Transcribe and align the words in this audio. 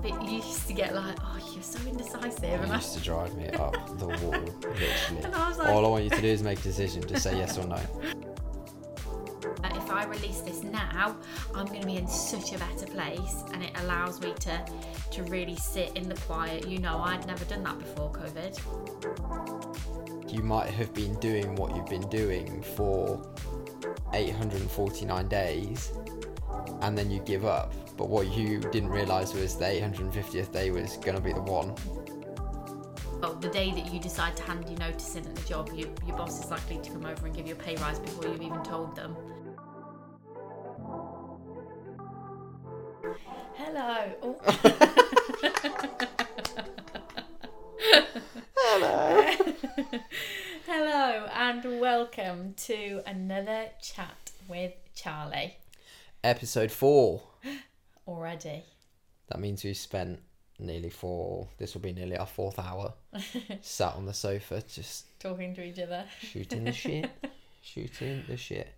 But 0.00 0.22
you 0.24 0.36
used 0.36 0.66
to 0.68 0.72
get 0.74 0.94
like, 0.94 1.16
oh, 1.22 1.50
you're 1.52 1.62
so 1.62 1.78
indecisive, 1.88 2.44
and 2.44 2.64
It 2.64 2.70
I, 2.70 2.76
used 2.76 2.94
to 2.94 3.00
drive 3.02 3.36
me 3.36 3.48
up 3.48 3.74
the 3.98 4.06
wall, 4.06 4.16
literally. 4.30 5.24
and 5.24 5.34
I 5.34 5.48
was 5.48 5.58
like, 5.58 5.68
All 5.68 5.84
I 5.84 5.88
want 5.88 6.04
you 6.04 6.10
to 6.10 6.20
do 6.20 6.28
is 6.28 6.42
make 6.42 6.60
a 6.60 6.62
decision. 6.62 7.06
Just 7.06 7.24
say 7.24 7.36
yes 7.36 7.58
or 7.58 7.66
no. 7.66 7.80
If 9.64 9.90
I 9.90 10.04
release 10.04 10.40
this 10.42 10.62
now, 10.62 11.16
I'm 11.54 11.66
going 11.66 11.80
to 11.80 11.86
be 11.86 11.96
in 11.96 12.06
such 12.06 12.52
a 12.52 12.58
better 12.58 12.86
place, 12.86 13.42
and 13.52 13.64
it 13.64 13.70
allows 13.80 14.20
me 14.20 14.32
to 14.40 14.64
to 15.12 15.22
really 15.24 15.56
sit 15.56 15.96
in 15.96 16.08
the 16.08 16.14
quiet. 16.14 16.68
You 16.68 16.78
know, 16.78 16.98
I'd 16.98 17.26
never 17.26 17.44
done 17.46 17.64
that 17.64 17.78
before 17.78 18.12
COVID. 18.12 19.57
You 20.38 20.44
might 20.44 20.70
have 20.70 20.94
been 20.94 21.18
doing 21.18 21.56
what 21.56 21.74
you've 21.74 21.88
been 21.88 22.08
doing 22.10 22.62
for 22.62 23.20
849 24.12 25.26
days, 25.26 25.92
and 26.80 26.96
then 26.96 27.10
you 27.10 27.18
give 27.18 27.44
up. 27.44 27.74
But 27.96 28.08
what 28.08 28.28
you 28.28 28.60
didn't 28.60 28.90
realise 28.90 29.34
was 29.34 29.56
the 29.56 29.64
850th 29.64 30.52
day 30.52 30.70
was 30.70 30.96
going 30.98 31.16
to 31.16 31.20
be 31.20 31.32
the 31.32 31.40
one. 31.40 31.74
Well, 33.20 33.34
the 33.34 33.48
day 33.48 33.72
that 33.72 33.92
you 33.92 33.98
decide 33.98 34.36
to 34.36 34.44
hand 34.44 34.68
your 34.68 34.78
notice 34.78 35.16
in 35.16 35.26
at 35.26 35.34
the 35.34 35.42
job, 35.42 35.70
you, 35.74 35.92
your 36.06 36.16
boss 36.16 36.38
is 36.38 36.48
likely 36.52 36.78
to 36.78 36.90
come 36.92 37.04
over 37.04 37.26
and 37.26 37.34
give 37.34 37.48
you 37.48 37.54
a 37.54 37.56
pay 37.56 37.74
rise 37.74 37.98
before 37.98 38.30
you've 38.30 38.40
even 38.40 38.62
told 38.62 38.94
them. 38.94 39.16
Hello. 43.56 44.12
Oh. 44.22 44.36
Hello. 48.56 49.34
And 51.48 51.80
welcome 51.80 52.52
to 52.66 53.00
another 53.06 53.70
chat 53.80 54.32
with 54.48 54.74
Charlie. 54.94 55.56
Episode 56.22 56.70
four. 56.70 57.22
Already. 58.06 58.64
That 59.28 59.40
means 59.40 59.64
we've 59.64 59.74
spent 59.74 60.20
nearly 60.58 60.90
four. 60.90 61.48
This 61.56 61.72
will 61.72 61.80
be 61.80 61.94
nearly 61.94 62.18
our 62.18 62.26
fourth 62.26 62.58
hour. 62.58 62.92
sat 63.62 63.94
on 63.94 64.04
the 64.04 64.12
sofa, 64.12 64.62
just 64.68 65.18
Talking 65.20 65.54
to 65.54 65.62
each 65.64 65.78
other. 65.78 66.04
shooting 66.20 66.64
the 66.64 66.72
shit, 66.72 67.10
shooting 67.62 68.24
the 68.28 68.36
shit. 68.36 68.68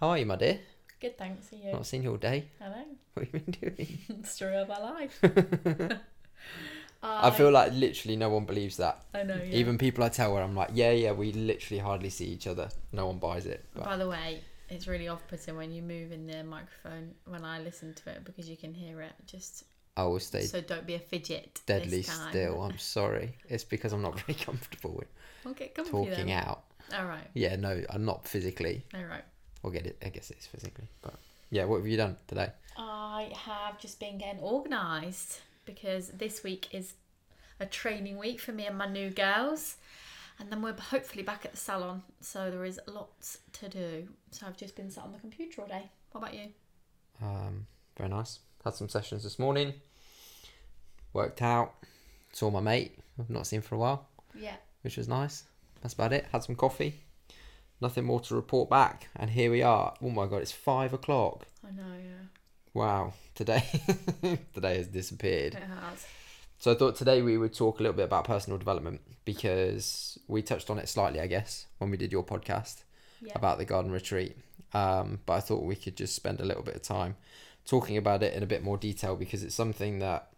How 0.00 0.08
are 0.08 0.18
you, 0.18 0.26
my 0.26 0.34
dear? 0.34 0.58
Good, 1.00 1.16
thanks. 1.16 1.52
Are 1.52 1.56
you? 1.64 1.72
Not 1.72 1.86
seen 1.86 2.02
you 2.02 2.10
all 2.10 2.16
day. 2.16 2.48
Hello. 2.58 2.74
What 3.14 3.26
have 3.26 3.34
you 3.34 3.40
been 3.40 3.74
doing? 3.76 4.24
Story 4.24 4.56
of 4.56 4.66
my 4.66 4.78
life. 4.78 5.20
I 7.02 7.30
feel 7.30 7.50
like 7.50 7.72
literally 7.72 8.16
no 8.16 8.28
one 8.28 8.44
believes 8.44 8.76
that. 8.76 9.02
I 9.14 9.22
know. 9.22 9.36
Yeah. 9.36 9.56
Even 9.56 9.78
people 9.78 10.04
I 10.04 10.08
tell 10.10 10.32
where 10.34 10.42
I'm 10.42 10.54
like, 10.54 10.70
yeah, 10.74 10.90
yeah, 10.90 11.12
we 11.12 11.32
literally 11.32 11.80
hardly 11.80 12.10
see 12.10 12.26
each 12.26 12.46
other. 12.46 12.68
No 12.92 13.06
one 13.06 13.18
buys 13.18 13.46
it. 13.46 13.64
But 13.74 13.84
By 13.84 13.96
the 13.96 14.08
way, 14.08 14.40
it's 14.68 14.86
really 14.86 15.08
off-putting 15.08 15.56
when 15.56 15.72
you 15.72 15.82
move 15.82 16.12
in 16.12 16.26
the 16.26 16.44
microphone 16.44 17.14
when 17.26 17.44
I 17.44 17.60
listen 17.60 17.94
to 17.94 18.10
it 18.10 18.24
because 18.24 18.48
you 18.48 18.56
can 18.56 18.74
hear 18.74 19.00
it. 19.00 19.12
Just 19.26 19.64
I 19.96 20.04
will 20.04 20.20
stay 20.20 20.42
so 20.42 20.60
don't 20.60 20.86
be 20.86 20.94
a 20.94 20.98
fidget. 20.98 21.60
deadly 21.66 21.98
this 21.98 22.06
time. 22.08 22.30
still. 22.30 22.62
I'm 22.62 22.78
sorry. 22.78 23.34
It's 23.48 23.64
because 23.64 23.92
I'm 23.92 24.02
not 24.02 24.20
very 24.20 24.34
comfortable 24.46 24.94
with 24.96 25.08
I'll 25.44 25.52
get 25.54 25.74
comfy 25.74 25.90
talking 25.90 26.26
then. 26.26 26.30
out. 26.30 26.64
All 26.96 27.06
right. 27.06 27.26
Yeah, 27.34 27.56
no, 27.56 27.82
I'm 27.90 28.04
not 28.04 28.26
physically. 28.26 28.84
All 28.94 29.04
right. 29.04 29.24
I'll 29.64 29.70
get 29.70 29.86
it. 29.86 29.96
I 30.04 30.08
guess 30.08 30.30
it's 30.30 30.46
physically. 30.46 30.86
But 31.02 31.14
yeah, 31.50 31.64
what 31.64 31.78
have 31.78 31.86
you 31.86 31.96
done 31.96 32.16
today? 32.28 32.50
I 32.76 33.30
have 33.34 33.78
just 33.78 33.98
been 34.00 34.18
getting 34.18 34.40
organised 34.40 35.40
because 35.74 36.08
this 36.08 36.42
week 36.42 36.68
is 36.72 36.94
a 37.58 37.66
training 37.66 38.18
week 38.18 38.40
for 38.40 38.52
me 38.52 38.66
and 38.66 38.76
my 38.78 38.86
new 38.86 39.10
girls. 39.10 39.76
And 40.38 40.50
then 40.50 40.62
we're 40.62 40.72
hopefully 40.74 41.22
back 41.22 41.44
at 41.44 41.50
the 41.52 41.58
salon. 41.58 42.02
So 42.20 42.50
there 42.50 42.64
is 42.64 42.80
lots 42.86 43.38
to 43.54 43.68
do. 43.68 44.08
So 44.30 44.46
I've 44.46 44.56
just 44.56 44.74
been 44.74 44.90
sat 44.90 45.04
on 45.04 45.12
the 45.12 45.18
computer 45.18 45.60
all 45.60 45.68
day. 45.68 45.90
What 46.12 46.22
about 46.22 46.34
you? 46.34 46.48
Um, 47.22 47.66
very 47.96 48.08
nice. 48.08 48.38
Had 48.64 48.74
some 48.74 48.88
sessions 48.88 49.22
this 49.22 49.38
morning. 49.38 49.74
Worked 51.12 51.42
out. 51.42 51.74
Saw 52.32 52.50
my 52.50 52.60
mate. 52.60 52.98
I've 53.18 53.28
not 53.30 53.46
seen 53.46 53.60
for 53.60 53.74
a 53.74 53.78
while, 53.78 54.08
Yeah. 54.34 54.56
which 54.82 54.96
was 54.96 55.08
nice. 55.08 55.44
That's 55.82 55.94
about 55.94 56.12
it. 56.12 56.26
Had 56.32 56.42
some 56.44 56.56
coffee. 56.56 57.00
Nothing 57.82 58.04
more 58.04 58.20
to 58.20 58.34
report 58.34 58.70
back. 58.70 59.08
And 59.16 59.30
here 59.30 59.50
we 59.50 59.62
are. 59.62 59.94
Oh 60.02 60.10
my 60.10 60.26
god, 60.26 60.42
it's 60.42 60.52
five 60.52 60.92
o'clock. 60.94 61.46
I 61.66 61.70
know, 61.72 61.94
yeah. 62.02 62.26
Wow. 62.74 63.14
Today, 63.34 63.64
today 64.54 64.76
has 64.76 64.86
disappeared. 64.86 65.54
It 65.54 65.62
has. 65.62 66.06
So 66.58 66.72
I 66.72 66.74
thought 66.74 66.96
today 66.96 67.22
we 67.22 67.38
would 67.38 67.54
talk 67.54 67.80
a 67.80 67.82
little 67.82 67.96
bit 67.96 68.04
about 68.04 68.24
personal 68.24 68.58
development 68.58 69.00
because 69.24 70.18
we 70.28 70.42
touched 70.42 70.68
on 70.70 70.78
it 70.78 70.88
slightly, 70.88 71.20
I 71.20 71.26
guess, 71.26 71.66
when 71.78 71.90
we 71.90 71.96
did 71.96 72.12
your 72.12 72.22
podcast 72.24 72.82
Yeah. 73.22 73.32
about 73.34 73.58
the 73.58 73.64
garden 73.64 73.90
retreat. 73.90 74.36
Um, 74.74 75.20
but 75.26 75.32
I 75.34 75.40
thought 75.40 75.62
we 75.64 75.74
could 75.74 75.96
just 75.96 76.14
spend 76.14 76.40
a 76.40 76.44
little 76.44 76.62
bit 76.62 76.76
of 76.76 76.82
time 76.82 77.16
talking 77.66 77.96
about 77.96 78.22
it 78.22 78.34
in 78.34 78.42
a 78.42 78.46
bit 78.46 78.62
more 78.62 78.76
detail 78.76 79.16
because 79.16 79.42
it's 79.42 79.54
something 79.54 79.98
that 80.00 80.28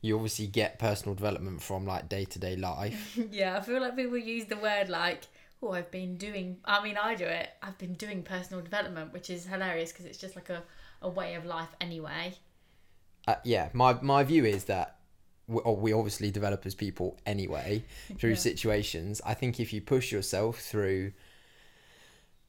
you 0.00 0.16
obviously 0.16 0.46
get 0.46 0.78
personal 0.78 1.14
development 1.14 1.62
from 1.62 1.86
like 1.86 2.08
day 2.08 2.24
to 2.26 2.38
day 2.38 2.56
life. 2.56 3.18
yeah, 3.30 3.56
I 3.56 3.60
feel 3.62 3.80
like 3.80 3.96
people 3.96 4.18
use 4.18 4.44
the 4.46 4.56
word 4.56 4.88
like, 4.88 5.22
oh, 5.62 5.72
I've 5.72 5.90
been 5.90 6.16
doing, 6.16 6.58
I 6.64 6.82
mean, 6.82 6.96
I 6.96 7.14
do 7.14 7.24
it. 7.24 7.50
I've 7.62 7.78
been 7.78 7.94
doing 7.94 8.22
personal 8.22 8.62
development, 8.62 9.12
which 9.12 9.30
is 9.30 9.46
hilarious 9.46 9.92
because 9.92 10.06
it's 10.06 10.18
just 10.18 10.34
like 10.36 10.50
a, 10.50 10.62
a 11.00 11.08
way 11.08 11.34
of 11.34 11.44
life 11.44 11.68
anyway. 11.80 12.34
uh, 13.28 13.36
yeah, 13.44 13.68
my 13.72 13.92
my 14.02 14.24
view 14.24 14.44
is 14.44 14.64
that 14.64 14.96
we, 15.46 15.60
or 15.62 15.76
we 15.76 15.92
obviously 15.92 16.30
develop 16.32 16.66
as 16.66 16.74
people 16.74 17.18
anyway 17.26 17.84
through 18.18 18.30
Yeah. 18.30 18.36
situations. 18.36 19.20
I 19.24 19.34
think 19.34 19.60
if 19.60 19.72
you 19.72 19.80
push 19.80 20.10
yourself 20.10 20.58
through 20.60 21.12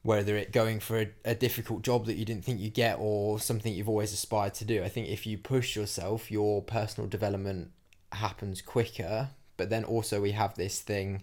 whether 0.02 0.36
it 0.36 0.52
going 0.52 0.80
for 0.80 1.00
a, 1.00 1.08
a 1.24 1.34
difficult 1.34 1.82
job 1.82 2.04
that 2.06 2.16
you 2.16 2.24
didn't 2.26 2.44
think 2.44 2.60
you 2.60 2.68
get 2.70 2.98
or 3.00 3.40
something 3.40 3.72
you've 3.72 3.88
always 3.88 4.12
aspired 4.12 4.52
to 4.54 4.64
do, 4.64 4.82
I 4.82 4.88
think 4.88 5.08
if 5.08 5.26
you 5.26 5.38
push 5.38 5.74
yourself, 5.74 6.30
your 6.30 6.62
personal 6.62 7.08
development 7.08 7.70
happens 8.12 8.60
quicker. 8.60 9.30
But 9.56 9.70
then 9.70 9.84
also 9.84 10.20
we 10.20 10.32
have 10.32 10.56
this 10.56 10.80
thing 10.80 11.22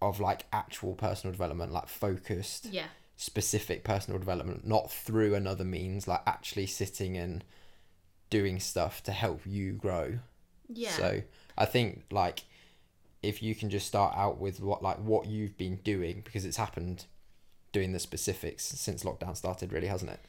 of 0.00 0.20
like 0.20 0.46
actual 0.52 0.94
personal 0.94 1.32
development, 1.32 1.72
like 1.72 1.88
focused 1.88 2.66
Yeah. 2.66 2.88
specific 3.16 3.84
personal 3.84 4.18
development, 4.18 4.66
not 4.66 4.90
through 4.92 5.34
another 5.34 5.64
means, 5.64 6.06
like 6.06 6.22
actually 6.26 6.66
sitting 6.66 7.16
and 7.16 7.44
doing 8.30 8.60
stuff 8.60 9.02
to 9.04 9.12
help 9.12 9.40
you 9.46 9.72
grow. 9.72 10.18
Yeah. 10.68 10.90
So 10.90 11.22
I 11.56 11.64
think 11.64 12.04
like 12.10 12.44
if 13.22 13.42
you 13.42 13.54
can 13.54 13.70
just 13.70 13.86
start 13.86 14.14
out 14.16 14.38
with 14.38 14.60
what 14.60 14.82
like 14.82 14.98
what 14.98 15.26
you've 15.26 15.56
been 15.56 15.76
doing 15.76 16.20
because 16.24 16.44
it's 16.44 16.56
happened 16.56 17.06
doing 17.72 17.92
the 17.92 17.98
specifics 17.98 18.64
since 18.64 19.02
lockdown 19.04 19.36
started 19.36 19.72
really 19.72 19.88
hasn't 19.88 20.10
it 20.10 20.20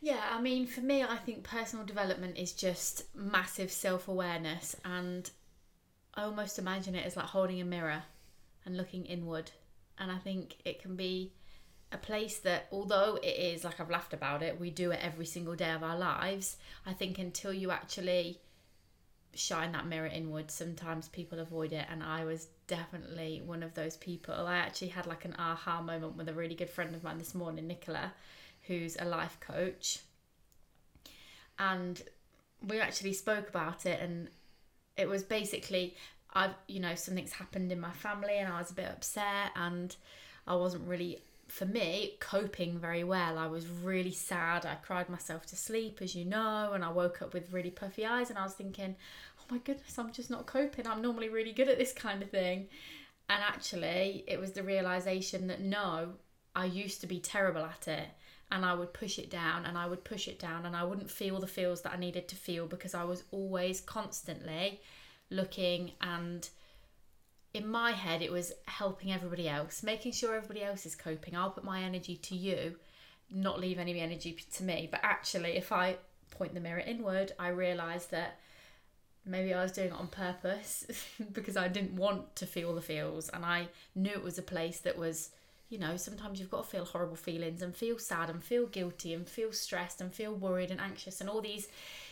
Yeah, 0.00 0.20
I 0.32 0.40
mean, 0.40 0.66
for 0.66 0.80
me, 0.80 1.02
I 1.02 1.16
think 1.16 1.42
personal 1.44 1.84
development 1.84 2.38
is 2.38 2.52
just 2.52 3.04
massive 3.14 3.70
self 3.70 4.08
awareness, 4.08 4.76
and 4.84 5.28
I 6.14 6.22
almost 6.22 6.58
imagine 6.58 6.94
it 6.94 7.04
as 7.06 7.16
like 7.16 7.26
holding 7.26 7.60
a 7.60 7.64
mirror 7.64 8.04
and 8.68 8.76
looking 8.76 9.06
inward. 9.06 9.50
And 9.98 10.12
I 10.12 10.18
think 10.18 10.58
it 10.64 10.80
can 10.80 10.94
be 10.94 11.32
a 11.90 11.96
place 11.96 12.38
that, 12.40 12.68
although 12.70 13.18
it 13.22 13.26
is 13.26 13.64
like 13.64 13.80
I've 13.80 13.90
laughed 13.90 14.12
about 14.12 14.42
it, 14.42 14.60
we 14.60 14.70
do 14.70 14.90
it 14.90 15.00
every 15.02 15.26
single 15.26 15.56
day 15.56 15.72
of 15.72 15.82
our 15.82 15.98
lives. 15.98 16.58
I 16.86 16.92
think 16.92 17.18
until 17.18 17.52
you 17.52 17.70
actually 17.70 18.38
shine 19.34 19.72
that 19.72 19.86
mirror 19.86 20.06
inward, 20.06 20.50
sometimes 20.50 21.08
people 21.08 21.40
avoid 21.40 21.72
it, 21.72 21.86
and 21.90 22.02
I 22.02 22.24
was 22.24 22.48
definitely 22.66 23.42
one 23.44 23.62
of 23.62 23.74
those 23.74 23.96
people. 23.96 24.34
I 24.34 24.58
actually 24.58 24.88
had 24.88 25.06
like 25.06 25.24
an 25.24 25.34
aha 25.38 25.80
moment 25.80 26.16
with 26.16 26.28
a 26.28 26.34
really 26.34 26.54
good 26.54 26.70
friend 26.70 26.94
of 26.94 27.02
mine 27.02 27.18
this 27.18 27.34
morning, 27.34 27.66
Nicola 27.66 28.12
who's 28.68 28.96
a 29.00 29.04
life 29.04 29.38
coach. 29.40 30.00
And 31.58 32.00
we 32.66 32.78
actually 32.80 33.14
spoke 33.14 33.48
about 33.48 33.86
it, 33.86 34.00
and 34.00 34.28
it 34.96 35.08
was 35.08 35.22
basically 35.22 35.96
I've, 36.34 36.54
you 36.66 36.80
know, 36.80 36.94
something's 36.94 37.32
happened 37.32 37.72
in 37.72 37.80
my 37.80 37.92
family, 37.92 38.38
and 38.38 38.52
I 38.52 38.58
was 38.58 38.70
a 38.70 38.74
bit 38.74 38.88
upset, 38.88 39.52
and 39.56 39.94
I 40.46 40.54
wasn't 40.54 40.88
really, 40.88 41.22
for 41.48 41.66
me, 41.66 42.16
coping 42.20 42.78
very 42.78 43.04
well. 43.04 43.38
I 43.38 43.46
was 43.46 43.66
really 43.66 44.12
sad. 44.12 44.66
I 44.66 44.74
cried 44.76 45.08
myself 45.08 45.46
to 45.46 45.56
sleep, 45.56 45.98
as 46.02 46.14
you 46.14 46.24
know, 46.24 46.72
and 46.74 46.84
I 46.84 46.90
woke 46.90 47.22
up 47.22 47.34
with 47.34 47.52
really 47.52 47.70
puffy 47.70 48.04
eyes, 48.04 48.30
and 48.30 48.38
I 48.38 48.44
was 48.44 48.54
thinking, 48.54 48.96
oh 49.40 49.44
my 49.50 49.58
goodness, 49.58 49.98
I'm 49.98 50.12
just 50.12 50.30
not 50.30 50.46
coping. 50.46 50.86
I'm 50.86 51.02
normally 51.02 51.28
really 51.28 51.52
good 51.52 51.68
at 51.68 51.78
this 51.78 51.92
kind 51.92 52.22
of 52.22 52.30
thing. 52.30 52.68
And 53.30 53.42
actually, 53.42 54.24
it 54.26 54.40
was 54.40 54.52
the 54.52 54.62
realization 54.62 55.48
that 55.48 55.60
no, 55.60 56.14
I 56.54 56.64
used 56.64 57.00
to 57.02 57.06
be 57.06 57.20
terrible 57.20 57.64
at 57.64 57.88
it 57.88 58.08
and 58.50 58.64
I 58.64 58.74
would 58.74 58.92
push 58.92 59.18
it 59.18 59.30
down 59.30 59.66
and 59.66 59.76
I 59.76 59.86
would 59.86 60.04
push 60.04 60.28
it 60.28 60.38
down 60.38 60.66
and 60.66 60.74
I 60.74 60.84
wouldn't 60.84 61.10
feel 61.10 61.38
the 61.38 61.46
feels 61.46 61.82
that 61.82 61.92
I 61.92 61.98
needed 61.98 62.28
to 62.28 62.36
feel 62.36 62.66
because 62.66 62.94
I 62.94 63.04
was 63.04 63.24
always 63.30 63.80
constantly 63.80 64.80
looking 65.30 65.92
and 66.00 66.48
in 67.54 67.66
my 67.66 67.92
head 67.92 68.22
it 68.22 68.30
was 68.30 68.52
helping 68.66 69.12
everybody 69.12 69.48
else, 69.48 69.82
making 69.82 70.12
sure 70.12 70.36
everybody 70.36 70.62
else 70.62 70.86
is 70.86 70.94
coping. 70.94 71.36
I'll 71.36 71.50
put 71.50 71.64
my 71.64 71.82
energy 71.82 72.16
to 72.16 72.36
you, 72.36 72.76
not 73.30 73.60
leave 73.60 73.78
any 73.78 73.98
energy 74.00 74.38
to 74.54 74.62
me. 74.62 74.88
But 74.90 75.00
actually, 75.02 75.56
if 75.56 75.72
I 75.72 75.96
point 76.30 76.54
the 76.54 76.60
mirror 76.60 76.80
inward, 76.80 77.32
I 77.38 77.48
realize 77.48 78.06
that 78.06 78.38
maybe 79.28 79.52
I 79.52 79.62
was 79.62 79.72
doing 79.72 79.88
it 79.88 79.92
on 79.92 80.08
purpose 80.08 80.86
because 81.32 81.56
I 81.56 81.68
didn't 81.68 81.96
want 81.96 82.34
to 82.36 82.46
feel 82.46 82.74
the 82.74 82.80
feels 82.80 83.28
and 83.28 83.44
I 83.44 83.68
knew 83.94 84.10
it 84.10 84.24
was 84.24 84.38
a 84.38 84.42
place 84.42 84.80
that 84.80 84.96
was 84.96 85.30
you 85.68 85.78
know 85.78 85.96
sometimes 85.96 86.40
you've 86.40 86.50
got 86.50 86.64
to 86.64 86.70
feel 86.70 86.84
horrible 86.86 87.16
feelings 87.16 87.60
and 87.60 87.76
feel 87.76 87.98
sad 87.98 88.30
and 88.30 88.42
feel 88.42 88.66
guilty 88.66 89.12
and 89.12 89.28
feel 89.28 89.52
stressed 89.52 90.00
and 90.00 90.14
feel 90.14 90.32
worried 90.32 90.70
and 90.70 90.80
anxious 90.80 91.20
and 91.20 91.28
all 91.28 91.42
these 91.42 91.68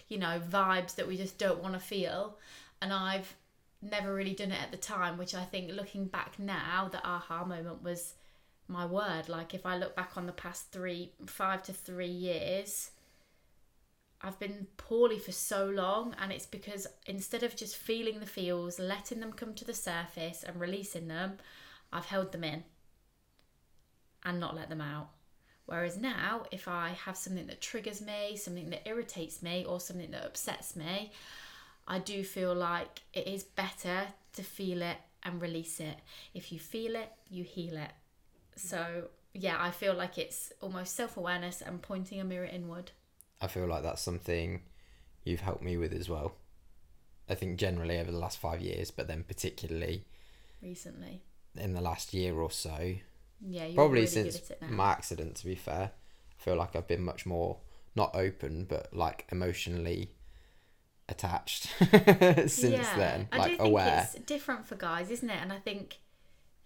you 0.09 0.19
know 0.19 0.41
vibes 0.51 0.95
that 0.97 1.09
we 1.09 1.17
just 1.17 1.39
don't 1.39 1.63
want 1.63 1.73
to 1.73 1.81
feel 1.81 2.37
and 2.81 2.93
I've 2.93 3.35
never 3.83 4.15
really 4.15 4.35
done 4.35 4.53
it 4.53 4.63
at 4.63 4.71
the 4.71 4.77
time 4.77 5.19
which 5.19 5.35
I 5.35 5.45
think 5.45 5.71
looking 5.71 6.07
back 6.07 6.39
now 6.39 6.89
the 6.91 7.05
aha 7.07 7.45
moment 7.45 7.83
was 7.83 8.15
my 8.69 8.85
word 8.85 9.29
like 9.29 9.55
if 9.55 9.65
I 9.65 9.77
look 9.77 9.95
back 9.95 10.17
on 10.17 10.27
the 10.27 10.33
past 10.33 10.73
3 10.73 11.13
5 11.27 11.63
to 11.65 11.73
3 11.73 12.07
years 12.07 12.91
I've 14.21 14.39
been 14.39 14.67
poorly 14.77 15.19
for 15.19 15.33
so 15.33 15.67
long, 15.67 16.15
and 16.19 16.33
it's 16.33 16.47
because 16.47 16.87
instead 17.07 17.43
of 17.43 17.55
just 17.55 17.77
feeling 17.77 18.21
the 18.21 18.27
feels, 18.27 18.79
letting 18.79 19.21
them 19.21 19.33
come 19.33 19.55
to 19.55 19.65
the 19.65 19.75
surface 19.75 20.43
and 20.43 20.59
releasing 20.59 21.09
them, 21.09 21.37
I've 21.93 22.07
held 22.07 22.33
them 22.33 22.45
in 22.45 22.65
and 24.25 24.41
not 24.41 24.57
let 24.57 24.69
them 24.69 24.81
out. 24.81 25.11
Whereas 25.67 25.97
now, 25.97 26.45
if 26.51 26.67
I 26.67 26.91
have 27.05 27.17
something 27.17 27.47
that 27.49 27.61
triggers 27.61 28.01
me, 28.01 28.37
something 28.37 28.71
that 28.71 28.89
irritates 28.89 29.43
me, 29.43 29.65
or 29.65 29.81
something 29.81 30.13
that 30.13 30.25
upsets 30.25 30.77
me, 30.77 31.13
I 31.89 31.99
do 31.99 32.25
feel 32.25 32.55
like 32.55 33.03
it 33.13 33.27
is 33.27 33.45
better 33.45 34.09
to 34.33 34.43
feel 34.43 34.83
it 34.83 34.99
and 35.23 35.41
release 35.41 35.81
it. 35.81 35.97
If 36.35 36.53
you 36.53 36.59
feel 36.59 36.97
it, 36.97 37.13
you 37.29 37.45
heal 37.45 37.77
it. 37.77 37.93
So, 38.57 39.09
yeah, 39.35 39.57
I 39.59 39.71
feel 39.71 39.95
like 39.95 40.19
it's 40.19 40.53
almost 40.61 40.97
self 40.97 41.17
awareness 41.17 41.61
and 41.61 41.83
pointing 41.83 42.21
a 42.21 42.25
mirror 42.25 42.47
inward. 42.47 42.93
I 43.41 43.47
feel 43.49 43.67
like 43.67 43.83
that's 43.83 44.03
something 44.03 44.63
you've 45.25 45.41
helped 45.41 45.63
me 45.63 45.77
with 45.77 45.93
as 45.93 46.09
well. 46.09 46.33
I 47.29 47.35
think 47.35 47.59
generally 47.59 47.99
over 47.99 48.11
the 48.11 48.19
last 48.19 48.39
five 48.39 48.61
years, 48.61 48.91
but 48.91 49.09
then 49.09 49.25
particularly 49.27 50.05
recently 50.63 51.23
in 51.57 51.75
the 51.75 51.81
last 51.81 52.15
year 52.15 52.35
or 52.35 52.51
so. 52.51 52.95
Yeah, 53.41 53.69
probably 53.75 54.01
really 54.01 54.07
since 54.07 54.53
my 54.69 54.91
accident. 54.91 55.37
To 55.37 55.45
be 55.45 55.55
fair, 55.55 55.91
I 55.93 56.43
feel 56.43 56.57
like 56.57 56.75
I've 56.75 56.89
been 56.89 57.03
much 57.03 57.27
more 57.27 57.59
not 57.95 58.15
open, 58.15 58.65
but 58.65 58.95
like 58.95 59.27
emotionally 59.31 60.11
attached 61.09 61.69
since 61.79 62.63
yeah, 62.63 62.97
then. 62.97 63.29
Like 63.33 63.53
I 63.53 63.57
do 63.57 63.63
aware. 63.63 64.03
Think 64.03 64.17
it's 64.17 64.27
different 64.27 64.67
for 64.67 64.75
guys, 64.75 65.11
isn't 65.11 65.29
it? 65.31 65.39
And 65.41 65.53
I 65.53 65.59
think 65.59 65.99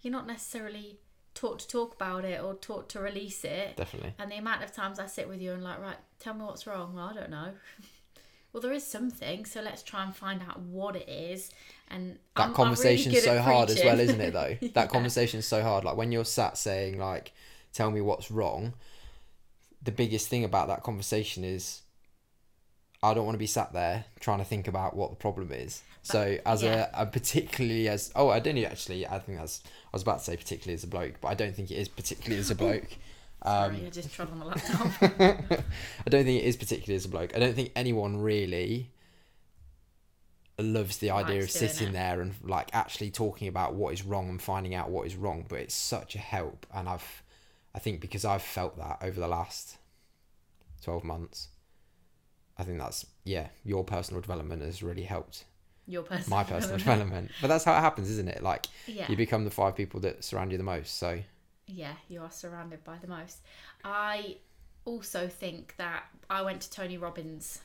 you're 0.01 0.11
not 0.11 0.27
necessarily 0.27 0.99
taught 1.33 1.59
to 1.59 1.67
talk 1.67 1.95
about 1.95 2.25
it 2.25 2.43
or 2.43 2.55
taught 2.55 2.89
to 2.89 2.99
release 2.99 3.43
it. 3.43 3.77
Definitely. 3.77 4.13
And 4.19 4.31
the 4.31 4.37
amount 4.37 4.63
of 4.63 4.71
times 4.71 4.99
I 4.99 5.05
sit 5.05 5.29
with 5.29 5.41
you 5.41 5.53
and 5.53 5.63
like, 5.63 5.79
right, 5.79 5.97
tell 6.19 6.33
me 6.33 6.43
what's 6.43 6.67
wrong. 6.67 6.93
Well, 6.93 7.05
I 7.05 7.13
don't 7.13 7.29
know. 7.29 7.51
well, 8.53 8.61
there 8.61 8.73
is 8.73 8.85
something, 8.85 9.45
so 9.45 9.61
let's 9.61 9.83
try 9.83 10.03
and 10.03 10.15
find 10.15 10.41
out 10.41 10.59
what 10.59 10.95
it 10.95 11.07
is. 11.07 11.51
And 11.87 12.17
that 12.35 12.47
I'm, 12.47 12.53
conversation's 12.53 13.15
I'm 13.15 13.33
really 13.33 13.37
so 13.37 13.41
hard 13.41 13.69
as 13.69 13.83
well, 13.83 13.99
isn't 13.99 14.21
it? 14.21 14.33
Though 14.33 14.57
yeah. 14.61 14.69
that 14.73 14.89
conversation's 14.89 15.45
so 15.45 15.61
hard. 15.61 15.83
Like 15.83 15.97
when 15.97 16.11
you're 16.11 16.25
sat 16.25 16.57
saying 16.57 16.97
like, 16.97 17.33
"Tell 17.73 17.91
me 17.91 17.99
what's 17.99 18.31
wrong," 18.31 18.75
the 19.81 19.91
biggest 19.91 20.29
thing 20.29 20.45
about 20.45 20.69
that 20.69 20.83
conversation 20.83 21.43
is, 21.43 21.81
I 23.03 23.13
don't 23.13 23.25
want 23.25 23.33
to 23.33 23.39
be 23.39 23.47
sat 23.47 23.73
there 23.73 24.05
trying 24.19 24.39
to 24.39 24.45
think 24.45 24.67
about 24.67 24.95
what 24.95 25.09
the 25.09 25.15
problem 25.15 25.51
is. 25.51 25.81
So 26.03 26.37
as 26.45 26.61
yeah. 26.61 26.89
a, 26.93 27.03
a, 27.03 27.05
particularly 27.05 27.87
as 27.87 28.11
oh 28.15 28.29
I 28.29 28.39
don't 28.39 28.57
actually 28.59 29.07
I 29.07 29.19
think 29.19 29.39
that's 29.39 29.61
I 29.65 29.89
was 29.93 30.01
about 30.01 30.19
to 30.19 30.23
say 30.23 30.37
particularly 30.37 30.75
as 30.75 30.83
a 30.83 30.87
bloke, 30.87 31.15
but 31.21 31.29
I 31.29 31.33
don't 31.33 31.55
think 31.55 31.71
it 31.71 31.75
is 31.75 31.87
particularly 31.87 32.39
as 32.39 32.51
a 32.51 32.55
bloke. 32.55 32.87
Um, 33.43 33.73
Sorry, 33.73 33.87
I 33.87 33.89
just 33.89 34.13
trod 34.13 34.31
on 34.31 34.37
the 34.37 34.45
laptop. 34.45 35.01
I 36.05 36.09
don't 36.11 36.25
think 36.25 36.43
it 36.43 36.45
is 36.45 36.55
particularly 36.55 36.95
as 36.95 37.05
a 37.05 37.09
bloke. 37.09 37.35
I 37.35 37.39
don't 37.39 37.55
think 37.55 37.71
anyone 37.75 38.17
really 38.17 38.91
loves 40.59 40.97
the 40.97 41.09
idea 41.09 41.39
Likes 41.39 41.55
of 41.55 41.59
sitting 41.69 41.87
it. 41.87 41.93
there 41.93 42.21
and 42.21 42.35
like 42.43 42.69
actually 42.73 43.09
talking 43.09 43.47
about 43.47 43.73
what 43.73 43.95
is 43.95 44.03
wrong 44.03 44.29
and 44.29 44.39
finding 44.39 44.75
out 44.75 44.91
what 44.91 45.07
is 45.07 45.15
wrong. 45.15 45.45
But 45.49 45.59
it's 45.59 45.73
such 45.73 46.13
a 46.13 46.19
help, 46.19 46.67
and 46.71 46.87
I've, 46.87 47.23
I 47.73 47.79
think 47.79 47.99
because 47.99 48.25
I've 48.25 48.43
felt 48.43 48.77
that 48.77 48.99
over 49.01 49.19
the 49.19 49.27
last 49.27 49.77
twelve 50.83 51.03
months. 51.03 51.47
I 52.61 52.63
think 52.63 52.77
that's 52.77 53.05
yeah, 53.23 53.47
your 53.65 53.83
personal 53.83 54.21
development 54.21 54.61
has 54.61 54.83
really 54.83 55.03
helped 55.03 55.45
your 55.87 56.03
personal 56.03 56.37
my 56.37 56.43
personal 56.43 56.77
development. 56.77 57.31
But 57.41 57.47
that's 57.47 57.63
how 57.63 57.75
it 57.75 57.81
happens, 57.81 58.09
isn't 58.11 58.29
it? 58.29 58.43
Like 58.43 58.67
yeah. 58.85 59.09
you 59.09 59.17
become 59.17 59.43
the 59.45 59.51
five 59.51 59.75
people 59.75 59.99
that 60.01 60.23
surround 60.23 60.51
you 60.51 60.57
the 60.57 60.63
most. 60.63 60.97
So 60.97 61.19
yeah, 61.67 61.93
you 62.07 62.21
are 62.21 62.31
surrounded 62.31 62.83
by 62.83 62.97
the 63.01 63.07
most. 63.07 63.39
I 63.83 64.37
also 64.85 65.27
think 65.27 65.75
that 65.77 66.03
I 66.29 66.43
went 66.43 66.61
to 66.61 66.71
Tony 66.71 66.97
Robbins. 66.97 67.59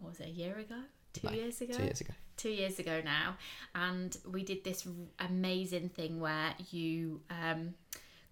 What 0.00 0.10
was 0.10 0.20
it 0.20 0.26
a 0.26 0.30
year 0.30 0.58
ago? 0.58 0.80
Two 1.14 1.28
no, 1.28 1.32
years 1.32 1.60
ago. 1.62 1.72
Two 1.72 1.84
years 1.84 2.00
ago. 2.02 2.12
Two 2.36 2.50
years 2.50 2.78
ago 2.78 3.00
now, 3.02 3.36
and 3.74 4.14
we 4.30 4.44
did 4.44 4.62
this 4.62 4.86
amazing 5.18 5.88
thing 5.88 6.20
where 6.20 6.54
you 6.70 7.22
um, 7.30 7.72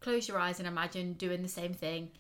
close 0.01 0.29
your 0.29 0.39
eyes 0.39 0.59
and 0.59 0.69
imagine 0.69 1.15
doing 1.15 1.41
the 1.41 1.49
same 1.49 1.73
thing 1.73 2.11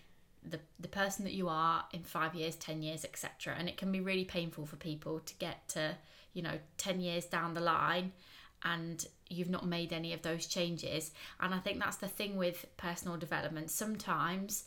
the 0.48 0.60
the 0.78 0.88
person 0.88 1.24
that 1.24 1.32
you 1.32 1.48
are 1.48 1.84
in 1.92 2.02
five 2.02 2.34
years, 2.34 2.56
ten 2.56 2.82
years, 2.82 3.04
etc. 3.04 3.54
And 3.58 3.68
it 3.68 3.76
can 3.76 3.90
be 3.90 4.00
really 4.00 4.24
painful 4.24 4.66
for 4.66 4.76
people 4.76 5.20
to 5.20 5.34
get 5.36 5.68
to 5.70 5.96
you 6.32 6.42
know 6.42 6.58
ten 6.76 7.00
years 7.00 7.24
down 7.26 7.54
the 7.54 7.60
line 7.60 8.12
and 8.64 9.06
you've 9.28 9.50
not 9.50 9.66
made 9.66 9.92
any 9.92 10.12
of 10.12 10.22
those 10.22 10.46
changes. 10.46 11.10
And 11.40 11.54
I 11.54 11.58
think 11.58 11.78
that's 11.78 11.98
the 11.98 12.08
thing 12.08 12.36
with 12.36 12.66
personal 12.76 13.16
development. 13.16 13.70
Sometimes 13.70 14.64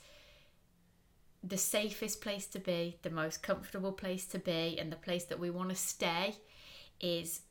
the 1.44 1.58
safest 1.58 2.22
place 2.22 2.46
to 2.48 2.60
be, 2.60 2.98
the 3.02 3.10
most 3.10 3.42
comfortable 3.42 3.92
place 3.92 4.26
to 4.28 4.40
be, 4.40 4.78
and 4.80 4.92
the 4.92 4.98
place 4.98 5.26
that 5.26 5.40
we 5.40 5.50
want 5.50 5.70
to 5.70 5.76
stay 5.76 6.36
is, 7.00 7.42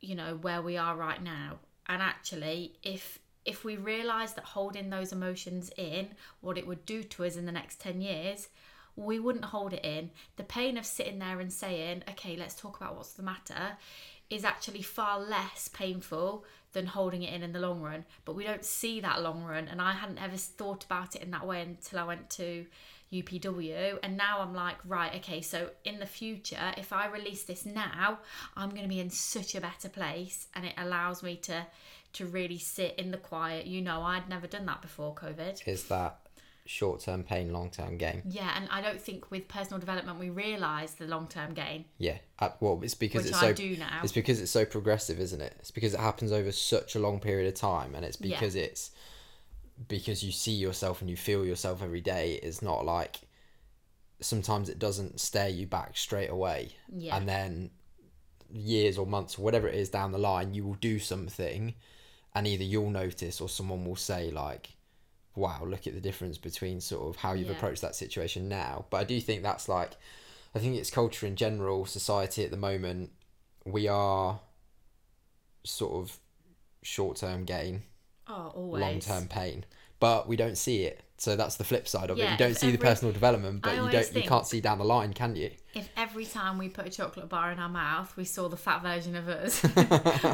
you 0.00 0.14
know, 0.14 0.38
where 0.40 0.62
we 0.62 0.76
are 0.76 0.96
right 0.96 1.22
now. 1.22 1.58
And 1.86 2.02
actually, 2.02 2.74
if 2.82 3.18
if 3.44 3.64
we 3.64 3.76
realize 3.76 4.34
that 4.34 4.44
holding 4.44 4.90
those 4.90 5.12
emotions 5.12 5.70
in, 5.76 6.08
what 6.40 6.58
it 6.58 6.66
would 6.66 6.86
do 6.86 7.02
to 7.02 7.24
us 7.24 7.36
in 7.36 7.46
the 7.46 7.52
next 7.52 7.80
10 7.80 8.00
years, 8.00 8.48
we 8.96 9.18
wouldn't 9.18 9.46
hold 9.46 9.72
it 9.72 9.84
in. 9.84 10.10
The 10.36 10.44
pain 10.44 10.76
of 10.76 10.86
sitting 10.86 11.18
there 11.18 11.40
and 11.40 11.52
saying, 11.52 12.04
okay, 12.10 12.36
let's 12.36 12.54
talk 12.54 12.76
about 12.76 12.96
what's 12.96 13.14
the 13.14 13.22
matter, 13.22 13.76
is 14.30 14.44
actually 14.44 14.82
far 14.82 15.20
less 15.20 15.68
painful 15.68 16.44
than 16.72 16.86
holding 16.86 17.22
it 17.22 17.32
in 17.32 17.42
in 17.42 17.52
the 17.52 17.60
long 17.60 17.82
run. 17.82 18.04
But 18.24 18.34
we 18.34 18.44
don't 18.44 18.64
see 18.64 19.00
that 19.00 19.22
long 19.22 19.44
run. 19.44 19.68
And 19.68 19.80
I 19.80 19.92
hadn't 19.92 20.22
ever 20.22 20.36
thought 20.36 20.84
about 20.84 21.14
it 21.16 21.22
in 21.22 21.30
that 21.32 21.46
way 21.46 21.62
until 21.62 21.98
I 21.98 22.04
went 22.04 22.30
to 22.30 22.66
UPW. 23.12 23.98
And 24.02 24.16
now 24.16 24.40
I'm 24.40 24.54
like, 24.54 24.76
right, 24.86 25.14
okay, 25.16 25.42
so 25.42 25.70
in 25.84 25.98
the 25.98 26.06
future, 26.06 26.72
if 26.78 26.92
I 26.92 27.08
release 27.08 27.44
this 27.44 27.66
now, 27.66 28.20
I'm 28.56 28.70
going 28.70 28.82
to 28.82 28.88
be 28.88 29.00
in 29.00 29.10
such 29.10 29.54
a 29.54 29.60
better 29.60 29.88
place. 29.88 30.46
And 30.54 30.64
it 30.64 30.74
allows 30.78 31.22
me 31.22 31.36
to 31.42 31.66
to 32.14 32.26
really 32.26 32.58
sit 32.58 32.94
in 32.96 33.10
the 33.10 33.18
quiet. 33.18 33.66
You 33.66 33.82
know, 33.82 34.02
I'd 34.02 34.28
never 34.28 34.46
done 34.46 34.66
that 34.66 34.82
before 34.82 35.14
COVID. 35.14 35.66
Is 35.66 35.84
that 35.84 36.22
short 36.64 37.00
term 37.00 37.22
pain, 37.22 37.52
long 37.52 37.70
term 37.70 37.96
gain. 37.96 38.22
Yeah, 38.24 38.52
and 38.56 38.68
I 38.70 38.80
don't 38.80 39.00
think 39.00 39.30
with 39.30 39.48
personal 39.48 39.78
development 39.78 40.18
we 40.18 40.30
realise 40.30 40.92
the 40.92 41.06
long 41.06 41.26
term 41.26 41.54
gain. 41.54 41.84
Yeah, 41.98 42.18
uh, 42.38 42.50
well, 42.60 42.80
it's 42.82 42.94
because 42.94 43.26
it's 43.26 43.36
I 43.36 43.48
so. 43.48 43.52
do 43.52 43.76
now. 43.76 44.00
It's 44.02 44.12
because 44.12 44.40
it's 44.40 44.50
so 44.50 44.64
progressive, 44.64 45.20
isn't 45.20 45.40
it? 45.40 45.54
It's 45.58 45.70
because 45.70 45.94
it 45.94 46.00
happens 46.00 46.32
over 46.32 46.52
such 46.52 46.94
a 46.94 46.98
long 46.98 47.20
period 47.20 47.48
of 47.48 47.54
time, 47.54 47.94
and 47.94 48.04
it's 48.04 48.16
because 48.16 48.56
yeah. 48.56 48.64
it's 48.64 48.90
because 49.88 50.22
you 50.22 50.32
see 50.32 50.52
yourself 50.52 51.00
and 51.00 51.10
you 51.10 51.16
feel 51.16 51.44
yourself 51.44 51.82
every 51.82 52.00
day. 52.00 52.38
It's 52.42 52.62
not 52.62 52.84
like 52.84 53.20
sometimes 54.20 54.68
it 54.68 54.78
doesn't 54.78 55.20
stare 55.20 55.48
you 55.48 55.66
back 55.66 55.96
straight 55.96 56.30
away, 56.30 56.76
yeah. 56.94 57.16
and 57.16 57.28
then 57.28 57.70
years 58.54 58.98
or 58.98 59.06
months 59.06 59.38
or 59.38 59.42
whatever 59.42 59.66
it 59.66 59.74
is 59.74 59.88
down 59.88 60.12
the 60.12 60.18
line, 60.18 60.54
you 60.54 60.64
will 60.64 60.74
do 60.74 60.98
something, 60.98 61.74
and 62.34 62.46
either 62.46 62.64
you'll 62.64 62.90
notice 62.90 63.40
or 63.40 63.48
someone 63.48 63.84
will 63.84 63.96
say 63.96 64.30
like 64.30 64.70
wow, 65.34 65.62
look 65.64 65.86
at 65.86 65.94
the 65.94 66.00
difference 66.00 66.38
between 66.38 66.80
sort 66.80 67.08
of 67.08 67.16
how 67.16 67.32
you've 67.32 67.48
yeah. 67.48 67.54
approached 67.54 67.82
that 67.82 67.94
situation 67.94 68.48
now. 68.48 68.84
But 68.90 68.98
I 68.98 69.04
do 69.04 69.20
think 69.20 69.42
that's 69.42 69.68
like, 69.68 69.92
I 70.54 70.58
think 70.58 70.76
it's 70.76 70.90
culture 70.90 71.26
in 71.26 71.36
general, 71.36 71.86
society 71.86 72.44
at 72.44 72.50
the 72.50 72.56
moment. 72.56 73.10
We 73.64 73.88
are 73.88 74.40
sort 75.64 75.92
of 75.92 76.18
short 76.82 77.16
term 77.16 77.44
gain, 77.44 77.82
oh, 78.28 78.52
long 78.56 79.00
term 79.00 79.26
pain, 79.26 79.64
but 80.00 80.28
we 80.28 80.36
don't 80.36 80.58
see 80.58 80.82
it. 80.82 81.00
So 81.22 81.36
that's 81.36 81.54
the 81.54 81.62
flip 81.62 81.86
side 81.86 82.10
of 82.10 82.18
yeah, 82.18 82.24
it. 82.24 82.30
You 82.32 82.36
don't 82.36 82.56
see 82.56 82.66
every, 82.66 82.78
the 82.78 82.82
personal 82.82 83.12
development, 83.12 83.62
but 83.62 83.76
you 83.76 83.88
don't. 83.88 84.16
You 84.16 84.22
can't 84.22 84.44
see 84.44 84.60
down 84.60 84.78
the 84.78 84.84
line, 84.84 85.12
can 85.12 85.36
you? 85.36 85.52
If 85.72 85.88
every 85.96 86.24
time 86.24 86.58
we 86.58 86.68
put 86.68 86.84
a 86.84 86.90
chocolate 86.90 87.28
bar 87.28 87.52
in 87.52 87.60
our 87.60 87.68
mouth, 87.68 88.12
we 88.16 88.24
saw 88.24 88.48
the 88.48 88.56
fat 88.56 88.82
version 88.82 89.14
of 89.14 89.28
us, 89.28 89.62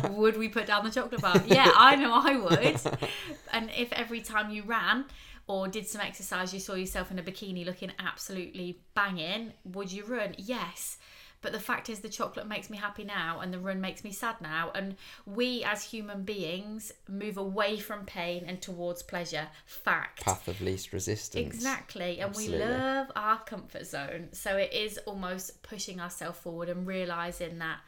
would 0.10 0.38
we 0.38 0.48
put 0.48 0.64
down 0.64 0.86
the 0.86 0.90
chocolate 0.90 1.20
bar? 1.20 1.42
Yeah, 1.44 1.70
I 1.74 1.94
know 1.96 2.14
I 2.14 2.36
would. 2.38 3.08
And 3.52 3.70
if 3.76 3.92
every 3.92 4.22
time 4.22 4.50
you 4.50 4.62
ran 4.62 5.04
or 5.46 5.68
did 5.68 5.86
some 5.86 6.00
exercise, 6.00 6.54
you 6.54 6.60
saw 6.60 6.72
yourself 6.72 7.10
in 7.10 7.18
a 7.18 7.22
bikini 7.22 7.66
looking 7.66 7.92
absolutely 7.98 8.80
banging, 8.94 9.52
would 9.64 9.92
you 9.92 10.06
run? 10.06 10.36
Yes. 10.38 10.96
But 11.40 11.52
the 11.52 11.60
fact 11.60 11.88
is, 11.88 12.00
the 12.00 12.08
chocolate 12.08 12.48
makes 12.48 12.68
me 12.68 12.76
happy 12.78 13.04
now, 13.04 13.38
and 13.40 13.54
the 13.54 13.60
run 13.60 13.80
makes 13.80 14.02
me 14.02 14.10
sad 14.10 14.40
now. 14.40 14.72
And 14.74 14.96
we, 15.24 15.62
as 15.62 15.84
human 15.84 16.24
beings, 16.24 16.90
move 17.08 17.36
away 17.36 17.78
from 17.78 18.04
pain 18.06 18.44
and 18.46 18.60
towards 18.60 19.02
pleasure. 19.04 19.48
Fact. 19.64 20.22
Path 20.24 20.48
of 20.48 20.60
least 20.60 20.92
resistance. 20.92 21.54
Exactly. 21.54 22.18
And 22.20 22.30
Absolutely. 22.30 22.58
we 22.66 22.72
love 22.72 23.12
our 23.14 23.38
comfort 23.44 23.86
zone. 23.86 24.30
So 24.32 24.56
it 24.56 24.72
is 24.72 24.98
almost 25.06 25.62
pushing 25.62 26.00
ourselves 26.00 26.38
forward 26.40 26.68
and 26.68 26.86
realizing 26.86 27.58
that, 27.58 27.78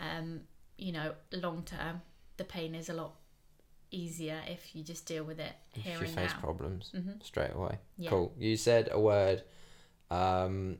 um, 0.00 0.40
you 0.76 0.90
know, 0.90 1.14
long 1.32 1.62
term, 1.62 2.02
the 2.38 2.44
pain 2.44 2.74
is 2.74 2.88
a 2.88 2.94
lot 2.94 3.14
easier 3.92 4.40
if 4.48 4.74
you 4.74 4.82
just 4.82 5.04
deal 5.06 5.24
with 5.24 5.38
it 5.40 5.52
If 5.74 5.82
here 5.82 5.98
you 5.98 6.06
and 6.06 6.14
face 6.14 6.32
now. 6.32 6.40
problems 6.40 6.90
Mhm. 6.94 7.22
straight 7.22 7.52
away. 7.52 7.78
Yeah. 7.98 8.10
Cool. 8.10 8.34
You 8.38 8.56
said 8.56 8.88
a 8.90 8.98
word 9.00 9.42
um, 10.10 10.78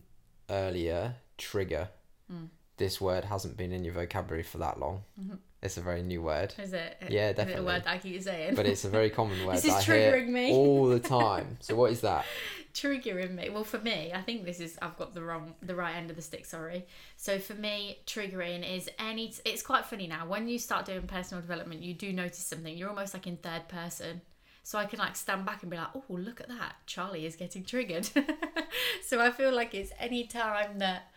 earlier, 0.49 1.17
trigger. 1.39 1.89
Mm. 2.31 2.49
This 2.77 3.01
word 3.01 3.25
hasn't 3.25 3.57
been 3.57 3.73
in 3.73 3.85
your 3.85 3.93
vocabulary 3.95 4.43
for 4.43 4.59
that 4.59 4.79
long. 4.81 5.03
Mhm. 5.21 5.39
It's 5.63 5.77
a 5.77 5.83
very 5.83 6.03
new 6.03 6.23
word, 6.23 6.55
Is 6.59 6.73
it? 6.73 6.97
Yeah, 7.11 7.27
Is 7.27 7.31
it 7.33 7.37
definitely. 7.37 7.63
a 7.63 7.67
word 7.67 7.85
that 7.85 7.91
I 7.91 7.99
keep 7.99 8.23
saying? 8.23 8.55
but 8.55 8.65
it's 8.65 8.85
a 8.87 8.89
very 8.89 9.11
common 9.11 9.45
word 9.47 9.57
This 9.57 9.67
is 9.67 9.75
I 9.75 9.83
hear 9.83 10.13
triggering 10.13 10.29
me. 10.29 10.53
all 10.53 10.89
the 10.89 11.01
time. 11.21 11.59
So 11.61 11.75
what 11.75 11.91
is 11.93 12.01
that? 12.01 12.25
triggering 12.73 13.35
me 13.35 13.51
well 13.51 13.65
for 13.65 13.79
me 13.81 14.13
i 14.15 14.21
think 14.23 14.45
this 14.45 14.61
is 14.61 14.79
i've 14.81 14.97
got 14.97 15.13
the 15.13 15.21
wrong 15.21 15.55
the 15.61 15.75
right 15.75 15.97
end 15.97 16.09
of 16.09 16.15
the 16.15 16.23
stick 16.23 16.47
sorry 16.47 16.87
so 17.17 17.37
for 17.41 17.55
me 17.55 17.99
triggering 18.07 18.63
is 18.77 18.89
any 19.01 19.35
it's 19.45 19.61
quite 19.61 19.85
funny 19.85 20.07
now 20.07 20.25
when 20.25 20.47
you 20.47 20.57
start 20.57 20.87
doing 20.87 21.03
personal 21.03 21.41
development 21.43 21.83
you 21.83 21.93
do 21.93 22.13
notice 22.13 22.39
something 22.39 22.79
you're 22.79 22.89
almost 22.89 23.13
like 23.13 23.27
in 23.27 23.37
third 23.39 23.67
person 23.67 24.21
so 24.63 24.79
i 24.79 24.85
can 24.85 25.01
like 25.01 25.17
stand 25.17 25.45
back 25.45 25.63
and 25.63 25.71
be 25.73 25.77
like 25.77 25.89
oh 25.97 26.05
look 26.11 26.41
at 26.41 26.47
that 26.47 26.77
charlie 26.87 27.27
is 27.27 27.35
getting 27.35 27.65
triggered 27.65 28.09
so 29.05 29.21
i 29.21 29.33
feel 29.33 29.53
like 29.53 29.75
it's 29.75 29.91
any 29.99 30.25
time 30.25 30.79
that 30.79 31.10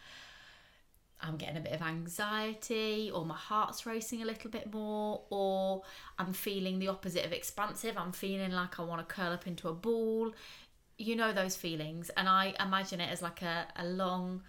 I'm 1.24 1.38
getting 1.38 1.58
a 1.58 1.62
bit 1.62 1.72
of 1.72 1.82
anxiety, 1.82 3.10
or 3.14 3.26
my 3.26 3.38
heart's 3.38 3.86
racing 3.86 4.22
a 4.22 4.26
little 4.26 4.50
bit 4.50 4.72
more, 4.74 5.22
or 5.30 5.84
I'm 6.20 6.34
feeling 6.34 6.80
the 6.80 6.90
opposite 6.90 7.26
of 7.26 7.32
expansive. 7.32 7.98
I'm 7.98 8.12
feeling 8.12 8.52
like 8.52 8.80
I 8.80 8.84
want 8.84 9.08
to 9.08 9.16
curl 9.16 9.32
up 9.32 9.48
into 9.48 9.70
a 9.70 9.74
ball. 9.74 10.34
You 10.98 11.16
know 11.16 11.34
those 11.34 11.56
feelings 11.56 12.12
and 12.16 12.30
i 12.30 12.54
imagine 12.60 13.02
it 13.02 13.10
as 13.12 13.22
like 13.22 13.42
a, 13.42 13.66
a 13.76 13.84
long 13.84 14.44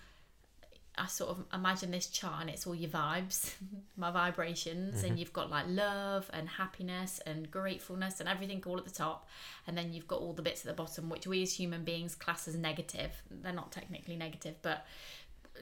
i 0.97 1.07
sort 1.07 1.31
of 1.31 1.45
imagine 1.53 1.91
this 1.91 2.07
chart 2.07 2.41
and 2.41 2.51
it's 2.51 2.67
all 2.67 2.75
your 2.75 2.91
vibes 2.91 3.55
my 3.97 4.11
vibrations 4.11 5.03
and 5.03 5.13
mm-hmm. 5.13 5.19
you've 5.19 5.33
got 5.33 5.51
like 5.51 5.65
love 5.69 6.31
and 6.33 6.49
happiness 6.49 7.21
and 7.27 7.51
gratefulness 7.51 8.21
and 8.21 8.29
everything 8.29 8.63
all 8.67 8.79
at 8.79 8.85
the 8.85 8.91
top 8.91 9.29
and 9.67 9.77
then 9.77 9.93
you've 9.93 10.07
got 10.07 10.21
all 10.21 10.33
the 10.33 10.43
bits 10.43 10.61
at 10.61 10.67
the 10.67 10.73
bottom 10.73 11.09
which 11.09 11.27
we 11.27 11.43
as 11.43 11.53
human 11.53 11.83
beings 11.85 12.15
class 12.15 12.47
as 12.47 12.55
negative. 12.55 13.11
They're 13.31 13.53
not 13.53 13.73
technically 13.73 14.17
negative 14.17 14.55
but 14.63 14.87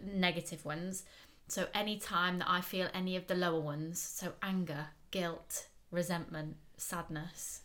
negative 0.04 0.64
ones 0.64 1.04
so 1.48 1.66
any 1.74 1.98
time 1.98 2.38
that 2.38 2.48
i 2.48 2.60
feel 2.60 2.88
any 2.94 3.16
of 3.16 3.26
the 3.26 3.34
lower 3.34 3.60
ones 3.60 4.00
so 4.00 4.32
anger 4.42 4.86
guilt 5.10 5.66
resentment 5.90 6.56
sadness 6.76 7.62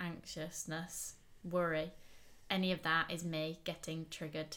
anxiousness 0.00 1.14
worry 1.44 1.92
any 2.50 2.72
of 2.72 2.82
that 2.82 3.08
is 3.10 3.24
me 3.24 3.60
getting 3.62 4.06
triggered. 4.10 4.56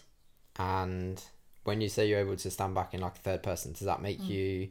And 0.57 1.23
when 1.63 1.79
you 1.79 1.89
say 1.89 2.07
you're 2.07 2.21
able 2.21 2.35
to 2.37 2.49
stand 2.49 2.73
back 2.73 2.95
in 2.95 3.01
like 3.01 3.17
a 3.17 3.21
third 3.21 3.43
person, 3.43 3.73
does 3.73 3.81
that 3.85 4.01
make 4.01 4.19
Mm. 4.19 4.27
you 4.29 4.69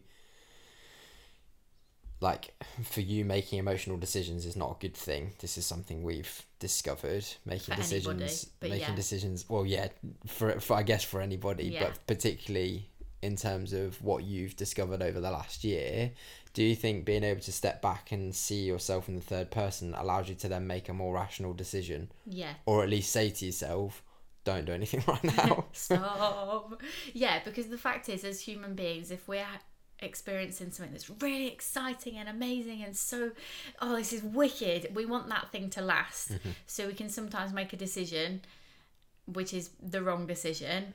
like 2.23 2.55
for 2.85 3.01
you 3.03 3.25
making 3.25 3.59
emotional 3.59 3.99
decisions 3.99 4.47
is 4.47 4.57
not 4.57 4.71
a 4.77 4.81
good 4.81 4.95
thing. 4.97 5.33
This 5.41 5.59
is 5.59 5.67
something 5.67 6.03
we've 6.03 6.43
discovered. 6.59 7.27
Making 7.45 7.75
For 7.75 7.81
decisions 7.83 8.47
anybody, 8.61 8.71
making 8.81 8.91
yeah. 8.95 8.97
decisions 8.97 9.45
well 9.49 9.67
yeah, 9.67 9.89
for, 10.27 10.59
for 10.61 10.75
I 10.77 10.83
guess 10.83 11.05
for 11.05 11.21
anybody, 11.21 11.65
Yeah. 11.67 11.85
but 11.89 12.07
particularly 12.07 12.89
in 13.21 13.37
terms 13.37 13.73
of 13.73 14.03
what 14.03 14.25
you've 14.25 14.57
discovered 14.57 15.03
over 15.03 15.21
the 15.21 15.31
last 15.31 15.63
year, 15.63 16.11
do 16.55 16.63
you 16.63 16.75
think 16.75 17.05
being 17.05 17.23
able 17.25 17.41
to 17.41 17.53
step 17.53 17.81
back 17.81 18.11
and 18.13 18.35
see 18.35 18.63
yourself 18.65 19.09
in 19.09 19.15
the 19.15 19.21
third 19.23 19.51
person 19.51 19.95
allows 19.95 20.29
you 20.29 20.35
to 20.37 20.49
then 20.49 20.67
make 20.67 20.89
a 20.89 20.93
more 20.93 21.15
rational 21.15 21.53
decision? 21.53 22.11
Yeah. 22.27 22.55
Or 22.67 22.83
at 22.83 22.89
least 22.89 23.13
say 23.13 23.31
to 23.31 23.47
yourself, 23.47 24.03
don't 24.45 24.65
do 24.65 24.73
anything 24.73 25.05
right 25.09 25.23
now. 25.25 25.67
Stop. 25.73 26.83
Yeah, 27.13 27.41
because 27.45 27.69
the 27.69 27.79
fact 27.79 28.09
is, 28.09 28.25
as 28.25 28.41
human 28.41 28.75
beings, 28.75 29.11
if 29.13 29.29
we're 29.29 29.47
experiencing 30.03 30.71
something 30.71 30.93
that's 30.93 31.11
really 31.21 31.49
exciting 31.49 32.17
and 32.17 32.29
amazing 32.29 32.83
and 32.83 32.97
so, 32.97 33.31
oh, 33.81 33.97
this 33.97 34.13
is 34.13 34.23
wicked, 34.23 34.95
we 34.95 35.07
want 35.07 35.29
that 35.29 35.51
thing 35.51 35.71
to 35.71 35.81
last. 35.83 36.33
So 36.67 36.87
we 36.87 36.95
can 36.95 37.09
sometimes 37.09 37.53
make 37.53 37.73
a 37.73 37.77
decision 37.77 38.43
which 39.27 39.55
is 39.55 39.71
the 39.81 40.03
wrong 40.03 40.27
decision. 40.27 40.95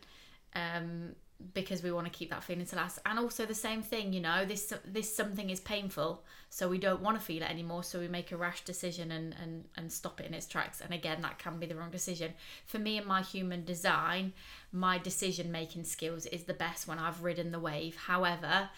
Um, 0.55 1.15
because 1.53 1.83
we 1.83 1.91
want 1.91 2.05
to 2.05 2.11
keep 2.11 2.31
that 2.31 2.43
feeling 2.43 2.65
to 2.65 2.75
last. 2.75 2.99
And 3.05 3.19
also 3.19 3.45
the 3.45 3.53
same 3.53 3.81
thing 3.83 4.11
you 4.11 4.21
know 4.21 4.45
this 4.45 4.73
this 4.85 5.15
something 5.15 5.49
is 5.49 5.59
painful 5.59 6.23
so 6.49 6.67
we 6.67 6.79
don't 6.79 7.01
want 7.01 7.17
to 7.19 7.23
feel 7.23 7.43
it 7.43 7.49
anymore 7.49 7.83
so 7.83 7.99
we 7.99 8.07
make 8.07 8.31
a 8.31 8.37
rash 8.37 8.61
decision 8.61 9.11
and 9.11 9.35
and 9.41 9.65
and 9.75 9.91
stop 9.91 10.19
it 10.19 10.25
in 10.25 10.33
its 10.33 10.47
tracks. 10.47 10.81
And 10.81 10.93
again 10.93 11.21
that 11.21 11.37
can 11.37 11.59
be 11.59 11.67
the 11.67 11.75
wrong 11.75 11.91
decision. 11.91 12.33
For 12.65 12.79
me 12.79 12.97
and 12.97 13.05
my 13.05 13.21
human 13.21 13.65
design 13.65 14.33
my 14.71 14.97
decision 14.97 15.51
making 15.51 15.83
skills 15.83 16.25
is 16.25 16.43
the 16.43 16.53
best 16.53 16.87
when 16.87 16.99
i've 16.99 17.23
ridden 17.23 17.51
the 17.51 17.59
wave. 17.59 17.95
However 17.95 18.69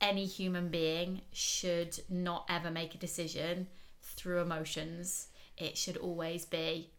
any 0.00 0.24
human 0.26 0.68
being 0.68 1.22
should 1.32 1.98
not 2.08 2.46
ever 2.48 2.70
make 2.70 2.94
a 2.94 2.98
decision 2.98 3.68
through 4.02 4.40
emotions. 4.40 5.28
It 5.56 5.76
should 5.76 5.96
always 5.96 6.44
be 6.44 6.90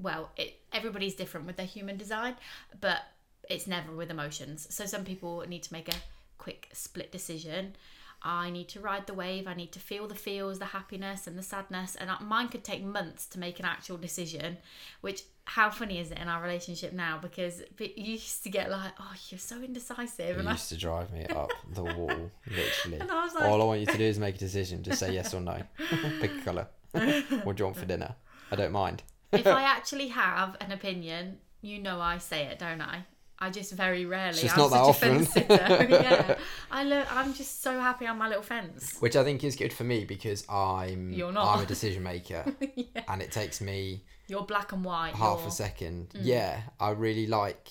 well 0.00 0.30
it 0.36 0.60
everybody's 0.72 1.16
different 1.16 1.44
with 1.44 1.56
their 1.56 1.66
human 1.66 1.96
design 1.96 2.36
but 2.80 3.00
it's 3.48 3.66
never 3.66 3.94
with 3.94 4.10
emotions. 4.10 4.66
So 4.70 4.86
some 4.86 5.04
people 5.04 5.44
need 5.48 5.62
to 5.64 5.72
make 5.72 5.88
a 5.88 5.96
quick 6.36 6.68
split 6.72 7.10
decision. 7.10 7.76
I 8.20 8.50
need 8.50 8.68
to 8.70 8.80
ride 8.80 9.06
the 9.06 9.14
wave 9.14 9.46
i 9.46 9.54
need 9.54 9.70
to 9.70 9.78
feel 9.78 10.08
the 10.08 10.14
feels 10.16 10.58
the 10.58 10.64
happiness 10.64 11.28
and 11.28 11.38
the 11.38 11.42
sadness 11.42 11.94
and 11.94 12.10
mine 12.26 12.48
could 12.48 12.64
take 12.64 12.82
months 12.82 13.26
to 13.26 13.38
make 13.38 13.60
an 13.60 13.64
actual 13.64 13.96
decision 13.96 14.58
which 15.02 15.22
how 15.48 15.70
funny 15.70 15.98
is 15.98 16.10
it 16.10 16.18
in 16.18 16.28
our 16.28 16.42
relationship 16.42 16.92
now 16.92 17.18
because 17.22 17.62
you 17.78 17.88
used 18.12 18.42
to 18.44 18.50
get 18.50 18.70
like 18.70 18.92
oh 19.00 19.12
you're 19.30 19.38
so 19.38 19.56
indecisive 19.62 20.36
It 20.36 20.40
and 20.40 20.48
I, 20.48 20.52
used 20.52 20.68
to 20.68 20.76
drive 20.76 21.10
me 21.10 21.24
up 21.24 21.50
the 21.72 21.84
wall, 21.98 22.30
literally. 22.46 22.98
and 23.00 23.10
I 23.10 23.24
was 23.24 23.34
like 23.34 23.44
All 23.44 23.62
I 23.62 23.64
want 23.64 23.80
you 23.80 23.86
to 23.86 23.96
do 23.96 24.04
is 24.04 24.18
make 24.18 24.34
a 24.34 24.38
decision. 24.38 24.82
Just 24.82 24.98
say 24.98 25.14
yes 25.14 25.32
or 25.32 25.40
no. 25.40 25.62
Pick 26.20 26.32
a 26.32 26.40
colour. 26.42 26.68
what 26.92 27.56
do 27.56 27.62
you 27.62 27.64
want 27.64 27.76
for 27.78 27.86
dinner? 27.86 28.14
I 28.50 28.56
don't 28.56 28.72
mind. 28.72 29.02
if 29.32 29.46
I 29.46 29.62
actually 29.62 30.08
have 30.08 30.54
an 30.60 30.70
opinion, 30.70 31.38
you 31.62 31.78
know 31.78 31.98
I 31.98 32.18
say 32.18 32.44
it, 32.44 32.58
don't 32.58 32.82
I? 32.82 33.06
I 33.40 33.50
just 33.50 33.72
very 33.72 34.04
rarely. 34.04 34.38
It's 34.40 34.52
I'm 34.52 34.58
not 34.58 34.70
that 34.70 34.80
a 34.80 34.86
often. 34.86 35.24
sitter. 35.26 35.54
yeah, 35.90 36.38
I 36.72 36.82
lo- 36.82 37.04
I'm 37.10 37.32
just 37.34 37.62
so 37.62 37.78
happy 37.78 38.06
on 38.06 38.18
my 38.18 38.26
little 38.26 38.42
fence. 38.42 38.96
Which 38.98 39.14
I 39.14 39.22
think 39.22 39.44
is 39.44 39.54
good 39.54 39.72
for 39.72 39.84
me 39.84 40.04
because 40.04 40.44
I'm 40.48 41.12
You're 41.12 41.30
not. 41.32 41.56
I'm 41.56 41.62
a 41.62 41.66
decision 41.74 42.02
maker 42.02 42.44
yeah. 42.74 43.02
and 43.06 43.22
it 43.22 43.30
takes 43.30 43.60
me 43.60 44.02
You're 44.26 44.42
black 44.42 44.72
and 44.72 44.84
white. 44.84 45.14
half 45.14 45.38
you're... 45.40 45.48
a 45.48 45.52
second. 45.52 46.08
Mm. 46.10 46.20
Yeah, 46.22 46.60
I 46.80 46.90
really 46.90 47.26
like 47.28 47.68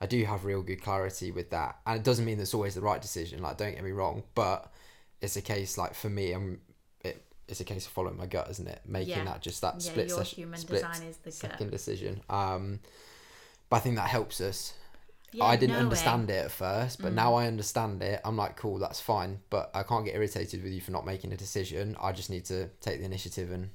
I 0.00 0.06
do 0.06 0.22
have 0.24 0.44
real 0.44 0.62
good 0.62 0.82
clarity 0.82 1.30
with 1.30 1.50
that. 1.50 1.78
And 1.86 1.96
it 1.98 2.04
doesn't 2.04 2.24
mean 2.26 2.36
that's 2.38 2.52
always 2.54 2.74
the 2.74 2.82
right 2.82 3.00
decision, 3.00 3.40
like 3.40 3.56
don't 3.56 3.74
get 3.74 3.82
me 3.82 3.92
wrong, 3.92 4.24
but 4.34 4.70
it's 5.22 5.36
a 5.36 5.42
case 5.42 5.78
like 5.78 5.94
for 5.94 6.10
me 6.10 6.32
I'm 6.32 6.60
it, 7.02 7.24
it's 7.48 7.60
a 7.60 7.64
case 7.64 7.86
of 7.86 7.92
following 7.92 8.18
my 8.18 8.26
gut, 8.26 8.48
isn't 8.50 8.68
it? 8.68 8.82
Making 8.86 9.08
Yeah. 9.16 9.24
that 9.24 9.40
just 9.40 9.62
that 9.62 9.74
Yeah, 9.76 9.90
split 9.90 10.08
your 10.08 10.18
session 10.18 10.36
human 10.36 10.60
split 10.60 10.82
design 10.86 11.08
is 11.08 11.16
the 11.16 11.30
gut. 11.30 11.34
second 11.34 11.70
decision. 11.70 12.20
Um 12.28 12.80
but 13.70 13.76
I 13.76 13.80
think 13.80 13.96
that 13.96 14.08
helps 14.08 14.40
us 14.42 14.74
Yeah, 15.32 15.44
I 15.44 15.56
didn't 15.56 15.72
knowing. 15.72 15.84
understand 15.84 16.30
it 16.30 16.44
at 16.44 16.50
first, 16.50 17.02
but 17.02 17.12
Mm. 17.12 17.16
now 17.16 17.34
I 17.34 17.46
understand 17.46 18.02
it. 18.02 18.20
I'm 18.24 18.36
like, 18.36 18.56
cool, 18.56 18.78
that's 18.78 19.00
fine. 19.00 19.40
But 19.50 19.70
I 19.74 19.82
can't 19.82 20.04
get 20.04 20.14
irritated 20.14 20.62
with 20.62 20.72
you 20.72 20.80
for 20.80 20.90
not 20.90 21.04
making 21.04 21.32
a 21.32 21.36
decision. 21.36 21.96
I 22.00 22.12
just 22.12 22.30
need 22.30 22.44
to 22.46 22.68
take 22.80 22.98
the 23.00 23.04
initiative 23.04 23.52
and 23.52 23.70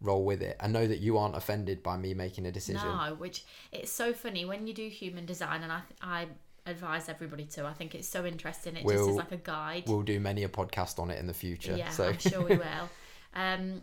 roll 0.00 0.24
with 0.24 0.42
it. 0.42 0.56
I 0.60 0.66
know 0.68 0.86
that 0.86 0.98
you 1.00 1.18
aren't 1.18 1.36
offended 1.36 1.82
by 1.82 1.96
me 1.96 2.14
making 2.14 2.46
a 2.46 2.52
decision. 2.52 2.88
No, 2.88 3.14
which 3.18 3.44
it's 3.70 3.92
so 3.92 4.12
funny 4.14 4.44
when 4.44 4.66
you 4.66 4.72
do 4.74 4.88
human 4.88 5.26
design, 5.26 5.62
and 5.62 5.70
I 5.72 5.82
I 6.00 6.28
advise 6.64 7.08
everybody 7.08 7.44
to. 7.44 7.66
I 7.66 7.72
think 7.72 7.94
it's 7.94 8.08
so 8.08 8.24
interesting. 8.24 8.74
It 8.76 8.82
just 8.82 8.86
We'll- 8.86 9.10
is 9.10 9.16
like 9.16 9.32
a 9.32 9.36
guide. 9.36 9.84
We'll 9.86 10.02
do 10.02 10.20
many 10.20 10.42
a 10.44 10.48
podcast 10.48 10.98
on 10.98 11.10
it 11.10 11.18
in 11.18 11.26
the 11.26 11.34
future. 11.34 11.76
Yeah, 11.76 11.90
so 11.90 12.08
I'm 12.08 12.18
sure 12.18 12.40
we 12.42 12.56
will. 12.56 12.88
Um, 13.34 13.80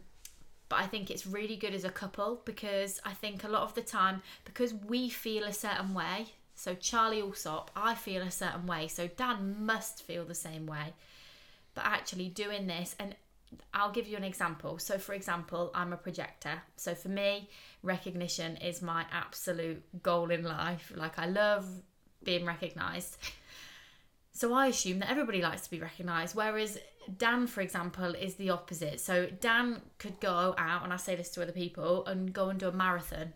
but 0.70 0.76
I 0.80 0.86
think 0.86 1.10
it's 1.10 1.26
really 1.26 1.56
good 1.56 1.74
as 1.74 1.84
a 1.84 1.90
couple 1.90 2.42
because 2.46 3.02
I 3.04 3.14
think 3.16 3.44
a 3.44 3.48
lot 3.48 3.64
of 3.64 3.74
the 3.74 3.82
time, 3.82 4.22
because 4.46 4.76
we 4.76 5.10
feel 5.10 5.44
a 5.46 5.52
certain 5.54 5.96
way, 5.96 6.28
so 6.60 6.76
Charlie 6.76 7.22
Alsop, 7.22 7.72
I 7.74 7.96
feel 7.96 8.22
a 8.22 8.30
certain 8.30 8.68
way, 8.68 8.90
so 8.90 9.08
Dan 9.08 9.66
must 9.66 10.04
feel 10.04 10.26
the 10.26 10.36
same 10.36 10.66
way. 10.66 10.94
But 11.74 11.86
actually, 11.86 12.28
doing 12.28 12.68
this, 12.68 12.98
and 13.00 13.16
I'll 13.74 13.94
give 13.94 14.10
you 14.10 14.18
an 14.18 14.26
example. 14.26 14.78
So, 14.78 14.98
for 14.98 15.14
example, 15.14 15.72
I'm 15.74 15.94
a 15.94 15.98
projector. 15.98 16.62
So, 16.76 16.96
for 16.96 17.08
me, 17.08 17.50
recognition 17.82 18.58
is 18.58 18.82
my 18.82 19.06
absolute 19.10 20.04
goal 20.04 20.32
in 20.32 20.44
life. 20.44 20.92
Like, 20.94 21.18
I 21.18 21.28
love 21.28 21.66
being 22.26 22.46
recognized. 22.46 23.16
So 24.34 24.54
I 24.54 24.68
assume 24.68 25.00
that 25.00 25.10
everybody 25.10 25.42
likes 25.42 25.62
to 25.62 25.72
be 25.72 25.80
recognised, 25.80 26.36
whereas 26.36 26.78
Dan, 27.18 27.48
for 27.48 27.62
example, 27.62 28.16
is 28.16 28.36
the 28.36 28.50
opposite. 28.50 29.00
So 29.00 29.28
Dan 29.28 29.82
could 29.98 30.20
go 30.20 30.56
out, 30.58 30.84
and 30.84 30.92
I 30.92 30.98
say 30.98 31.16
this 31.16 31.30
to 31.32 31.42
other 31.42 31.54
people, 31.54 32.06
and 32.06 32.34
go 32.34 32.50
and 32.50 32.60
do 32.60 32.68
a 32.68 32.74
marathon. 32.74 33.32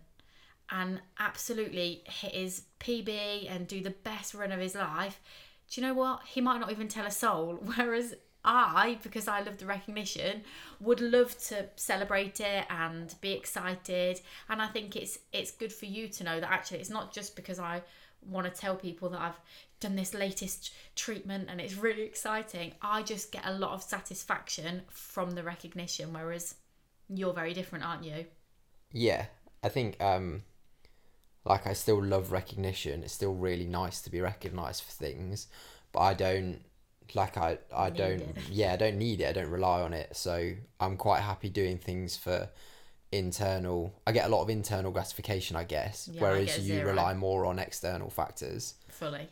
And 0.74 1.00
absolutely 1.20 2.02
hit 2.06 2.34
his 2.34 2.64
PB 2.80 3.50
and 3.50 3.68
do 3.68 3.82
the 3.82 3.92
best 3.92 4.34
run 4.34 4.52
of 4.52 4.60
his 4.60 4.74
life, 4.74 5.22
do 5.70 5.80
you 5.80 5.88
know 5.88 5.94
what? 5.94 6.24
He 6.26 6.42
might 6.42 6.60
not 6.60 6.72
even 6.72 6.88
tell 6.88 7.06
a 7.06 7.12
soul. 7.12 7.60
Whereas 7.76 8.16
I, 8.44 8.98
because 9.04 9.28
I 9.28 9.42
love 9.42 9.58
the 9.60 9.68
recognition, 9.68 10.42
would 10.80 11.00
love 11.00 11.38
to 11.48 11.70
celebrate 11.76 12.40
it 12.40 12.66
and 12.70 13.14
be 13.22 13.34
excited. 13.34 14.20
And 14.50 14.62
I 14.62 14.68
think 14.68 14.96
it's 14.96 15.20
it's 15.32 15.52
good 15.52 15.72
for 15.72 15.86
you 15.86 16.08
to 16.10 16.24
know 16.24 16.40
that 16.40 16.52
actually 16.52 16.80
it's 16.80 16.90
not 16.90 17.14
just 17.14 17.36
because 17.36 17.60
I 17.60 17.84
want 18.28 18.52
to 18.52 18.62
tell 18.62 18.76
people 18.76 19.10
that 19.10 19.22
I've 19.22 19.40
done 19.80 19.96
this 19.96 20.14
latest 20.14 20.74
treatment 20.96 21.50
and 21.50 21.62
it's 21.62 21.76
really 21.76 22.04
exciting. 22.04 22.74
I 22.82 23.04
just 23.04 23.32
get 23.32 23.46
a 23.46 23.54
lot 23.54 23.72
of 23.72 23.84
satisfaction 23.84 24.82
from 24.90 25.32
the 25.32 25.44
recognition, 25.44 26.14
whereas 26.14 26.56
you're 27.10 27.34
very 27.34 27.54
different, 27.54 27.86
aren't 27.86 28.04
you? 28.04 28.26
Yeah, 28.92 29.26
I 29.62 29.70
think 29.70 30.02
um, 30.02 30.44
like 31.46 31.68
I 31.68 31.74
still 31.74 32.04
love 32.04 32.32
recognition. 32.32 33.04
It's 33.04 33.14
still 33.14 33.34
really 33.34 33.66
nice 33.68 34.02
to 34.02 34.10
be 34.10 34.22
recognized 34.22 34.84
for 34.84 34.92
things, 34.92 35.48
but 35.92 36.00
I 36.00 36.14
don't 36.14 36.60
like 37.14 37.38
I 37.38 37.58
I 37.76 37.90
Need 37.90 37.98
don't 37.98 38.22
it. 38.22 38.38
yeah 38.50 38.74
I 38.74 38.78
don't 38.78 38.98
need 38.98 39.22
it. 39.22 39.28
I 39.28 39.34
don't 39.34 39.50
rely 39.52 39.82
on 39.82 39.94
it. 39.94 40.16
So 40.16 40.54
I'm 40.80 40.98
quite 40.98 41.22
happy 41.22 41.50
doing 41.50 41.78
things 41.78 42.16
for 42.18 42.50
internal. 43.12 43.94
I 44.08 44.12
get 44.12 44.26
a 44.26 44.30
lot 44.30 44.42
of 44.42 44.50
internal 44.50 44.92
gratification, 44.92 45.56
I 45.56 45.64
guess, 45.66 46.10
Yeah, 46.12 46.22
I 46.22 46.24
whereas 46.24 46.46
get 46.48 46.62
you 46.62 46.86
rely 46.86 47.14
more 47.14 47.46
on 47.46 47.60
external 47.60 48.10
factors 48.10 48.76
Fully. 48.90 49.28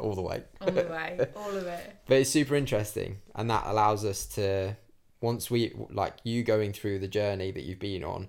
all 0.00 0.14
the 0.14 0.22
way. 0.22 0.42
All 0.60 0.70
the 0.70 0.82
way. 0.84 1.28
All 1.36 1.50
of 1.56 1.66
it. 1.66 1.96
But 2.06 2.16
it's 2.18 2.30
super 2.30 2.56
interesting, 2.56 3.18
and 3.34 3.48
that 3.50 3.64
allows 3.66 4.04
us 4.04 4.26
to 4.34 4.76
once 5.20 5.50
we 5.50 5.72
like 5.90 6.14
you 6.24 6.42
going 6.42 6.72
through 6.72 6.98
the 6.98 7.08
journey 7.08 7.50
that 7.52 7.62
you've 7.62 7.78
been 7.78 8.02
on 8.04 8.28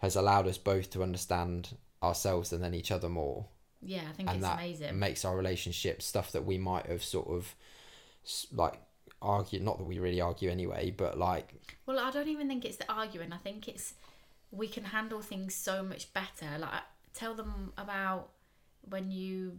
has 0.00 0.16
allowed 0.16 0.46
us 0.46 0.58
both 0.58 0.90
to 0.90 1.02
understand 1.02 1.76
ourselves 2.02 2.52
and 2.52 2.62
then 2.62 2.74
each 2.74 2.90
other 2.90 3.08
more 3.08 3.46
Yeah, 3.82 4.02
I 4.08 4.12
think 4.12 4.28
and 4.28 4.38
it's 4.38 4.46
that 4.46 4.54
amazing. 4.58 4.98
makes 4.98 5.24
our 5.24 5.36
relationship 5.36 6.02
stuff 6.02 6.32
that 6.32 6.44
we 6.44 6.58
might 6.58 6.86
have 6.86 7.02
sort 7.02 7.28
of 7.28 7.54
like 8.52 8.80
argued 9.22 9.62
not 9.62 9.76
that 9.78 9.84
we 9.84 9.98
really 9.98 10.20
argue 10.20 10.50
anyway 10.50 10.90
but 10.96 11.18
like 11.18 11.54
Well, 11.86 11.98
I 11.98 12.10
don't 12.10 12.28
even 12.28 12.48
think 12.48 12.64
it's 12.64 12.76
the 12.78 12.90
arguing. 12.90 13.32
I 13.32 13.36
think 13.38 13.68
it's 13.68 13.94
we 14.50 14.66
can 14.66 14.84
handle 14.84 15.20
things 15.20 15.54
so 15.54 15.82
much 15.82 16.12
better. 16.12 16.58
Like 16.58 16.82
tell 17.14 17.34
them 17.34 17.72
about 17.78 18.30
when 18.88 19.10
you 19.10 19.58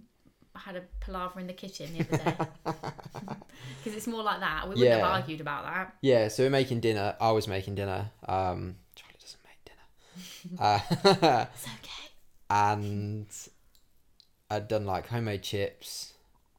had 0.56 0.76
a 0.76 0.82
palaver 1.00 1.40
in 1.40 1.48
the 1.48 1.54
kitchen 1.54 1.88
the 1.96 2.02
other 2.02 2.18
day. 2.18 2.36
Because 3.84 3.98
it's 3.98 4.08
more 4.08 4.24
like 4.24 4.40
that. 4.42 4.64
We 4.68 4.76
wouldn't 4.76 5.00
have 5.00 5.12
argued 5.12 5.42
about 5.42 5.64
that. 5.66 5.96
yeah 6.02 6.28
so 6.28 6.44
we're 6.44 6.50
making 6.50 6.80
dinner 6.82 7.16
i 7.22 7.32
was 7.32 7.48
making 7.48 7.76
dinner 7.76 8.10
um 8.28 8.76
charlie 8.96 9.16
doesn't 9.20 9.40
make 9.44 9.64
dinner 9.66 9.86
uh, 10.60 10.80
It's 10.94 11.66
okay. 11.66 12.10
and 12.50 13.28
I'd 14.50 14.68
done 14.68 14.86
like 14.86 15.08
homemade 15.08 15.44
chips, 15.44 16.14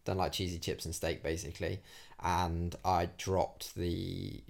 done 0.05 0.19
like 0.19 0.33
cheesy 0.33 0.59
chips 0.59 0.85
and 0.85 0.95
steak 0.95 1.23
basically, 1.23 1.81
and 2.23 2.75
I 2.85 3.11
dropped 3.19 3.75
the 3.75 4.43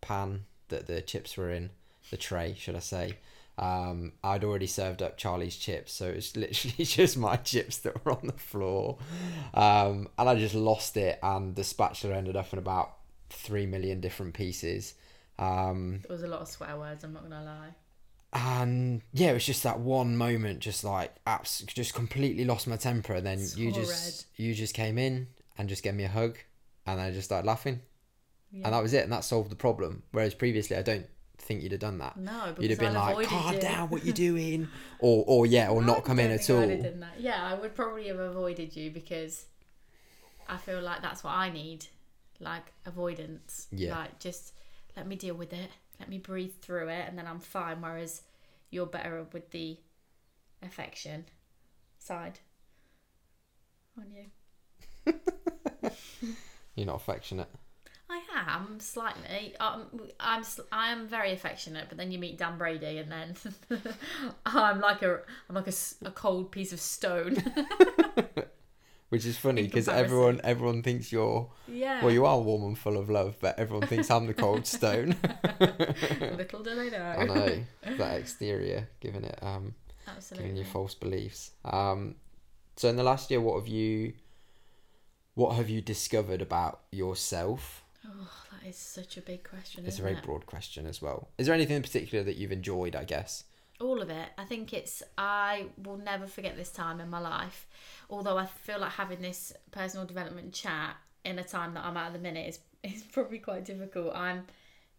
pan 0.00 0.44
that 0.68 0.86
the 0.86 1.00
chips 1.02 1.36
were 1.36 1.50
in, 1.50 1.70
the 2.10 2.16
tray, 2.16 2.54
should 2.58 2.76
I 2.76 2.80
say. 2.80 3.18
Um, 3.56 4.12
I'd 4.24 4.42
already 4.42 4.66
served 4.66 5.00
up 5.00 5.16
Charlie's 5.16 5.56
chips, 5.56 5.92
so 5.92 6.06
it 6.08 6.16
was 6.16 6.36
literally 6.36 6.84
just 6.84 7.16
my 7.16 7.36
chips 7.36 7.78
that 7.78 8.04
were 8.04 8.12
on 8.12 8.26
the 8.26 8.32
floor, 8.32 8.98
um, 9.54 10.08
and 10.18 10.28
I 10.28 10.34
just 10.36 10.54
lost 10.54 10.96
it, 10.96 11.18
and 11.22 11.54
the 11.54 11.64
spatula 11.64 12.16
ended 12.16 12.36
up 12.36 12.52
in 12.52 12.58
about 12.58 12.94
three 13.30 13.66
million 13.66 14.00
different 14.00 14.34
pieces. 14.34 14.94
Um, 15.38 16.00
There 16.06 16.14
was 16.14 16.22
a 16.24 16.28
lot 16.28 16.40
of 16.40 16.48
swear 16.48 16.76
words. 16.76 17.02
I'm 17.04 17.12
not 17.12 17.22
gonna 17.22 17.44
lie. 17.44 17.74
And 18.34 19.00
yeah, 19.12 19.30
it 19.30 19.34
was 19.34 19.46
just 19.46 19.62
that 19.62 19.78
one 19.80 20.16
moment, 20.16 20.58
just 20.60 20.82
like 20.84 21.14
abs- 21.26 21.60
just 21.62 21.94
completely 21.94 22.44
lost 22.44 22.66
my 22.66 22.76
temper, 22.76 23.14
and 23.14 23.26
then 23.26 23.40
you 23.56 23.70
just 23.72 24.26
you 24.36 24.54
just 24.54 24.74
came 24.74 24.98
in 24.98 25.28
and 25.56 25.68
just 25.68 25.82
gave 25.82 25.94
me 25.94 26.04
a 26.04 26.08
hug, 26.08 26.36
and 26.86 27.00
I 27.00 27.10
just 27.12 27.26
started 27.26 27.46
laughing, 27.46 27.80
Yeah. 28.52 28.64
and 28.64 28.74
that 28.74 28.82
was 28.82 28.92
it, 28.92 29.04
and 29.04 29.12
that 29.12 29.24
solved 29.24 29.50
the 29.50 29.56
problem. 29.56 30.02
Whereas 30.10 30.34
previously, 30.34 30.76
I 30.76 30.82
don't 30.82 31.06
think 31.38 31.62
you'd 31.62 31.72
have 31.72 31.80
done 31.80 31.98
that. 31.98 32.16
no, 32.16 32.54
You'd 32.58 32.70
have 32.70 32.80
been 32.80 32.96
I'd 32.96 33.14
like, 33.16 33.26
"Calm 33.28 33.54
you. 33.54 33.60
down, 33.60 33.88
what 33.90 34.04
you 34.04 34.12
doing?" 34.28 34.68
or 34.98 35.24
or 35.26 35.46
yeah, 35.46 35.68
or 35.70 35.82
I 35.82 35.86
not 35.86 36.04
come 36.04 36.18
in 36.18 36.30
at 36.32 36.44
think 36.44 36.58
I 36.58 36.66
would 36.66 36.84
have 36.84 36.94
all. 37.02 37.08
Yeah, 37.18 37.42
I 37.44 37.54
would 37.54 37.74
probably 37.74 38.08
have 38.08 38.18
avoided 38.18 38.74
you 38.74 38.90
because 38.90 39.46
I 40.48 40.56
feel 40.56 40.80
like 40.80 41.02
that's 41.02 41.22
what 41.22 41.34
I 41.34 41.50
need, 41.50 41.86
like 42.40 42.64
avoidance. 42.84 43.68
Yeah. 43.70 43.96
Like 43.96 44.18
just 44.18 44.52
let 44.96 45.06
me 45.06 45.14
deal 45.16 45.34
with 45.34 45.52
it, 45.52 45.70
let 46.00 46.08
me 46.08 46.18
breathe 46.18 46.54
through 46.60 46.88
it, 46.88 47.06
and 47.08 47.18
then 47.18 47.26
I'm 47.26 47.40
fine. 47.40 47.80
Whereas 47.80 48.22
you're 48.70 48.86
better 48.86 49.26
with 49.32 49.50
the 49.50 49.78
affection 50.62 51.24
side, 51.98 52.40
aren't 53.96 54.10
you? 54.12 54.24
You're 56.74 56.86
not 56.86 56.96
affectionate. 56.96 57.48
I 58.10 58.20
am 58.48 58.78
slightly. 58.80 59.56
Um, 59.58 59.86
I'm 60.20 60.44
I 60.70 60.90
am 60.90 61.06
very 61.06 61.32
affectionate, 61.32 61.86
but 61.88 61.98
then 61.98 62.10
you 62.12 62.18
meet 62.18 62.38
Dan 62.38 62.58
Brady, 62.58 62.98
and 62.98 63.10
then 63.10 63.34
I'm 64.46 64.80
like 64.80 65.02
a 65.02 65.20
I'm 65.48 65.54
like 65.54 65.68
a, 65.68 65.74
a 66.04 66.10
cold 66.10 66.50
piece 66.50 66.72
of 66.72 66.80
stone. 66.80 67.36
Which 69.10 69.26
is 69.26 69.36
funny 69.36 69.62
because 69.62 69.86
everyone 69.86 70.40
everyone 70.42 70.82
thinks 70.82 71.12
you're 71.12 71.48
yeah. 71.68 72.02
well 72.02 72.10
you 72.10 72.24
are 72.24 72.40
warm 72.40 72.64
and 72.64 72.78
full 72.78 72.96
of 72.96 73.08
love, 73.08 73.36
but 73.40 73.58
everyone 73.58 73.86
thinks 73.86 74.10
I'm 74.10 74.26
the 74.26 74.34
cold 74.34 74.66
stone. 74.66 75.16
Little 75.60 76.62
do 76.62 76.74
they 76.74 76.90
know. 76.90 77.04
I 77.04 77.24
know 77.24 77.64
that 77.96 78.18
exterior, 78.18 78.88
giving 79.00 79.24
it 79.24 79.38
um 79.42 79.74
Absolutely. 80.06 80.48
giving 80.48 80.56
you 80.58 80.64
false 80.64 80.94
beliefs. 80.94 81.50
Um, 81.64 82.16
so 82.76 82.88
in 82.88 82.96
the 82.96 83.02
last 83.02 83.30
year, 83.30 83.40
what 83.40 83.58
have 83.58 83.68
you, 83.68 84.14
what 85.34 85.56
have 85.56 85.68
you 85.68 85.80
discovered 85.80 86.42
about 86.42 86.80
yourself? 86.90 87.84
Oh, 88.06 88.30
that 88.52 88.68
is 88.68 88.76
such 88.76 89.16
a 89.16 89.20
big 89.20 89.48
question. 89.48 89.84
It's 89.86 89.98
a 89.98 90.02
very 90.02 90.14
it? 90.14 90.22
broad 90.22 90.46
question 90.46 90.86
as 90.86 91.00
well. 91.00 91.28
Is 91.38 91.46
there 91.46 91.54
anything 91.54 91.76
in 91.76 91.82
particular 91.82 92.24
that 92.24 92.36
you've 92.36 92.52
enjoyed? 92.52 92.96
I 92.96 93.04
guess. 93.04 93.44
All 93.80 94.00
of 94.00 94.10
it. 94.10 94.28
I 94.38 94.44
think 94.44 94.72
it's. 94.72 95.02
I 95.18 95.66
will 95.82 95.96
never 95.96 96.26
forget 96.26 96.56
this 96.56 96.70
time 96.70 97.00
in 97.00 97.10
my 97.10 97.18
life. 97.18 97.66
Although 98.08 98.38
I 98.38 98.46
feel 98.46 98.80
like 98.80 98.92
having 98.92 99.20
this 99.20 99.52
personal 99.70 100.06
development 100.06 100.52
chat 100.52 100.96
in 101.24 101.38
a 101.38 101.44
time 101.44 101.74
that 101.74 101.84
I'm 101.84 101.96
at 101.96 102.08
at 102.08 102.12
the 102.12 102.18
minute 102.18 102.48
is 102.48 102.58
is 102.94 103.02
probably 103.02 103.38
quite 103.38 103.64
difficult. 103.64 104.14
I'm 104.14 104.44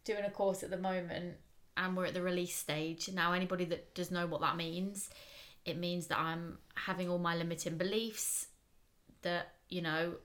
doing 0.04 0.26
a 0.26 0.32
course 0.32 0.64
at 0.64 0.70
the 0.70 0.78
moment, 0.78 1.38
and 1.78 1.96
we're 1.96 2.06
at 2.06 2.14
the 2.14 2.22
release 2.22 2.56
stage 2.56 3.10
now. 3.12 3.34
Anybody 3.34 3.66
that 3.66 3.96
does 3.96 4.12
know 4.12 4.28
what 4.28 4.42
that 4.42 4.58
means, 4.58 5.10
it 5.66 5.78
means 5.78 6.08
that 6.08 6.20
I'm 6.20 6.58
having 6.76 7.10
all 7.10 7.20
my 7.20 7.36
limiting 7.36 7.78
beliefs 7.78 8.48
that 9.22 9.54
you 9.70 9.82
know 9.82 10.16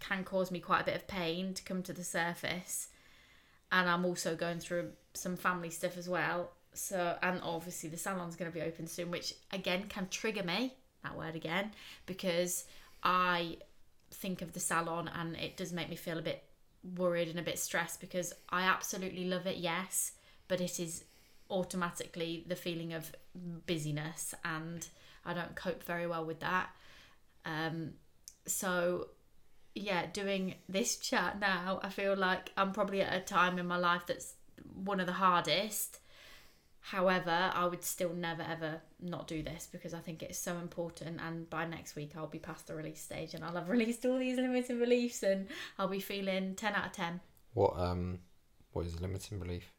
can 0.00 0.24
cause 0.24 0.50
me 0.50 0.60
quite 0.60 0.80
a 0.80 0.84
bit 0.84 0.96
of 0.96 1.06
pain 1.06 1.52
to 1.52 1.62
come 1.62 1.82
to 1.82 1.92
the 1.92 2.02
surface 2.02 2.88
and 3.72 3.88
I'm 3.88 4.04
also 4.04 4.34
going 4.34 4.58
through 4.58 4.90
some 5.14 5.36
family 5.36 5.70
stuff 5.70 5.96
as 5.96 6.08
well. 6.08 6.50
So, 6.72 7.16
and 7.22 7.40
obviously 7.42 7.90
the 7.90 7.96
salon's 7.96 8.36
going 8.36 8.50
to 8.50 8.56
be 8.56 8.64
open 8.64 8.86
soon, 8.86 9.10
which 9.10 9.34
again 9.52 9.84
can 9.88 10.08
trigger 10.08 10.42
me. 10.42 10.74
That 11.02 11.16
word 11.16 11.34
again, 11.34 11.72
because 12.06 12.64
I 13.02 13.56
think 14.10 14.42
of 14.42 14.52
the 14.52 14.60
salon 14.60 15.10
and 15.14 15.36
it 15.36 15.56
does 15.56 15.72
make 15.72 15.88
me 15.88 15.96
feel 15.96 16.18
a 16.18 16.22
bit 16.22 16.42
worried 16.96 17.28
and 17.28 17.38
a 17.38 17.42
bit 17.42 17.58
stressed 17.58 18.00
because 18.00 18.32
I 18.50 18.62
absolutely 18.62 19.24
love 19.24 19.46
it, 19.46 19.56
yes, 19.56 20.12
but 20.48 20.60
it 20.60 20.78
is 20.78 21.04
automatically 21.50 22.44
the 22.46 22.56
feeling 22.56 22.92
of 22.92 23.12
busyness 23.66 24.34
and 24.44 24.86
I 25.24 25.34
don't 25.34 25.54
cope 25.54 25.82
very 25.82 26.06
well 26.06 26.24
with 26.24 26.40
that. 26.40 26.70
Um, 27.44 27.92
so 28.46 29.08
yeah, 29.74 30.06
doing 30.12 30.56
this 30.68 30.96
chat 30.96 31.40
now, 31.40 31.80
I 31.82 31.88
feel 31.88 32.16
like 32.16 32.52
I'm 32.56 32.72
probably 32.72 33.02
at 33.02 33.14
a 33.14 33.20
time 33.20 33.58
in 33.58 33.66
my 33.66 33.76
life 33.76 34.02
that's 34.06 34.34
one 34.74 35.00
of 35.00 35.06
the 35.06 35.12
hardest. 35.12 35.99
However, 36.82 37.50
I 37.54 37.66
would 37.66 37.84
still 37.84 38.12
never 38.14 38.42
ever 38.42 38.80
not 39.00 39.28
do 39.28 39.42
this 39.42 39.68
because 39.70 39.92
I 39.92 39.98
think 40.00 40.22
it's 40.22 40.38
so 40.38 40.56
important. 40.56 41.20
And 41.24 41.48
by 41.50 41.66
next 41.66 41.94
week, 41.94 42.12
I'll 42.16 42.26
be 42.26 42.38
past 42.38 42.66
the 42.66 42.74
release 42.74 43.00
stage 43.00 43.34
and 43.34 43.44
I'll 43.44 43.54
have 43.54 43.68
released 43.76 44.04
all 44.06 44.18
these 44.18 44.36
limiting 44.38 44.78
beliefs 44.78 45.22
and 45.22 45.46
I'll 45.78 45.88
be 45.88 46.00
feeling 46.00 46.54
10 46.54 46.74
out 46.74 46.86
of 46.86 46.92
10. 46.92 47.20
What 47.54 47.78
um, 47.78 48.20
what 48.72 48.86
is 48.86 48.94
a 48.94 49.00
limiting 49.00 49.38
belief? 49.38 49.72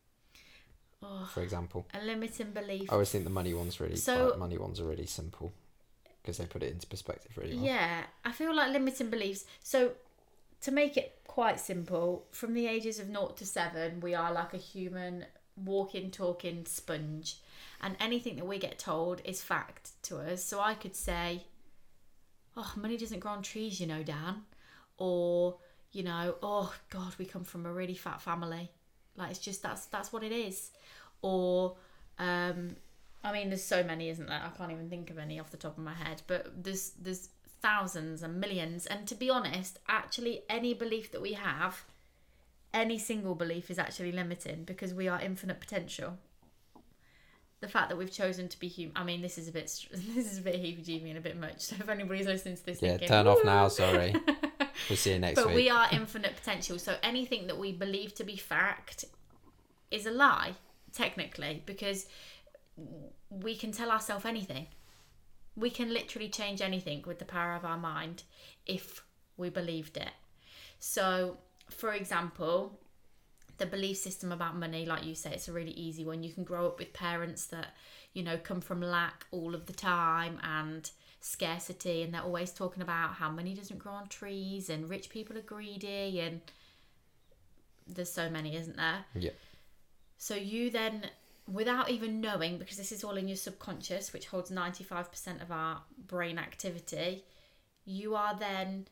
Oh, 1.04 1.28
For 1.34 1.42
example, 1.42 1.88
a 1.94 2.06
limiting 2.06 2.52
belief. 2.52 2.90
I 2.90 2.94
always 2.94 3.10
think 3.10 3.24
the 3.24 3.32
money 3.32 3.54
one's 3.56 3.80
really 3.80 3.96
So- 3.96 4.30
like, 4.30 4.38
money 4.38 4.58
ones 4.60 4.80
are 4.80 4.86
really 4.86 5.08
simple 5.08 5.52
because 6.22 6.38
they 6.38 6.46
put 6.46 6.62
it 6.62 6.72
into 6.72 6.86
perspective 6.86 7.36
really 7.36 7.56
well. 7.56 7.66
Yeah, 7.66 8.04
I 8.24 8.32
feel 8.32 8.56
like 8.56 8.72
limiting 8.72 9.10
beliefs. 9.10 9.46
So, 9.64 9.94
to 10.62 10.72
make 10.72 10.96
it 10.98 11.18
quite 11.26 11.60
simple, 11.60 12.28
from 12.32 12.54
the 12.54 12.68
ages 12.68 13.00
of 13.00 13.08
0 13.08 13.30
to 13.38 13.46
7, 13.48 14.00
we 14.02 14.14
are 14.14 14.32
like 14.32 14.54
a 14.54 14.58
human 14.58 15.26
walking, 15.66 16.12
talking 16.12 16.66
sponge. 16.66 17.38
And 17.82 17.96
anything 18.00 18.36
that 18.36 18.46
we 18.46 18.60
get 18.60 18.78
told 18.78 19.22
is 19.26 19.42
fact 19.42 19.92
to 20.04 20.18
us. 20.20 20.44
So, 20.44 20.60
I 20.60 20.74
could 20.76 20.96
say, 20.96 21.46
Oh, 22.58 22.74
money 22.76 22.98
doesn't 22.98 23.20
grow 23.20 23.32
on 23.32 23.42
trees, 23.44 23.80
you 23.80 23.88
know, 23.88 24.04
Dan. 24.04 24.44
Or, 24.98 25.58
you 25.92 26.04
know, 26.04 26.36
oh, 26.44 26.74
God, 26.90 27.16
we 27.18 27.26
come 27.26 27.44
from 27.44 27.66
a 27.66 27.72
really 27.72 27.96
fat 27.96 28.22
family. 28.22 28.70
Like, 29.16 29.32
it's 29.32 29.40
just 29.40 29.64
that's 29.64 29.86
that's 29.88 30.12
what 30.14 30.24
it 30.24 30.32
is. 30.32 30.72
Or, 31.22 31.76
um, 32.20 32.76
I 33.24 33.32
mean, 33.32 33.50
there's 33.50 33.64
so 33.64 33.84
many, 33.84 34.10
isn't 34.10 34.28
there? 34.28 34.42
I 34.44 34.56
can't 34.58 34.72
even 34.72 34.90
think 34.90 35.10
of 35.10 35.18
any 35.18 35.40
off 35.40 35.52
the 35.52 35.58
top 35.58 35.78
of 35.78 35.84
my 35.84 35.94
head. 35.94 36.22
But 36.28 36.64
there's 36.64 36.92
there's 37.02 37.30
thousands 37.62 38.24
and 38.24 38.40
millions. 38.40 38.86
And 38.86 39.08
to 39.08 39.16
be 39.16 39.30
honest, 39.30 39.80
actually, 39.88 40.42
any 40.50 40.74
belief 40.74 41.12
that 41.12 41.22
we 41.22 41.34
have, 41.34 41.86
any 42.74 42.98
single 42.98 43.36
belief 43.36 43.70
is 43.70 43.78
actually 43.80 44.12
limiting 44.12 44.64
because 44.64 44.94
we 44.94 45.08
are 45.08 45.20
infinite 45.22 45.60
potential. 45.60 46.18
The 47.60 47.68
fact 47.68 47.90
that 47.90 47.98
we've 47.98 48.12
chosen 48.12 48.48
to 48.48 48.60
be 48.60 48.68
human. 48.68 48.98
I 48.98 49.04
mean, 49.04 49.22
this 49.22 49.38
is 49.38 49.48
a 49.48 49.52
bit 49.52 49.66
this 49.92 50.32
is 50.32 50.40
a 50.40 50.42
bit 50.42 50.56
heebie-jeebie 50.56 51.10
and 51.10 51.18
a 51.18 51.22
bit 51.22 51.38
much. 51.38 51.58
So 51.66 51.76
if 51.80 51.90
anybody's 51.90 52.26
listening 52.28 52.56
to 52.58 52.66
this, 52.66 52.82
Yeah, 52.82 52.92
thinking, 52.92 53.08
turn 53.08 53.28
off 53.28 53.40
now. 53.46 53.68
Sorry. 53.68 54.16
We'll 54.90 54.98
see 54.98 55.14
you 55.14 55.20
next 55.20 55.36
but 55.36 55.48
week. 55.48 55.56
we 55.56 55.70
are 55.70 55.88
infinite 55.92 56.36
potential. 56.36 56.80
So 56.80 56.96
anything 57.04 57.46
that 57.48 57.58
we 57.58 57.72
believe 57.72 58.16
to 58.16 58.24
be 58.24 58.36
fact 58.36 59.06
is 59.92 60.06
a 60.08 60.12
lie, 60.12 60.56
technically, 60.92 61.62
because 61.68 62.08
we 63.30 63.56
can 63.56 63.72
tell 63.72 63.92
ourselves 63.92 64.26
anything. 64.26 64.68
We 65.56 65.70
can 65.70 65.94
literally 65.94 66.30
change 66.30 66.62
anything 66.62 67.04
with 67.06 67.20
the 67.20 67.26
power 67.26 67.54
of 67.54 67.64
our 67.64 67.78
mind 67.78 68.24
if 68.66 69.04
we 69.38 69.50
believed 69.50 69.98
it. 69.98 70.12
So, 70.80 71.38
for 71.74 71.94
example, 71.94 72.80
the 73.58 73.66
belief 73.66 73.98
system 73.98 74.32
about 74.32 74.56
money, 74.56 74.86
like 74.86 75.06
you 75.06 75.16
say, 75.16 75.32
it's 75.34 75.48
a 75.48 75.54
really 75.54 75.72
easy 75.72 76.04
one. 76.04 76.24
You 76.24 76.34
can 76.34 76.44
grow 76.44 76.66
up 76.68 76.80
with 76.80 76.94
parents 76.94 77.46
that, 77.48 77.76
you 78.14 78.24
know, 78.24 78.38
come 78.38 78.62
from 78.62 78.82
lack 78.82 79.26
all 79.32 79.54
of 79.54 79.68
the 79.68 79.74
time 79.74 80.40
and 80.44 80.90
scarcity, 81.20 82.02
and 82.02 82.14
they're 82.14 82.24
always 82.24 82.52
talking 82.52 82.82
about 82.82 83.14
how 83.14 83.30
money 83.30 83.54
doesn't 83.54 83.78
grow 83.78 83.94
on 83.94 84.08
trees 84.08 84.70
and 84.70 84.90
rich 84.90 85.10
people 85.10 85.38
are 85.38 85.42
greedy, 85.42 86.20
and 86.20 86.42
there's 87.88 88.12
so 88.12 88.30
many, 88.30 88.56
isn't 88.56 88.78
there? 88.78 89.06
Yeah. 89.14 89.32
So 90.18 90.36
you 90.36 90.70
then, 90.72 91.06
without 91.48 91.90
even 91.92 92.22
knowing, 92.22 92.58
because 92.58 92.78
this 92.78 92.92
is 92.92 93.04
all 93.04 93.18
in 93.18 93.28
your 93.28 93.38
subconscious, 93.38 94.14
which 94.14 94.28
holds 94.28 94.50
95% 94.50 95.42
of 95.42 95.52
our 95.52 95.82
brain 96.08 96.40
activity, 96.40 97.24
you 97.86 98.16
are 98.16 98.36
then. 98.36 98.88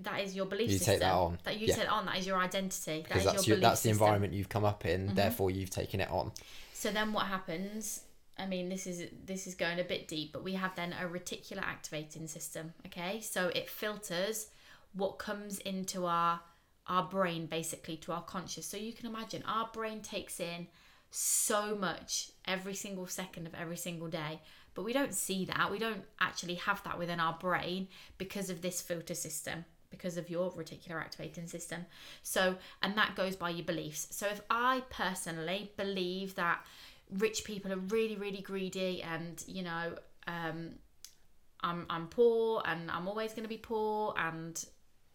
That 0.00 0.20
is 0.20 0.34
your 0.34 0.46
belief 0.46 0.70
You 0.70 0.78
system. 0.78 0.92
take 0.94 1.00
that 1.00 1.12
on. 1.12 1.38
That 1.44 1.58
you 1.58 1.66
Yeah. 1.68 1.76
take 1.76 1.92
on. 1.92 2.06
That 2.06 2.18
is 2.18 2.26
your 2.26 2.38
identity. 2.38 3.02
Because 3.02 3.18
is 3.20 3.24
that's 3.24 3.46
your 3.46 3.54
your, 3.54 3.60
belief 3.60 3.70
that's 3.70 3.82
the 3.82 3.88
system. 3.88 3.96
Mm-hmm. 3.96 4.02
environment 4.04 4.32
you've 4.34 4.48
come 4.48 4.64
up 4.64 4.84
in. 4.84 5.14
Therefore, 5.14 5.50
you've 5.50 5.70
taken 5.70 6.00
it 6.00 6.10
on. 6.10 6.32
So 6.72 6.90
then 6.90 7.12
what 7.12 7.26
happens? 7.26 8.00
I 8.36 8.46
mean, 8.46 8.68
this 8.68 8.86
is 8.86 9.08
this 9.24 9.46
is 9.46 9.54
going 9.54 9.78
a 9.78 9.84
bit 9.84 10.08
deep, 10.08 10.32
but 10.32 10.42
we 10.42 10.54
have 10.54 10.74
then 10.74 10.92
a 10.92 11.06
reticular 11.06 11.62
activating 11.62 12.26
system. 12.26 12.74
Okay, 12.86 13.20
so 13.20 13.48
it 13.48 13.70
filters 13.70 14.48
what 14.92 15.18
comes 15.18 15.58
into 15.60 16.06
our 16.06 16.40
our 16.86 17.04
brain 17.08 17.46
basically 17.46 17.96
to 17.98 18.12
our 18.12 18.22
conscious. 18.22 18.66
So 18.66 18.76
you 18.76 18.92
can 18.92 19.06
imagine 19.06 19.42
our 19.46 19.68
brain 19.72 20.02
takes 20.02 20.40
in 20.40 20.66
so 21.10 21.76
much 21.76 22.30
every 22.46 22.74
single 22.74 23.06
second 23.06 23.46
of 23.46 23.54
every 23.54 23.76
single 23.76 24.08
day, 24.08 24.40
but 24.74 24.84
we 24.84 24.92
don't 24.92 25.14
see 25.14 25.44
that. 25.46 25.70
We 25.70 25.78
don't 25.78 26.04
actually 26.20 26.54
have 26.56 26.82
that 26.84 26.98
within 26.98 27.20
our 27.20 27.34
brain 27.34 27.88
because 28.18 28.50
of 28.50 28.62
this 28.62 28.80
filter 28.80 29.14
system 29.14 29.64
because 29.90 30.16
of 30.16 30.28
your 30.28 30.50
reticular 30.52 31.00
activating 31.00 31.46
system. 31.46 31.86
So, 32.22 32.56
and 32.82 32.96
that 32.96 33.14
goes 33.14 33.36
by 33.36 33.50
your 33.50 33.64
beliefs. 33.64 34.08
So, 34.10 34.26
if 34.26 34.40
I 34.50 34.82
personally 34.90 35.70
believe 35.76 36.34
that 36.34 36.64
rich 37.10 37.44
people 37.44 37.72
are 37.72 37.76
really, 37.76 38.16
really 38.16 38.40
greedy 38.40 39.02
and, 39.02 39.42
you 39.46 39.62
know, 39.62 39.94
um, 40.26 40.70
I'm, 41.60 41.86
I'm 41.88 42.08
poor 42.08 42.62
and 42.64 42.90
I'm 42.90 43.08
always 43.08 43.32
going 43.32 43.44
to 43.44 43.48
be 43.48 43.56
poor 43.56 44.14
and 44.16 44.62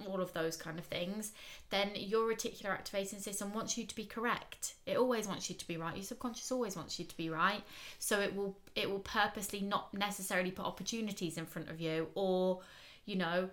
all 0.08 0.22
of 0.22 0.34
those 0.34 0.56
kind 0.56 0.80
of 0.80 0.86
things, 0.86 1.34
then 1.70 1.92
your 1.96 2.32
reticular 2.32 2.70
activating 2.70 3.20
system 3.20 3.54
wants 3.54 3.78
you 3.78 3.86
to 3.86 3.96
be 3.96 4.06
correct. 4.06 4.76
It 4.86 4.98
always 4.98 5.28
wants 5.28 5.50
you 5.50 5.56
to 5.56 5.68
be 5.68 5.78
right. 5.78 5.96
Your 5.96 6.04
subconscious 6.04 6.52
always 6.52 6.76
wants 6.76 7.00
you 7.00 7.06
to 7.06 7.18
be 7.18 7.30
right. 7.30 7.62
So 8.00 8.20
it 8.20 8.36
will 8.36 8.58
it 8.76 8.90
will 8.90 9.00
purposely 9.00 9.62
not 9.62 9.94
necessarily 9.94 10.52
put 10.52 10.66
opportunities 10.66 11.38
in 11.38 11.46
front 11.46 11.70
of 11.70 11.82
you 11.82 12.08
or, 12.16 12.62
you 13.06 13.18
know, 13.18 13.50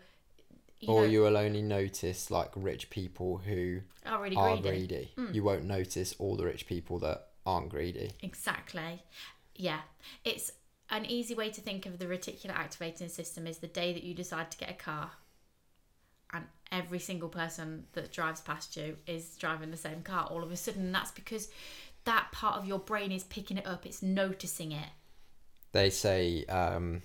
you 0.80 0.88
or 0.88 1.02
know, 1.02 1.06
you 1.06 1.20
will 1.22 1.36
only 1.36 1.62
notice 1.62 2.30
like 2.30 2.50
rich 2.54 2.90
people 2.90 3.38
who 3.38 3.80
are 4.04 4.22
really 4.22 4.36
are 4.36 4.56
greedy. 4.56 4.86
greedy. 4.86 5.12
Hmm. 5.16 5.32
You 5.32 5.42
won't 5.42 5.64
notice 5.64 6.14
all 6.18 6.36
the 6.36 6.44
rich 6.44 6.66
people 6.66 6.98
that 7.00 7.28
aren't 7.44 7.70
greedy. 7.70 8.12
Exactly. 8.22 9.02
Yeah. 9.56 9.80
It's 10.24 10.52
an 10.90 11.06
easy 11.06 11.34
way 11.34 11.50
to 11.50 11.60
think 11.60 11.86
of 11.86 11.98
the 11.98 12.06
reticular 12.06 12.54
activating 12.54 13.08
system 13.08 13.46
is 13.46 13.58
the 13.58 13.66
day 13.66 13.92
that 13.92 14.04
you 14.04 14.14
decide 14.14 14.50
to 14.52 14.58
get 14.58 14.70
a 14.70 14.74
car 14.74 15.10
every 16.76 16.98
single 16.98 17.28
person 17.28 17.84
that 17.94 18.12
drives 18.12 18.40
past 18.40 18.76
you 18.76 18.96
is 19.06 19.36
driving 19.36 19.70
the 19.70 19.76
same 19.76 20.02
car 20.02 20.28
all 20.30 20.42
of 20.42 20.52
a 20.52 20.56
sudden. 20.56 20.92
That's 20.92 21.10
because 21.10 21.48
that 22.04 22.28
part 22.32 22.58
of 22.58 22.66
your 22.66 22.78
brain 22.78 23.12
is 23.12 23.24
picking 23.24 23.58
it 23.58 23.66
up, 23.66 23.86
it's 23.86 24.02
noticing 24.02 24.72
it. 24.72 24.88
They 25.72 25.90
say 25.90 26.44
um, 26.46 27.02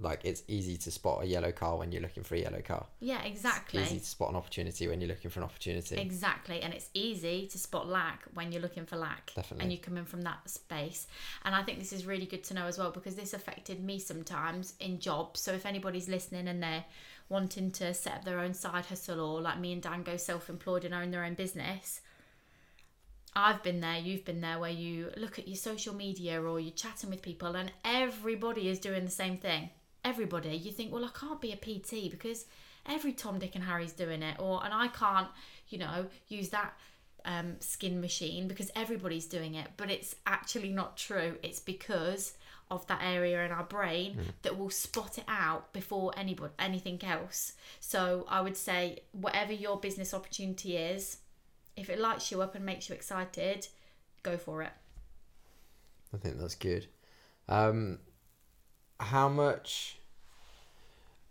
like 0.00 0.20
it's 0.24 0.42
easy 0.46 0.76
to 0.76 0.90
spot 0.90 1.22
a 1.22 1.26
yellow 1.26 1.50
car 1.50 1.76
when 1.76 1.90
you're 1.90 2.02
looking 2.02 2.22
for 2.22 2.36
a 2.36 2.38
yellow 2.38 2.60
car. 2.60 2.86
Yeah, 3.00 3.22
exactly. 3.24 3.82
Easy 3.82 3.98
to 3.98 4.04
spot 4.04 4.30
an 4.30 4.36
opportunity 4.36 4.86
when 4.86 5.00
you're 5.00 5.08
looking 5.08 5.30
for 5.30 5.40
an 5.40 5.44
opportunity. 5.44 5.96
Exactly, 5.96 6.60
and 6.60 6.72
it's 6.72 6.88
easy 6.94 7.48
to 7.48 7.58
spot 7.58 7.88
lack 7.88 8.22
when 8.34 8.52
you're 8.52 8.62
looking 8.62 8.86
for 8.86 8.96
lack, 8.96 9.32
Definitely. 9.34 9.64
and 9.64 9.72
you 9.72 9.78
come 9.78 9.96
in 9.96 10.04
from 10.04 10.22
that 10.22 10.48
space. 10.48 11.06
And 11.44 11.54
I 11.54 11.62
think 11.62 11.78
this 11.78 11.92
is 11.92 12.06
really 12.06 12.26
good 12.26 12.44
to 12.44 12.54
know 12.54 12.66
as 12.66 12.78
well 12.78 12.90
because 12.90 13.16
this 13.16 13.34
affected 13.34 13.82
me 13.82 13.98
sometimes 13.98 14.74
in 14.80 15.00
jobs. 15.00 15.40
So 15.40 15.52
if 15.52 15.66
anybody's 15.66 16.08
listening 16.08 16.46
and 16.48 16.62
they're 16.62 16.84
wanting 17.28 17.70
to 17.72 17.92
set 17.94 18.14
up 18.14 18.24
their 18.24 18.40
own 18.40 18.54
side 18.54 18.86
hustle, 18.86 19.20
or 19.20 19.40
like 19.40 19.58
me 19.58 19.72
and 19.72 19.82
Dan 19.82 20.02
go 20.02 20.16
self-employed 20.16 20.84
and 20.84 20.94
own 20.94 21.10
their 21.10 21.24
own 21.24 21.34
business, 21.34 22.00
I've 23.34 23.62
been 23.62 23.80
there, 23.80 23.98
you've 23.98 24.24
been 24.24 24.40
there, 24.40 24.58
where 24.58 24.70
you 24.70 25.10
look 25.16 25.38
at 25.38 25.46
your 25.46 25.56
social 25.56 25.94
media 25.94 26.42
or 26.42 26.58
you're 26.58 26.72
chatting 26.72 27.10
with 27.10 27.22
people, 27.22 27.56
and 27.56 27.70
everybody 27.84 28.68
is 28.68 28.78
doing 28.78 29.04
the 29.04 29.10
same 29.10 29.36
thing. 29.36 29.70
Everybody, 30.04 30.56
you 30.56 30.72
think, 30.72 30.92
well, 30.92 31.04
I 31.04 31.10
can't 31.18 31.40
be 31.40 31.52
a 31.52 31.56
PT 31.56 32.10
because 32.10 32.46
every 32.86 33.12
Tom, 33.12 33.38
Dick, 33.38 33.54
and 33.54 33.64
Harry's 33.64 33.92
doing 33.92 34.22
it, 34.22 34.36
or 34.38 34.64
and 34.64 34.72
I 34.72 34.88
can't, 34.88 35.28
you 35.68 35.78
know, 35.78 36.06
use 36.28 36.48
that 36.48 36.72
um, 37.24 37.56
skin 37.60 38.00
machine 38.00 38.48
because 38.48 38.70
everybody's 38.74 39.26
doing 39.26 39.54
it. 39.54 39.68
But 39.76 39.90
it's 39.90 40.16
actually 40.26 40.70
not 40.70 40.96
true. 40.96 41.36
It's 41.42 41.60
because 41.60 42.32
of 42.70 42.86
that 42.86 43.00
area 43.02 43.44
in 43.44 43.50
our 43.50 43.64
brain 43.64 44.18
that 44.42 44.58
will 44.58 44.70
spot 44.70 45.18
it 45.18 45.24
out 45.28 45.72
before 45.72 46.12
anybody 46.16 46.52
anything 46.58 47.02
else. 47.04 47.52
So 47.80 48.26
I 48.28 48.40
would 48.40 48.56
say 48.56 49.00
whatever 49.12 49.52
your 49.52 49.78
business 49.78 50.12
opportunity 50.14 50.76
is, 50.76 51.18
if 51.76 51.88
it 51.88 51.98
lights 51.98 52.30
you 52.30 52.42
up 52.42 52.54
and 52.54 52.64
makes 52.64 52.88
you 52.88 52.94
excited, 52.94 53.68
go 54.22 54.36
for 54.36 54.62
it. 54.62 54.72
I 56.12 56.16
think 56.16 56.38
that's 56.38 56.54
good. 56.54 56.86
Um, 57.48 57.98
how 59.00 59.28
much 59.28 59.98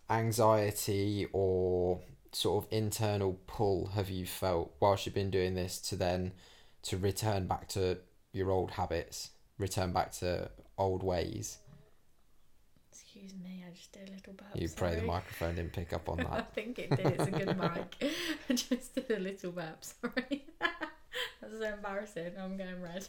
anxiety 0.09 1.27
or 1.33 1.99
sort 2.31 2.63
of 2.63 2.71
internal 2.71 3.39
pull 3.47 3.87
have 3.87 4.09
you 4.09 4.25
felt 4.25 4.73
whilst 4.79 5.05
you've 5.05 5.15
been 5.15 5.31
doing 5.31 5.55
this 5.55 5.79
to 5.79 5.95
then 5.95 6.31
to 6.83 6.97
return 6.97 7.47
back 7.47 7.67
to 7.69 7.97
your 8.31 8.51
old 8.51 8.71
habits, 8.71 9.31
return 9.57 9.91
back 9.91 10.11
to 10.11 10.49
old 10.77 11.03
ways? 11.03 11.59
Excuse 12.91 13.33
me, 13.33 13.63
I 13.67 13.71
just 13.73 13.91
did 13.91 14.09
a 14.09 14.11
little 14.11 14.33
burp. 14.33 14.47
You 14.55 14.69
pray 14.69 14.95
the 14.95 15.01
microphone 15.01 15.55
didn't 15.55 15.73
pick 15.73 15.93
up 15.93 16.09
on 16.09 16.17
that. 16.17 16.31
I 16.31 16.41
think 16.41 16.79
it 16.79 16.89
did. 16.89 17.05
It's 17.05 17.27
a 17.27 17.31
good 17.31 17.57
mic. 17.57 18.11
I 18.49 18.53
just 18.53 18.95
did 18.95 19.11
a 19.11 19.19
little 19.19 19.51
burp. 19.51 19.83
Sorry. 19.83 20.45
That's 21.41 21.59
so 21.59 21.73
embarrassing. 21.73 22.31
I'm 22.39 22.57
going 22.57 22.81
red. 22.81 23.07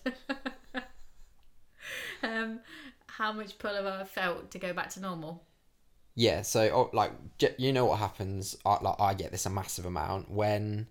um, 2.23 2.61
how 3.07 3.33
much 3.33 3.59
pull 3.59 3.75
have 3.75 3.87
I 3.87 4.05
felt 4.05 4.51
to 4.53 4.59
go 4.59 4.73
back 4.73 4.91
to 4.91 5.01
normal? 5.01 5.43
Yeah, 6.15 6.43
so 6.43 6.63
oh, 6.75 6.91
like 6.93 7.13
you 7.59 7.73
know 7.73 7.85
what 7.87 8.01
happens? 8.01 8.57
I, 8.67 8.79
like 8.83 9.01
I 9.01 9.15
get 9.15 9.31
this 9.31 9.47
a 9.47 9.51
massive 9.51 9.87
amount 9.87 10.31
when 10.31 10.89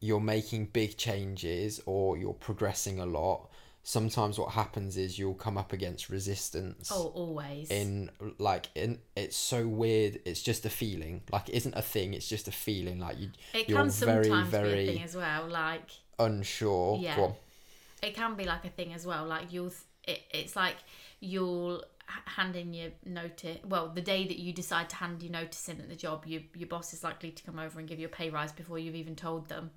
you're 0.00 0.20
making 0.20 0.66
big 0.66 0.96
changes 0.96 1.80
or 1.86 2.16
you're 2.16 2.32
progressing 2.32 3.00
a 3.00 3.06
lot. 3.06 3.50
Sometimes 3.86 4.38
what 4.38 4.52
happens 4.52 4.96
is 4.96 5.18
you'll 5.18 5.34
come 5.34 5.58
up 5.58 5.74
against 5.74 6.08
resistance. 6.08 6.90
Oh, 6.90 7.12
always. 7.14 7.70
In 7.70 8.10
like 8.38 8.70
in 8.74 8.98
it's 9.14 9.36
so 9.36 9.68
weird. 9.68 10.20
It's 10.24 10.42
just 10.42 10.64
a 10.64 10.70
feeling. 10.70 11.20
Like 11.30 11.50
it 11.50 11.54
isn't 11.56 11.74
a 11.74 11.82
thing. 11.82 12.14
It's 12.14 12.26
just 12.26 12.48
a 12.48 12.52
feeling. 12.52 12.98
Like 12.98 13.20
you 13.20 13.28
it 13.52 13.68
you're 13.68 13.78
can 13.78 13.90
very 13.90 14.24
sometimes 14.24 14.50
be 14.50 14.56
a 14.56 14.60
very 14.60 14.86
thing 14.86 15.02
as 15.02 15.14
well. 15.14 15.46
Like 15.46 15.90
unsure. 16.18 16.98
Yeah. 16.98 17.32
It 18.02 18.14
can 18.14 18.36
be 18.36 18.44
like 18.44 18.64
a 18.64 18.70
thing 18.70 18.94
as 18.94 19.06
well. 19.06 19.26
Like 19.26 19.52
you'll, 19.52 19.72
it, 20.08 20.20
it's 20.30 20.56
like 20.56 20.76
you'll 21.20 21.84
hand 22.06 22.56
in 22.56 22.72
your 22.72 22.90
notice. 23.04 23.58
Well, 23.66 23.88
the 23.88 24.00
day 24.00 24.26
that 24.26 24.38
you 24.38 24.54
decide 24.54 24.88
to 24.90 24.96
hand 24.96 25.22
your 25.22 25.32
notice 25.32 25.68
in 25.68 25.78
at 25.80 25.90
the 25.90 25.96
job, 25.96 26.24
your 26.26 26.40
your 26.54 26.68
boss 26.68 26.94
is 26.94 27.04
likely 27.04 27.32
to 27.32 27.42
come 27.42 27.58
over 27.58 27.78
and 27.78 27.86
give 27.86 27.98
you 27.98 28.06
a 28.06 28.10
pay 28.10 28.30
rise 28.30 28.52
before 28.52 28.78
you've 28.78 28.94
even 28.94 29.14
told 29.14 29.48
them, 29.48 29.70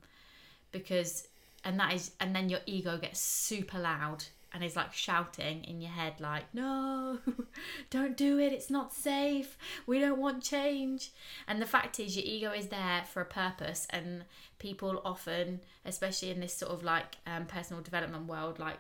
because 0.72 1.28
and 1.64 1.80
that 1.80 1.94
is 1.94 2.12
and 2.20 2.36
then 2.36 2.50
your 2.50 2.60
ego 2.66 2.98
gets 2.98 3.20
super 3.20 3.80
loud 3.80 4.24
and 4.54 4.64
is 4.64 4.76
like 4.76 4.94
shouting 4.94 5.64
in 5.66 5.82
your 5.82 5.92
head 5.92 6.14
like 6.20 6.46
no 6.54 7.20
don't 7.90 8.16
do 8.16 8.40
it 8.40 8.54
it's 8.54 8.70
not 8.70 8.94
safe 8.94 9.58
we 9.86 10.00
don't 10.00 10.20
want 10.20 10.42
change 10.42 11.12
and 11.48 11.62
the 11.62 11.66
fact 11.66 12.00
is 12.00 12.16
your 12.16 12.26
ego 12.26 12.52
is 12.52 12.68
there 12.68 13.04
for 13.12 13.22
a 13.22 13.26
purpose 13.26 13.86
and 13.90 14.24
people 14.58 15.02
often 15.04 15.60
especially 15.86 16.30
in 16.32 16.40
this 16.40 16.54
sort 16.54 16.72
of 16.72 16.84
like 16.84 17.18
um, 17.28 17.46
personal 17.46 17.84
development 17.84 18.26
world 18.26 18.58
like 18.58 18.78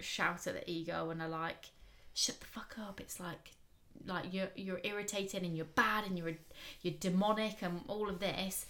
shout 0.00 0.46
at 0.46 0.54
the 0.54 0.70
ego 0.70 1.10
and 1.10 1.20
are 1.20 1.28
like, 1.28 1.70
"Shut 2.14 2.40
the 2.40 2.46
fuck 2.46 2.76
up!" 2.78 3.00
It's 3.00 3.20
like, 3.20 3.52
like 4.06 4.32
you're 4.32 4.50
you're 4.54 4.80
irritating 4.84 5.44
and 5.44 5.56
you're 5.56 5.66
bad 5.66 6.04
and 6.04 6.18
you're 6.18 6.34
you're 6.82 6.94
demonic 6.98 7.62
and 7.62 7.82
all 7.88 8.08
of 8.08 8.20
this. 8.20 8.66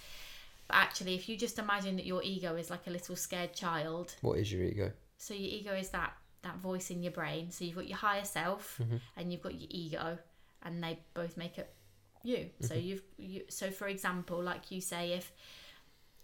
But 0.69 0.77
actually, 0.77 1.15
if 1.15 1.29
you 1.29 1.37
just 1.37 1.59
imagine 1.59 1.97
that 1.97 2.07
your 2.07 2.23
ego 2.23 2.55
is 2.57 2.71
like 2.71 2.87
a 2.87 2.91
little 2.91 3.17
scared 3.17 3.55
child, 3.55 4.15
What 4.21 4.39
is 4.39 4.53
your 4.53 4.63
ego? 4.63 4.93
so 5.17 5.35
your 5.35 5.49
ego 5.49 5.73
is 5.73 5.89
that 5.91 6.13
that 6.43 6.59
voice 6.59 6.91
in 6.91 7.03
your 7.03 7.13
brain. 7.13 7.51
So 7.51 7.65
you've 7.65 7.75
got 7.77 7.89
your 7.89 7.99
higher 7.99 8.25
self 8.25 8.79
mm-hmm. 8.83 8.97
and 9.17 9.33
you've 9.33 9.43
got 9.43 9.55
your 9.55 9.69
ego, 9.71 10.19
and 10.63 10.83
they 10.83 11.01
both 11.15 11.37
make 11.37 11.59
up 11.59 11.69
you. 12.23 12.51
So 12.61 12.75
mm-hmm. 12.75 12.87
you've 12.87 13.03
you. 13.17 13.43
So 13.49 13.71
for 13.71 13.89
example, 13.89 14.43
like 14.43 14.71
you 14.71 14.81
say, 14.81 15.13
if 15.13 15.33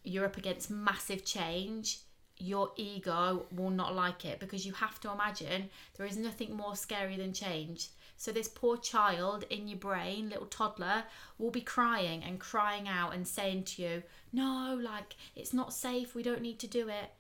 you're 0.05 0.27
up 0.27 0.37
against 0.37 0.71
massive 0.71 1.25
change, 1.25 2.01
your 2.39 2.73
ego 2.77 3.47
will 3.53 3.71
not 3.71 3.95
like 3.95 4.25
it 4.25 4.41
because 4.41 4.67
you 4.67 4.73
have 4.75 5.01
to 5.01 5.11
imagine 5.11 5.71
there 5.97 6.07
is 6.07 6.17
nothing 6.17 6.55
more 6.55 6.77
scary 6.77 7.17
than 7.17 7.33
change. 7.33 7.89
So 8.17 8.33
this 8.33 8.49
poor 8.49 8.77
child 8.77 9.45
in 9.51 9.69
your 9.69 9.79
brain, 9.79 10.31
little 10.31 10.47
toddler, 10.47 11.05
will 11.39 11.51
be 11.51 11.61
crying 11.61 12.23
and 12.23 12.41
crying 12.41 12.89
out 12.89 13.15
and 13.15 13.27
saying 13.27 13.65
to 13.65 13.83
you, 13.83 14.03
"No, 14.33 14.79
like 14.81 15.17
it's 15.35 15.53
not 15.53 15.73
safe. 15.73 16.15
We 16.15 16.23
don't 16.23 16.41
need 16.43 16.59
to 16.61 16.67
do 16.67 16.89
it." 16.89 17.13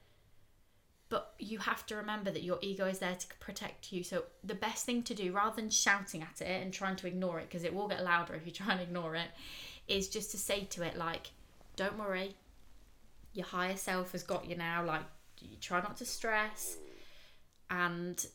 But 1.09 1.35
you 1.39 1.59
have 1.59 1.85
to 1.87 1.97
remember 1.97 2.31
that 2.31 2.43
your 2.43 2.59
ego 2.63 2.87
is 2.87 2.99
there 3.01 3.15
to 3.15 3.27
protect 3.39 3.93
you. 3.93 4.03
So 4.03 4.25
the 4.43 4.55
best 4.55 4.87
thing 4.87 5.03
to 5.05 5.15
do, 5.15 5.33
rather 5.33 5.57
than 5.57 5.71
shouting 5.71 6.23
at 6.23 6.41
it 6.41 6.63
and 6.63 6.73
trying 6.73 6.97
to 6.97 7.07
ignore 7.07 7.39
it, 7.39 7.49
because 7.49 7.65
it 7.65 7.75
will 7.75 7.89
get 7.89 8.03
louder 8.03 8.35
if 8.35 8.47
you 8.47 8.53
try 8.53 8.73
and 8.73 8.81
ignore 8.81 9.15
it, 9.15 9.31
is 9.87 10.09
just 10.09 10.31
to 10.31 10.39
say 10.39 10.65
to 10.65 10.83
it 10.83 10.97
like, 10.97 11.33
"Don't 11.77 11.99
worry, 11.99 12.37
your 13.33 13.47
higher 13.47 13.77
self 13.77 14.13
has 14.13 14.23
got 14.23 14.47
you 14.47 14.57
now. 14.57 14.83
Like, 14.85 15.05
you 15.41 15.57
try 15.59 15.81
not 15.81 15.97
to 15.99 16.07
stress, 16.07 16.79
and 17.69 18.27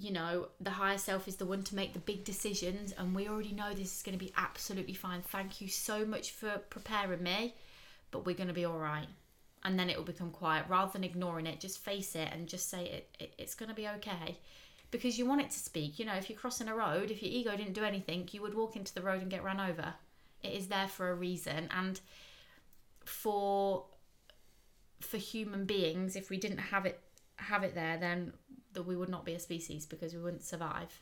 you 0.00 0.12
know 0.12 0.48
the 0.60 0.70
higher 0.70 0.98
self 0.98 1.28
is 1.28 1.36
the 1.36 1.46
one 1.46 1.62
to 1.64 1.76
make 1.76 1.92
the 1.92 1.98
big 1.98 2.24
decisions. 2.24 2.92
And 2.92 3.14
we 3.14 3.28
already 3.28 3.52
know 3.52 3.72
this 3.72 3.96
is 3.96 4.02
going 4.02 4.18
to 4.18 4.24
be 4.24 4.32
absolutely 4.36 4.94
fine. 4.94 5.22
Thank 5.22 5.60
you 5.60 5.68
so 5.68 6.04
much 6.04 6.30
for 6.30 6.58
preparing 6.70 7.22
me, 7.22 7.54
but 8.10 8.24
we're 8.26 8.36
going 8.36 8.48
to 8.48 8.54
be 8.54 8.64
all 8.64 8.78
right." 8.78 9.08
And 9.62 9.78
then 9.78 9.90
it 9.90 9.96
will 9.96 10.04
become 10.04 10.30
quiet 10.30 10.64
rather 10.68 10.92
than 10.92 11.04
ignoring 11.04 11.46
it. 11.46 11.60
Just 11.60 11.84
face 11.84 12.14
it 12.14 12.28
and 12.32 12.48
just 12.48 12.70
say 12.70 12.84
it, 12.86 13.16
it 13.18 13.34
it's 13.38 13.54
going 13.54 13.68
to 13.68 13.74
be 13.74 13.88
okay 13.88 14.38
because 14.90 15.18
you 15.18 15.26
want 15.26 15.40
it 15.40 15.50
to 15.50 15.58
speak. 15.58 15.98
You 15.98 16.06
know, 16.06 16.14
if 16.14 16.28
you're 16.28 16.38
crossing 16.38 16.68
a 16.68 16.74
road, 16.74 17.10
if 17.10 17.22
your 17.22 17.30
ego 17.30 17.56
didn't 17.56 17.74
do 17.74 17.84
anything, 17.84 18.28
you 18.32 18.42
would 18.42 18.54
walk 18.54 18.76
into 18.76 18.94
the 18.94 19.02
road 19.02 19.22
and 19.22 19.30
get 19.30 19.44
run 19.44 19.60
over. 19.60 19.94
It 20.42 20.52
is 20.52 20.68
there 20.68 20.88
for 20.88 21.10
a 21.10 21.14
reason, 21.14 21.68
and 21.76 22.00
for 23.04 23.84
for 25.00 25.16
human 25.16 25.64
beings, 25.64 26.16
if 26.16 26.30
we 26.30 26.36
didn't 26.36 26.58
have 26.58 26.86
it 26.86 27.00
have 27.36 27.62
it 27.62 27.74
there, 27.74 27.98
then 27.98 28.32
that 28.72 28.82
we 28.86 28.96
would 28.96 29.08
not 29.08 29.24
be 29.24 29.34
a 29.34 29.40
species 29.40 29.86
because 29.86 30.14
we 30.14 30.20
wouldn't 30.20 30.44
survive. 30.44 31.00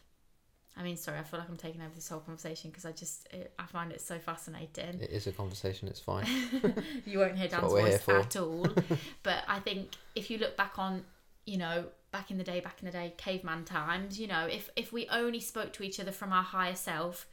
I 0.77 0.83
mean, 0.85 0.97
sorry, 0.97 1.19
I 1.19 1.23
feel 1.25 1.41
like 1.41 1.49
I'm 1.49 1.57
taking 1.57 1.81
over 1.81 1.95
this 1.95 2.09
whole 2.09 2.21
conversation 2.21 2.71
because 2.71 2.85
I 2.85 2.93
just 2.93 3.27
it, 3.33 3.53
I 3.59 3.67
find 3.67 3.91
it 3.91 4.01
so 4.01 4.19
fascinating. 4.19 5.01
It 5.01 5.11
is 5.11 5.27
a 5.27 5.33
conversation. 5.33 5.89
It's 5.89 5.99
fine. 5.99 6.27
you 7.05 7.19
won't 7.19 7.37
hear 7.37 7.49
Dan's 7.49 7.65
what 7.65 7.73
we're 7.73 7.89
here 7.89 7.99
voice 7.99 8.09
at 8.09 8.37
all. 8.37 8.67
but 9.25 9.43
I 9.49 9.59
think 9.59 9.97
if 10.15 10.31
you 10.31 10.39
look 10.39 10.57
back 10.57 10.79
on, 10.79 11.05
you 11.47 11.59
know, 11.59 11.87
back 12.13 12.31
in 12.31 12.39
the 12.39 12.45
day, 12.45 12.61
back 12.61 12.77
in 12.81 12.87
the 12.87 12.93
day, 12.93 13.13
caveman 13.17 13.65
times, 13.65 14.21
you 14.21 14.29
know, 14.29 14.47
if 14.47 14.71
if 14.77 14.93
we 14.93 15.09
only 15.09 15.41
spoke 15.41 15.73
to 15.75 15.83
each 15.83 15.99
other 15.99 16.13
from 16.13 16.33
our 16.33 16.45
higher 16.45 16.77
self, 16.77 17.27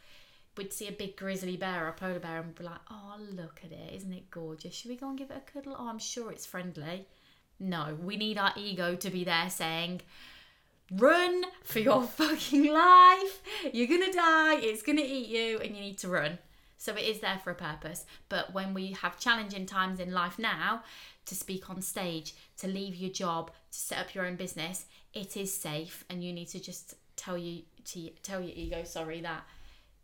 we'd 0.58 0.74
see 0.74 0.88
a 0.88 0.92
big 0.92 1.16
grizzly 1.16 1.56
bear 1.56 1.86
or 1.86 1.90
a 1.90 1.94
polar 1.94 2.20
bear 2.20 2.40
and 2.40 2.56
be 2.56 2.64
like, 2.64 2.82
oh, 2.90 3.18
look 3.32 3.62
at 3.64 3.72
it, 3.72 3.94
isn't 3.94 4.14
it 4.14 4.32
gorgeous? 4.32 4.74
Should 4.74 4.90
we 4.90 4.98
go 4.98 5.10
and 5.10 5.18
give 5.18 5.30
it 5.30 5.38
a 5.38 5.52
cuddle? 5.52 5.76
Oh, 5.78 5.88
I'm 5.88 6.00
sure 6.00 6.32
it's 6.32 6.48
friendly. 6.48 7.06
No, 7.60 7.98
we 8.02 8.18
need 8.18 8.38
our 8.38 8.54
ego 8.58 8.96
to 8.96 9.10
be 9.10 9.24
there 9.24 9.50
saying, 9.50 10.02
run 10.92 11.46
for 11.64 11.80
your 11.80 12.04
fucking 12.18 12.72
life. 12.72 13.42
You're 13.74 13.88
gonna 13.88 14.12
die, 14.12 14.56
it's 14.56 14.84
gonna 14.84 15.02
eat 15.02 15.28
you, 15.28 15.60
and 15.60 15.76
you 15.76 15.82
need 15.82 15.98
to 16.00 16.10
run. 16.10 16.38
So 16.78 16.94
it 16.94 17.04
is 17.04 17.20
there 17.20 17.40
for 17.44 17.52
a 17.52 17.56
purpose. 17.56 18.06
But 18.30 18.54
when 18.54 18.74
we 18.74 18.92
have 18.92 19.20
challenging 19.20 19.66
times 19.66 20.00
in 20.00 20.12
life 20.12 20.38
now, 20.38 20.84
to 21.26 21.36
speak 21.36 21.70
on 21.70 21.82
stage, 21.82 22.36
to 22.58 22.68
leave 22.68 22.96
your 22.96 23.10
job, 23.10 23.52
to 23.72 23.80
set 23.80 24.00
up 24.00 24.14
your 24.14 24.26
own 24.26 24.36
business, 24.36 24.86
it 25.14 25.36
is 25.36 25.54
safe, 25.54 26.06
and 26.10 26.24
you 26.24 26.32
need 26.34 26.50
to 26.50 26.60
just 26.60 26.96
tell 27.16 27.38
you 27.38 27.64
to 27.86 28.10
tell 28.22 28.42
your 28.42 28.54
ego, 28.56 28.84
sorry, 28.84 29.22
that 29.22 29.44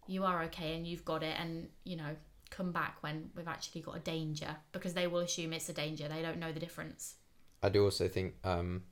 you 0.08 0.24
are 0.24 0.44
okay 0.44 0.76
and 0.76 0.88
you've 0.88 1.06
got 1.06 1.24
it, 1.24 1.36
and 1.40 1.68
you 1.84 1.98
know 1.98 2.16
come 2.50 2.72
back 2.72 2.98
when 3.02 3.30
we've 3.36 3.48
actually 3.48 3.82
got 3.82 3.96
a 3.96 4.00
danger 4.00 4.58
because 4.74 4.94
they 4.94 5.08
will 5.08 5.22
assume 5.22 5.54
it's 5.54 5.70
a 5.70 5.74
danger. 5.74 6.08
They 6.08 6.22
don't 6.22 6.38
know 6.38 6.52
the 6.52 6.60
difference. 6.60 7.16
I 7.64 7.70
do 7.70 7.84
also 7.84 8.08
think 8.08 8.34
um, 8.44 8.84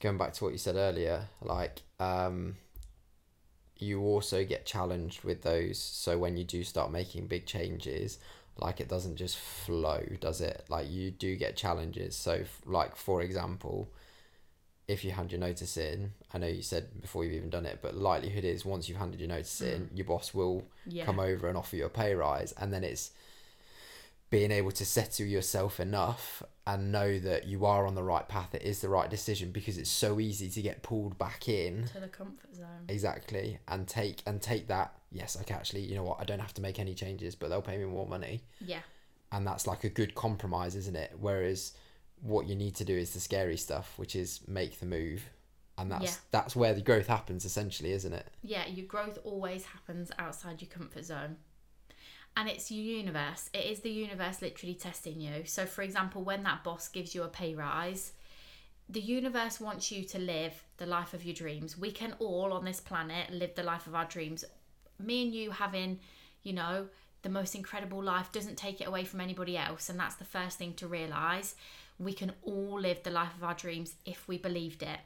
going 0.00 0.18
back 0.18 0.32
to 0.34 0.44
what 0.44 0.52
you 0.52 0.58
said 0.58 0.76
earlier, 0.76 1.28
like 1.42 1.82
um, 2.00 2.56
you 3.78 4.00
also 4.02 4.44
get 4.44 4.66
challenged 4.66 5.22
with 5.24 5.42
those. 5.42 5.78
So 5.78 6.18
when 6.18 6.36
you 6.36 6.44
do 6.44 6.64
start 6.64 6.90
making 6.90 7.26
big 7.26 7.46
changes, 7.46 8.18
like 8.56 8.80
it 8.80 8.88
doesn't 8.88 9.16
just 9.16 9.38
flow, 9.38 10.02
does 10.20 10.40
it? 10.40 10.64
Like 10.68 10.90
you 10.90 11.10
do 11.10 11.36
get 11.36 11.56
challenges. 11.56 12.16
So 12.16 12.32
f- 12.32 12.60
like 12.66 12.96
for 12.96 13.22
example, 13.22 13.88
if 14.88 15.04
you 15.04 15.12
hand 15.12 15.30
your 15.30 15.40
notice 15.40 15.76
in, 15.76 16.12
I 16.32 16.38
know 16.38 16.46
you 16.48 16.62
said 16.62 17.00
before 17.00 17.22
you've 17.22 17.34
even 17.34 17.50
done 17.50 17.66
it, 17.66 17.78
but 17.82 17.94
likelihood 17.94 18.44
is 18.44 18.64
once 18.64 18.88
you've 18.88 18.98
handed 18.98 19.20
your 19.20 19.28
notice 19.28 19.60
in, 19.60 19.90
your 19.94 20.06
boss 20.06 20.34
will 20.34 20.64
Yeah. 20.86 21.04
come 21.04 21.20
over 21.20 21.46
and 21.48 21.56
offer 21.58 21.76
you 21.76 21.84
a 21.84 21.90
pay 21.90 22.14
rise 22.14 22.52
and 22.58 22.72
then 22.72 22.82
it's 22.82 23.10
being 24.30 24.50
able 24.50 24.70
to 24.72 24.84
settle 24.84 25.26
yourself 25.26 25.80
enough 25.80 26.42
and 26.66 26.92
know 26.92 27.18
that 27.18 27.46
you 27.46 27.64
are 27.64 27.86
on 27.86 27.94
the 27.94 28.02
right 28.02 28.28
path 28.28 28.54
it 28.54 28.62
is 28.62 28.80
the 28.80 28.88
right 28.88 29.08
decision 29.08 29.50
because 29.52 29.78
it's 29.78 29.90
so 29.90 30.20
easy 30.20 30.50
to 30.50 30.60
get 30.60 30.82
pulled 30.82 31.16
back 31.18 31.48
in 31.48 31.86
to 31.86 32.00
the 32.00 32.08
comfort 32.08 32.54
zone. 32.54 32.84
exactly 32.88 33.58
and 33.68 33.88
take 33.88 34.22
and 34.26 34.42
take 34.42 34.66
that 34.68 34.92
yes 35.10 35.36
okay 35.40 35.54
actually 35.54 35.80
you 35.80 35.94
know 35.94 36.02
what 36.02 36.20
i 36.20 36.24
don't 36.24 36.40
have 36.40 36.52
to 36.52 36.60
make 36.60 36.78
any 36.78 36.94
changes 36.94 37.34
but 37.34 37.48
they'll 37.48 37.62
pay 37.62 37.78
me 37.78 37.84
more 37.86 38.06
money 38.06 38.42
Yeah. 38.60 38.80
and 39.32 39.46
that's 39.46 39.66
like 39.66 39.84
a 39.84 39.88
good 39.88 40.14
compromise 40.14 40.74
isn't 40.76 40.96
it 40.96 41.12
whereas 41.18 41.72
what 42.20 42.46
you 42.46 42.54
need 42.54 42.74
to 42.76 42.84
do 42.84 42.96
is 42.96 43.12
the 43.14 43.20
scary 43.20 43.56
stuff 43.56 43.94
which 43.96 44.14
is 44.14 44.40
make 44.46 44.78
the 44.80 44.86
move 44.86 45.22
and 45.78 45.90
that's 45.90 46.04
Yeah. 46.04 46.14
that's 46.32 46.54
where 46.56 46.74
the 46.74 46.82
growth 46.82 47.06
happens 47.06 47.44
essentially 47.46 47.92
isn't 47.92 48.12
it 48.12 48.26
Yeah, 48.42 48.66
your 48.66 48.84
growth 48.86 49.18
always 49.24 49.64
happens 49.64 50.10
outside 50.18 50.60
your 50.60 50.68
comfort 50.68 51.04
zone. 51.04 51.36
And 52.38 52.48
it's 52.48 52.70
your 52.70 52.84
universe. 52.84 53.50
It 53.52 53.64
is 53.64 53.80
the 53.80 53.90
universe 53.90 54.40
literally 54.40 54.76
testing 54.76 55.20
you. 55.20 55.42
So, 55.44 55.66
for 55.66 55.82
example, 55.82 56.22
when 56.22 56.44
that 56.44 56.62
boss 56.62 56.86
gives 56.86 57.12
you 57.12 57.24
a 57.24 57.28
pay 57.28 57.56
rise, 57.56 58.12
the 58.88 59.00
universe 59.00 59.58
wants 59.58 59.90
you 59.90 60.04
to 60.04 60.20
live 60.20 60.62
the 60.76 60.86
life 60.86 61.14
of 61.14 61.24
your 61.24 61.34
dreams. 61.34 61.76
We 61.76 61.90
can 61.90 62.14
all 62.20 62.52
on 62.52 62.64
this 62.64 62.78
planet 62.78 63.32
live 63.32 63.56
the 63.56 63.64
life 63.64 63.88
of 63.88 63.96
our 63.96 64.04
dreams. 64.04 64.44
Me 65.00 65.24
and 65.24 65.34
you 65.34 65.50
having, 65.50 65.98
you 66.44 66.52
know, 66.52 66.86
the 67.22 67.28
most 67.28 67.56
incredible 67.56 68.00
life 68.00 68.30
doesn't 68.30 68.56
take 68.56 68.80
it 68.80 68.86
away 68.86 69.02
from 69.02 69.20
anybody 69.20 69.58
else. 69.58 69.90
And 69.90 69.98
that's 69.98 70.14
the 70.14 70.24
first 70.24 70.58
thing 70.58 70.74
to 70.74 70.86
realize. 70.86 71.56
We 71.98 72.12
can 72.12 72.30
all 72.42 72.78
live 72.78 73.02
the 73.02 73.10
life 73.10 73.34
of 73.36 73.42
our 73.42 73.54
dreams 73.54 73.96
if 74.06 74.28
we 74.28 74.38
believed 74.38 74.84
it. 74.84 75.00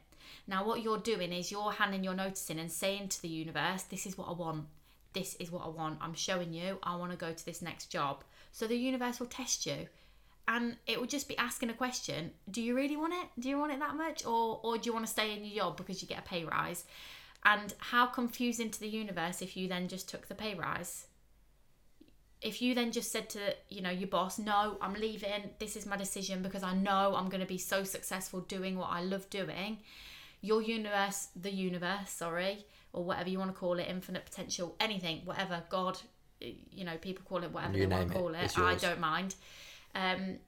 Now, 0.47 0.67
what 0.67 0.83
you're 0.83 0.99
doing 0.99 1.33
is 1.33 1.51
you're 1.51 1.73
handing 1.73 2.05
your 2.05 2.13
notice 2.13 2.51
in 2.51 2.59
and 2.59 2.71
saying 2.71 3.09
to 3.09 3.23
the 3.23 3.29
universe, 3.29 3.85
This 3.85 4.05
is 4.05 4.19
what 4.19 4.29
I 4.29 4.33
want. 4.33 4.67
This 5.13 5.35
is 5.37 5.51
what 5.51 5.65
I 5.65 5.69
want. 5.69 5.99
I'm 6.01 6.15
showing 6.15 6.53
you, 6.53 6.79
I 6.83 6.97
want 6.97 7.11
to 7.13 7.17
go 7.17 7.33
to 7.33 7.45
this 7.45 7.63
next 7.63 7.87
job. 7.87 8.25
So 8.53 8.67
the 8.67 8.77
universe 8.77 9.21
will 9.21 9.27
test 9.27 9.67
you. 9.67 9.89
And 10.49 10.77
it 10.87 10.99
will 10.99 11.07
just 11.07 11.29
be 11.29 11.39
asking 11.39 11.71
a 11.71 11.75
question 11.75 12.33
Do 12.51 12.61
you 12.61 12.75
really 12.75 12.97
want 12.97 13.15
it? 13.15 13.29
Do 13.41 13.49
you 13.49 13.59
want 13.59 13.73
it 13.73 13.79
that 13.81 13.97
much? 13.97 14.27
Or, 14.27 14.61
or 14.63 14.77
do 14.77 14.89
you 14.89 14.93
want 14.93 15.07
to 15.07 15.13
stay 15.13 15.33
in 15.33 15.45
your 15.45 15.65
job 15.65 15.77
because 15.77 16.03
you 16.03 16.09
get 16.09 16.19
a 16.19 16.23
pay 16.23 16.45
rise? 16.45 16.85
And 17.45 17.75
how 17.79 18.07
confusing 18.07 18.71
to 18.71 18.81
the 18.81 18.89
universe 18.89 19.43
if 19.43 19.57
you 19.57 19.69
then 19.69 19.89
just 19.89 20.09
took 20.09 20.29
the 20.29 20.35
pay 20.35 20.55
rise? 20.55 21.07
if 22.43 22.61
you 22.61 22.75
then 22.75 22.91
just 22.91 23.11
said 23.13 23.31
to 23.31 23.39
you 23.69 23.81
know 23.81 23.91
your 23.91 24.09
boss 24.09 24.39
no 24.39 24.77
i'm 24.81 24.95
leaving 24.95 25.51
this 25.59 25.77
is 25.77 25.87
my 25.87 25.97
decision 25.97 26.43
because 26.43 26.63
i 26.63 26.75
know 26.75 27.15
i'm 27.17 27.29
going 27.29 27.41
to 27.41 27.47
be 27.47 27.59
so 27.59 27.85
successful 27.85 28.41
doing 28.41 28.77
what 28.77 28.91
i 28.91 29.01
love 29.01 29.29
doing 29.31 29.79
your 30.41 30.61
universe 30.61 31.29
the 31.41 31.53
universe 31.53 32.11
sorry 32.11 32.67
or 32.93 33.05
whatever 33.05 33.29
you 33.29 33.39
want 33.39 33.53
to 33.53 33.59
call 33.59 33.79
it 33.79 33.87
infinite 33.89 34.25
potential 34.25 34.77
anything 34.81 35.21
whatever 35.25 35.63
god 35.69 35.99
you 36.41 36.85
know 36.85 36.97
people 36.97 37.25
call 37.29 37.43
it 37.43 37.51
whatever 37.53 37.77
You 37.77 37.87
they 37.87 37.95
want 37.95 38.09
to 38.09 38.19
call 38.19 38.35
it, 38.35 38.59
i 38.59 38.75
don't 38.75 39.01
mind. 39.01 39.35
Um 39.95 40.39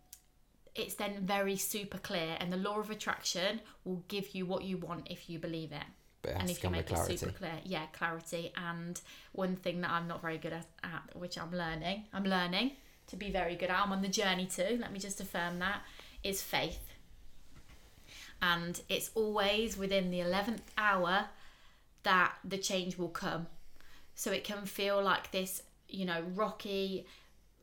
it's 0.74 0.94
then 0.94 1.24
very 1.24 1.56
super 1.56 1.98
clear 1.98 2.36
and 2.40 2.52
the 2.52 2.56
law 2.56 2.80
of 2.80 2.90
attraction 2.90 3.60
will 3.84 4.02
give 4.08 4.34
you 4.34 4.44
what 4.44 4.64
you 4.64 4.76
want 4.76 5.06
if 5.08 5.30
you 5.30 5.38
believe 5.38 5.70
it. 5.70 5.84
But 6.22 6.30
it 6.30 6.32
has 6.34 6.40
and 6.40 6.50
if 6.50 6.64
you 6.64 6.70
make 6.70 6.90
it 6.90 7.18
super 7.18 7.32
clear 7.32 7.52
yeah 7.64 7.86
clarity. 7.92 8.52
And 8.56 9.00
one 9.32 9.56
thing 9.56 9.80
that 9.82 9.90
i'm 9.90 10.08
not 10.08 10.20
very 10.20 10.38
good 10.38 10.52
at, 10.52 10.66
at 10.82 11.16
which 11.16 11.38
i'm 11.38 11.52
learning 11.52 12.04
i'm 12.12 12.24
learning 12.24 12.72
to 13.06 13.16
be 13.16 13.30
very 13.30 13.54
good 13.54 13.70
at 13.70 13.78
i'm 13.78 13.92
on 13.92 14.02
the 14.02 14.08
journey 14.08 14.46
to 14.46 14.78
let 14.80 14.92
me 14.92 14.98
just 14.98 15.20
affirm 15.20 15.58
that 15.60 15.82
is 16.24 16.42
faith. 16.42 16.80
And 18.42 18.80
it's 18.88 19.10
always 19.14 19.76
within 19.76 20.10
the 20.10 20.20
11th 20.20 20.60
hour 20.76 21.26
that 22.04 22.34
the 22.44 22.58
change 22.58 22.96
will 22.96 23.08
come 23.08 23.46
so 24.14 24.30
it 24.30 24.44
can 24.44 24.64
feel 24.64 25.02
like 25.02 25.30
this 25.32 25.62
you 25.88 26.04
know 26.06 26.22
rocky 26.34 27.06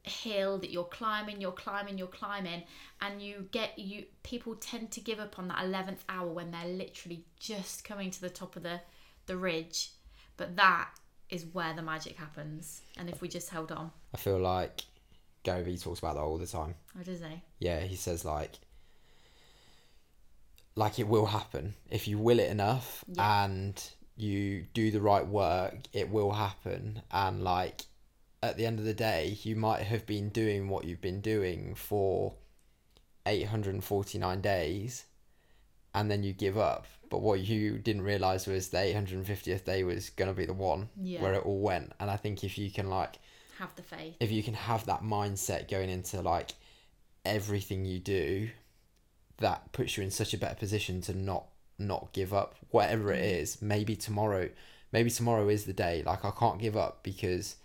hill 0.03 0.57
that 0.57 0.71
you're 0.71 0.83
climbing, 0.85 1.39
you're 1.39 1.51
climbing, 1.51 1.95
you're 1.95 2.07
climbing, 2.07 2.63
and 3.01 3.21
you 3.21 3.47
get 3.51 3.77
you 3.77 4.03
people 4.23 4.55
tend 4.55 4.89
to 4.91 4.99
give 4.99 5.19
up 5.19 5.37
on 5.37 5.47
that 5.47 5.59
11th 5.59 5.99
hour 6.09 6.27
when 6.27 6.49
they're 6.51 6.65
literally 6.73 7.23
just 7.39 7.83
coming 7.83 8.09
to 8.09 8.19
the 8.19 8.29
top 8.29 8.55
of 8.55 8.63
the 8.63 8.81
the 9.27 9.37
ridge. 9.37 9.91
But 10.37 10.55
that 10.55 10.89
is 11.29 11.45
where 11.53 11.73
the 11.75 11.83
magic 11.83 12.17
happens. 12.17 12.81
And 12.97 13.09
if 13.09 13.21
we 13.21 13.27
just 13.27 13.49
held 13.51 13.71
on, 13.71 13.91
I 14.13 14.17
feel 14.17 14.39
like 14.39 14.81
Gary 15.43 15.61
Vee 15.63 15.77
talks 15.77 15.99
about 15.99 16.15
that 16.15 16.21
all 16.21 16.37
the 16.39 16.47
time. 16.47 16.73
what 16.95 17.05
does 17.05 17.19
he? 17.19 17.41
Yeah, 17.59 17.79
he 17.81 17.95
says 17.95 18.25
like 18.25 18.57
like 20.75 20.99
it 20.99 21.07
will 21.07 21.25
happen 21.25 21.73
if 21.89 22.07
you 22.07 22.17
will 22.17 22.39
it 22.39 22.49
enough 22.49 23.03
Yeah. 23.07 23.43
and 23.45 23.83
you 24.21 24.65
do 24.73 24.91
the 24.91 25.01
right 25.01 25.25
work, 25.25 25.75
it 25.93 26.09
will 26.09 26.31
happen 26.31 27.01
and 27.11 27.43
like 27.43 27.83
at 28.43 28.57
the 28.57 28.65
end 28.65 28.79
of 28.79 28.85
the 28.85 28.93
day, 28.93 29.37
you 29.43 29.55
might 29.55 29.81
have 29.83 30.05
been 30.07 30.29
doing 30.29 30.67
what 30.67 30.83
you've 30.85 31.01
been 31.01 31.21
doing 31.21 31.75
for 31.75 32.33
849 33.25 34.41
days 34.41 35.05
and 35.93 36.09
then 36.09 36.23
you 36.23 36.33
give 36.33 36.57
up. 36.57 36.85
But 37.09 37.21
what 37.21 37.41
you 37.41 37.77
didn't 37.77 38.03
realize 38.03 38.47
was 38.47 38.69
the 38.69 38.77
850th 38.77 39.65
day 39.65 39.83
was 39.83 40.09
going 40.09 40.29
to 40.29 40.37
be 40.37 40.45
the 40.45 40.53
one 40.53 40.89
Yeah. 40.99 41.21
where 41.21 41.33
it 41.33 41.45
all 41.45 41.59
went. 41.59 41.91
And 41.99 42.09
I 42.09 42.15
think 42.15 42.43
if 42.43 42.57
you 42.57 42.71
can 42.71 42.89
like 42.89 43.19
Have 43.59 43.75
the 43.75 43.83
faith. 43.83 44.15
if 44.19 44.31
you 44.31 44.41
can 44.41 44.53
have 44.53 44.85
that 44.85 45.03
mindset 45.03 45.69
going 45.69 45.89
into 45.89 46.21
like 46.21 46.53
everything 47.25 47.85
you 47.85 47.99
do 47.99 48.49
that 49.37 49.71
puts 49.71 49.97
you 49.97 50.03
in 50.03 50.11
such 50.11 50.33
a 50.33 50.37
better 50.37 50.55
position 50.55 51.01
to 51.01 51.13
not 51.15 51.45
not 51.87 52.13
give 52.13 52.33
up 52.33 52.55
whatever 52.69 53.11
it 53.11 53.21
mm. 53.21 53.41
is. 53.41 53.61
Maybe 53.61 53.95
tomorrow 53.95 54.49
maybe 54.91 55.09
tomorrow 55.09 55.47
is 55.49 55.65
the 55.65 55.73
day. 55.73 56.03
Like 56.05 56.23
i 56.25 56.31
can't 56.31 56.59
give 56.59 56.77
up 56.77 57.03
because 57.03 57.55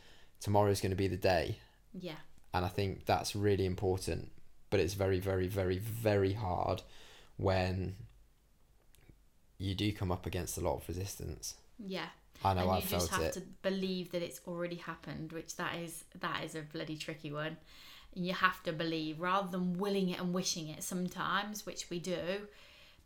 tomorrow 0.40 0.70
is 0.70 0.80
going 0.80 0.90
to 0.90 0.96
be 0.96 1.08
the 1.08 1.16
day. 1.16 1.58
Yeah. 1.98 2.20
and 2.52 2.64
i 2.64 2.68
think 2.68 3.06
that's 3.06 3.34
really 3.34 3.64
important 3.64 4.30
but 4.70 4.80
it's 4.80 4.94
very 4.94 5.18
very 5.18 5.46
very 5.46 5.78
very 5.78 6.34
hard 6.34 6.82
when 7.36 7.94
you 9.58 9.74
do 9.74 9.90
come 9.92 10.12
up 10.12 10.26
against 10.26 10.58
a 10.58 10.60
lot 10.60 10.76
of 10.76 10.88
resistance. 10.88 11.54
Yeah. 11.78 12.06
i 12.44 12.52
know 12.52 12.62
and 12.62 12.70
i've 12.70 12.82
you 12.82 12.88
felt 12.88 13.02
just 13.02 13.12
have 13.12 13.22
it. 13.22 13.32
to 13.34 13.42
believe 13.62 14.12
that 14.12 14.22
it's 14.22 14.40
already 14.46 14.76
happened 14.76 15.32
which 15.32 15.56
that 15.56 15.76
is 15.76 16.04
that 16.20 16.44
is 16.44 16.54
a 16.54 16.62
bloody 16.62 16.96
tricky 16.96 17.32
one. 17.32 17.56
You 18.14 18.32
have 18.32 18.62
to 18.62 18.72
believe 18.72 19.20
rather 19.20 19.48
than 19.50 19.78
willing 19.78 20.08
it 20.08 20.20
and 20.20 20.32
wishing 20.32 20.68
it 20.68 20.82
sometimes 20.82 21.66
which 21.66 21.90
we 21.90 21.98
do 21.98 22.48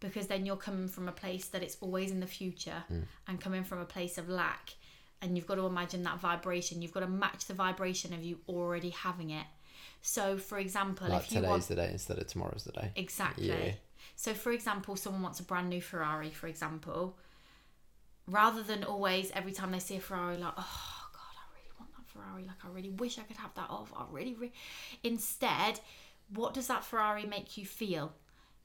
because 0.00 0.26
then 0.26 0.44
you're 0.46 0.56
coming 0.56 0.88
from 0.88 1.08
a 1.08 1.12
place 1.12 1.46
that 1.48 1.62
it's 1.62 1.76
always 1.80 2.10
in 2.10 2.20
the 2.20 2.26
future 2.26 2.84
Hmm. 2.88 3.02
and 3.28 3.40
coming 3.40 3.64
from 3.64 3.78
a 3.78 3.84
place 3.84 4.18
of 4.18 4.28
lack 4.28 4.74
and 5.22 5.36
you've 5.36 5.46
got 5.46 5.56
to 5.56 5.66
imagine 5.66 6.02
that 6.04 6.18
vibration 6.18 6.80
you've 6.82 6.92
got 6.92 7.00
to 7.00 7.06
match 7.06 7.44
the 7.46 7.54
vibration 7.54 8.12
of 8.14 8.22
you 8.24 8.38
already 8.48 8.90
having 8.90 9.30
it 9.30 9.46
so 10.02 10.36
for 10.38 10.58
example 10.58 11.08
like 11.08 11.24
if 11.24 11.32
you 11.32 11.36
today's 11.36 11.50
want 11.50 11.68
the 11.68 11.74
day 11.76 11.88
instead 11.92 12.18
of 12.18 12.26
tomorrow's 12.26 12.64
the 12.64 12.72
day 12.72 12.90
Exactly. 12.96 13.48
Yeah. 13.48 13.72
So, 14.16 14.32
for 14.34 14.50
example, 14.52 14.96
someone 14.96 15.22
wants 15.22 15.40
a 15.40 15.42
brand 15.42 15.68
new 15.70 15.80
Ferrari, 15.80 16.30
for 16.30 16.46
example, 16.46 17.16
rather 18.26 18.62
than 18.62 18.84
always 18.84 19.30
every 19.32 19.52
time 19.52 19.72
they 19.72 19.78
see 19.78 19.96
a 19.96 20.00
Ferrari, 20.00 20.36
like, 20.36 20.52
oh 20.56 21.08
God, 21.12 21.34
I 21.36 21.44
really 21.54 21.70
want 21.78 21.90
that 21.96 22.06
Ferrari. 22.06 22.44
Like, 22.44 22.62
I 22.64 22.68
really 22.68 22.90
wish 22.90 23.18
I 23.18 23.22
could 23.22 23.36
have 23.38 23.54
that 23.54 23.68
off. 23.70 23.92
I 23.96 24.04
really, 24.10 24.34
re-. 24.34 24.52
Instead, 25.02 25.80
what 26.34 26.54
does 26.54 26.66
that 26.68 26.84
Ferrari 26.84 27.24
make 27.24 27.56
you 27.56 27.64
feel? 27.66 28.12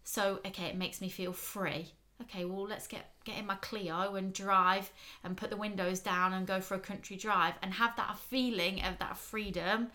So, 0.05 0.39
okay, 0.45 0.65
it 0.65 0.77
makes 0.77 1.01
me 1.01 1.09
feel 1.09 1.33
free. 1.33 1.91
Okay, 2.21 2.45
well, 2.45 2.65
let's 2.65 2.87
get 2.87 3.11
get 3.25 3.37
in 3.37 3.45
my 3.45 3.55
Clio 3.55 4.15
and 4.15 4.31
drive 4.31 4.91
and 5.23 5.35
put 5.35 5.49
the 5.49 5.57
windows 5.57 5.99
down 5.99 6.31
and 6.31 6.47
go 6.47 6.61
for 6.61 6.75
a 6.75 6.79
country 6.79 7.17
drive 7.17 7.55
and 7.61 7.73
have 7.73 7.95
that 7.97 8.17
feeling 8.17 8.81
of 8.83 8.99
that 8.99 9.17
freedom 9.17 9.89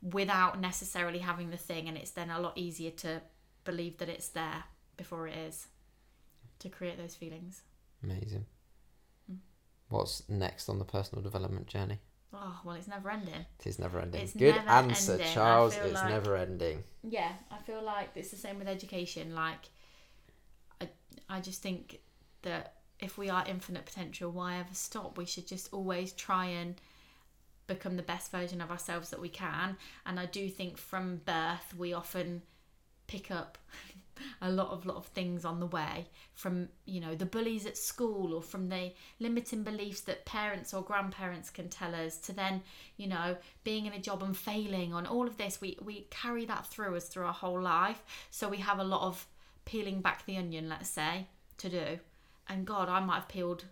without 0.00 0.60
necessarily 0.60 1.18
having 1.18 1.50
the 1.50 1.56
thing. 1.56 1.88
And 1.88 1.98
it's 1.98 2.12
then 2.12 2.30
a 2.30 2.40
lot 2.40 2.56
easier 2.56 2.92
to 2.92 3.20
believe 3.64 3.98
that 3.98 4.08
it's 4.08 4.28
there 4.28 4.64
before 4.96 5.26
it 5.26 5.36
is 5.36 5.66
to 6.60 6.68
create 6.68 6.96
those 6.96 7.16
feelings. 7.16 7.62
Amazing. 8.02 8.46
Mm. 9.30 9.38
What's 9.88 10.26
next 10.28 10.68
on 10.68 10.78
the 10.78 10.84
personal 10.84 11.22
development 11.22 11.66
journey? 11.66 11.98
Oh, 12.32 12.60
well, 12.64 12.76
it's 12.76 12.88
never 12.88 13.10
ending. 13.10 13.46
It 13.60 13.66
is 13.66 13.78
never 13.78 13.98
ending. 14.00 14.22
It's 14.22 14.34
Good 14.34 14.56
never 14.56 14.68
answer, 14.68 15.12
ending. 15.12 15.32
Charles. 15.32 15.76
It's 15.76 15.94
like- 15.94 16.10
never 16.10 16.36
ending. 16.36 16.82
Yeah, 17.02 17.32
I 17.50 17.58
feel 17.58 17.82
like 17.82 18.10
it's 18.14 18.30
the 18.30 18.36
same 18.36 18.58
with 18.58 18.68
education. 18.68 19.34
Like, 19.34 19.68
I, 20.80 20.88
I 21.28 21.40
just 21.40 21.62
think 21.62 22.00
that 22.42 22.74
if 22.98 23.16
we 23.16 23.30
are 23.30 23.44
infinite 23.46 23.86
potential, 23.86 24.30
why 24.30 24.58
ever 24.58 24.68
stop? 24.74 25.16
We 25.16 25.24
should 25.26 25.46
just 25.46 25.72
always 25.72 26.12
try 26.12 26.46
and 26.46 26.74
become 27.66 27.96
the 27.96 28.02
best 28.02 28.30
version 28.30 28.60
of 28.60 28.70
ourselves 28.70 29.10
that 29.10 29.20
we 29.20 29.28
can. 29.28 29.76
And 30.04 30.18
I 30.20 30.26
do 30.26 30.48
think 30.48 30.78
from 30.78 31.20
birth, 31.24 31.74
we 31.76 31.92
often 31.92 32.42
pick 33.06 33.30
up 33.30 33.58
a 34.40 34.50
lot 34.50 34.68
of 34.70 34.86
lot 34.86 34.96
of 34.96 35.06
things 35.06 35.44
on 35.44 35.60
the 35.60 35.66
way 35.66 36.06
from 36.34 36.68
you 36.84 37.00
know 37.00 37.14
the 37.14 37.26
bullies 37.26 37.66
at 37.66 37.76
school 37.76 38.34
or 38.34 38.42
from 38.42 38.68
the 38.68 38.92
limiting 39.20 39.62
beliefs 39.62 40.00
that 40.02 40.24
parents 40.24 40.72
or 40.74 40.82
grandparents 40.82 41.50
can 41.50 41.68
tell 41.68 41.94
us 41.94 42.18
to 42.18 42.32
then 42.32 42.62
you 42.96 43.06
know 43.06 43.36
being 43.64 43.86
in 43.86 43.92
a 43.92 43.98
job 43.98 44.22
and 44.22 44.36
failing 44.36 44.92
on 44.92 45.06
all 45.06 45.26
of 45.26 45.36
this. 45.36 45.60
We 45.60 45.78
we 45.82 46.06
carry 46.10 46.44
that 46.46 46.66
through 46.66 46.96
us 46.96 47.08
through 47.08 47.26
our 47.26 47.32
whole 47.32 47.60
life. 47.60 48.02
So 48.30 48.48
we 48.48 48.58
have 48.58 48.78
a 48.78 48.84
lot 48.84 49.02
of 49.02 49.26
peeling 49.64 50.00
back 50.00 50.24
the 50.26 50.36
onion 50.36 50.68
let's 50.68 50.88
say 50.88 51.26
to 51.58 51.68
do. 51.68 51.98
And 52.48 52.64
god 52.66 52.88
i 52.88 53.00
might 53.00 53.16
have 53.16 53.28
peeled 53.28 53.64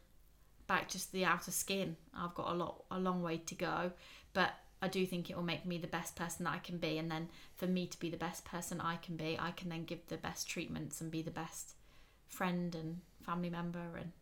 back 0.67 0.89
just 0.89 1.13
the 1.13 1.25
outer 1.25 1.51
skin. 1.51 1.97
I've 2.17 2.35
got 2.35 2.51
a 2.51 2.55
lot 2.55 2.85
a 2.91 2.99
long 2.99 3.23
way 3.23 3.39
to 3.39 3.55
go. 3.55 3.93
But 4.33 4.51
I 4.85 4.89
do 4.89 5.07
think 5.07 5.31
it 5.31 5.37
will 5.37 5.43
make 5.43 5.65
me 5.65 5.79
the 5.79 5.87
best 5.87 6.15
person 6.15 6.45
that 6.45 6.53
I 6.53 6.59
can 6.59 6.77
be, 6.77 6.99
and 6.99 7.11
then 7.11 7.29
for 7.57 7.67
me 7.67 7.87
to 7.87 7.99
be 7.99 8.11
the 8.11 8.19
best 8.19 8.45
person 8.45 8.81
I 8.83 8.97
can 8.97 9.17
be, 9.17 9.39
I 9.41 9.51
can 9.53 9.71
then 9.71 9.85
give 9.85 10.07
the 10.09 10.19
best 10.19 10.47
treatments 10.47 11.01
and 11.01 11.11
be 11.11 11.23
the 11.23 11.31
best 11.31 11.73
friend 12.29 12.75
and 12.75 13.01
family 13.25 13.49
member 13.49 13.97
and 13.99 14.13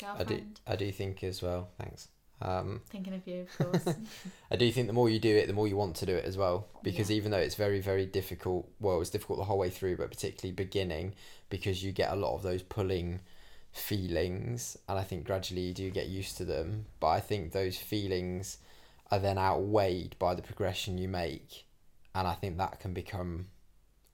I 0.00 0.06
girlfriend. 0.06 0.54
do. 0.54 0.72
I 0.72 0.76
do 0.76 0.92
think 0.92 1.24
as 1.24 1.42
well. 1.42 1.70
Thanks. 1.76 2.06
Um, 2.40 2.82
Thinking 2.88 3.14
of 3.14 3.26
you, 3.26 3.42
of 3.42 3.58
course. 3.58 3.96
I 4.50 4.56
do 4.56 4.70
think 4.70 4.86
the 4.86 4.92
more 4.92 5.08
you 5.10 5.18
do 5.18 5.34
it, 5.36 5.46
the 5.48 5.52
more 5.52 5.66
you 5.66 5.76
want 5.76 5.96
to 5.96 6.06
do 6.06 6.14
it 6.14 6.24
as 6.24 6.36
well. 6.36 6.68
Because 6.84 7.10
Yeah. 7.10 7.16
even 7.16 7.32
though 7.32 7.38
it's 7.38 7.54
very, 7.56 7.80
very 7.80 8.06
difficult, 8.06 8.68
well, 8.78 9.00
it's 9.00 9.10
difficult 9.10 9.38
the 9.38 9.44
whole 9.44 9.58
way 9.58 9.70
through, 9.70 9.96
but 9.96 10.10
particularly 10.10 10.54
beginning, 10.54 11.14
because 11.50 11.82
you 11.82 11.90
get 11.90 12.12
a 12.12 12.16
lot 12.16 12.34
of 12.36 12.42
those 12.42 12.62
pulling 12.62 13.20
feelings, 13.72 14.76
and 14.88 14.98
I 14.98 15.02
think 15.02 15.24
gradually 15.24 15.62
you 15.62 15.74
do 15.74 15.90
get 15.90 16.06
used 16.08 16.36
to 16.38 16.44
them. 16.44 16.86
But 17.00 17.08
I 17.08 17.20
think 17.20 17.52
those 17.52 17.76
feelings 17.76 18.58
are 19.12 19.18
then 19.18 19.36
outweighed 19.36 20.16
by 20.18 20.34
the 20.34 20.42
progression 20.42 20.96
you 20.96 21.06
make, 21.06 21.66
and 22.14 22.26
I 22.26 22.32
think 22.32 22.56
that 22.56 22.80
can 22.80 22.94
become 22.94 23.48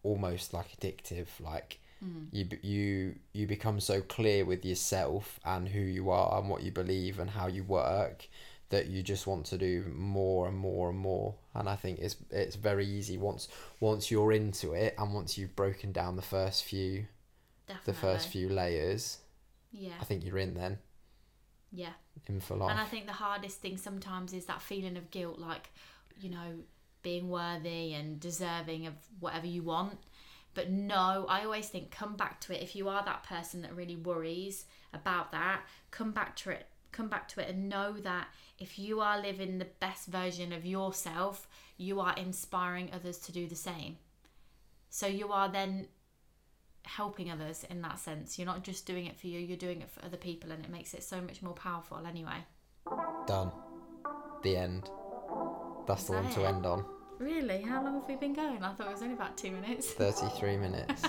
almost 0.03 0.53
like 0.53 0.77
addictive. 0.77 1.29
Like 1.41 1.79
mm. 2.05 2.27
you, 2.33 2.49
you, 2.63 3.15
you 3.33 3.47
become 3.47 3.79
so 3.79 4.03
clear 4.03 4.45
with 4.45 4.65
yourself 4.65 5.39
and 5.45 5.69
who 5.69 5.81
you 5.81 6.11
are 6.11 6.39
and 6.39 6.51
what 6.51 6.65
you 6.65 6.73
believe 6.73 7.21
and 7.21 7.31
how 7.31 7.47
you 7.47 7.63
work 7.63 8.29
that 8.71 8.89
you 8.89 9.03
just 9.03 9.27
want 9.27 9.47
to 9.47 9.57
do 9.57 9.85
more 9.95 10.47
and 10.47 10.55
more 10.55 10.91
and 10.91 10.99
more 10.99 11.35
and 11.55 11.71
i 11.71 11.75
think 11.75 11.99
it's 12.01 12.17
it's 12.31 12.55
very 12.55 12.85
easy 12.85 13.17
once 13.17 13.49
once 13.81 14.11
you're 14.11 14.31
into 14.31 14.75
it 14.75 14.95
and 14.99 15.15
once 15.15 15.39
you've 15.39 15.57
broken 15.57 15.91
down 15.91 16.17
the 16.17 16.21
first 16.21 16.65
few 16.65 17.07
Definitely. 17.67 17.93
the 17.93 17.99
first 17.99 18.29
few 18.29 18.51
layers 18.51 19.21
Yeah, 19.73 19.95
i 20.03 20.05
think 20.05 20.23
you're 20.23 20.37
in 20.37 20.53
then 20.53 20.81
yeah. 21.73 21.93
For 22.41 22.57
life 22.57 22.71
And 22.71 22.81
I 22.81 22.85
think 22.85 23.07
the 23.07 23.13
hardest 23.13 23.61
thing 23.61 23.77
sometimes 23.77 24.33
is 24.33 24.47
that 24.47 24.63
feeling 24.63 24.97
of 24.97 25.11
guilt, 25.11 25.39
like, 25.39 25.71
you 26.21 26.31
know, 26.31 26.61
being 27.03 27.29
worthy 27.29 27.95
and 27.95 28.21
deserving 28.21 28.87
of 28.87 28.95
whatever 29.21 29.47
you 29.47 29.63
want. 29.63 29.99
But 30.55 30.71
no, 30.71 31.27
I 31.29 31.45
always 31.45 31.69
think 31.69 31.91
come 31.91 32.17
back 32.17 32.41
to 32.43 32.55
it. 32.55 32.63
If 32.63 32.75
you 32.75 32.89
are 32.89 33.05
that 33.05 33.23
person 33.23 33.63
that 33.63 33.77
really 33.77 33.97
worries 33.97 34.65
about 34.93 35.33
that, 35.33 35.63
come 35.91 36.13
back 36.13 36.37
to 36.37 36.51
it. 36.51 36.67
Come 36.91 37.09
back 37.09 37.29
to 37.29 37.41
it 37.41 37.49
and 37.49 37.69
know 37.69 37.93
that 38.01 38.29
if 38.59 38.79
you 38.79 39.01
are 39.01 39.21
living 39.21 39.59
the 39.59 39.67
best 39.79 40.09
version 40.09 40.53
of 40.53 40.67
yourself, 40.67 41.47
you 41.77 42.01
are 42.01 42.15
inspiring 42.17 42.91
others 42.93 43.19
to 43.19 43.33
do 43.33 43.47
the 43.47 43.55
same. 43.55 43.99
So 44.91 45.07
you 45.07 45.31
are 45.31 45.49
then 45.49 45.87
helping 46.89 47.31
others 47.31 47.65
in 47.71 47.83
that 47.83 47.99
sense. 47.99 48.39
You're 48.39 48.47
not 48.47 48.63
just 48.65 48.87
doing 48.87 49.07
it 49.07 49.19
for 49.19 49.27
you, 49.27 49.39
you're 49.39 49.57
doing 49.57 49.83
it 49.83 49.91
for 49.91 50.05
other 50.05 50.17
people, 50.17 50.51
and 50.51 50.65
it 50.65 50.71
makes 50.71 50.95
it 50.95 51.03
so 51.03 51.21
much 51.21 51.43
more 51.43 51.55
powerful 51.55 51.99
anyway. 52.07 52.45
done 53.27 53.53
the 54.43 54.57
end 54.57 54.91
that's 55.87 56.05
the 56.05 56.13
Is 56.15 56.17
one 56.21 56.25
that 56.25 56.35
to 56.35 56.47
end 56.49 56.67
on 56.67 56.85
Really? 57.19 57.61
How 57.63 57.83
long 57.83 57.95
have 57.95 58.09
we 58.09 58.15
been 58.15 58.33
going? 58.33 58.63
I 58.63 58.73
thought 58.75 58.87
it 58.87 58.93
was 58.93 59.03
only 59.03 59.15
about 59.15 59.37
two 59.37 59.51
minutes. 59.51 59.91
33 59.93 60.57
minutes 60.57 61.03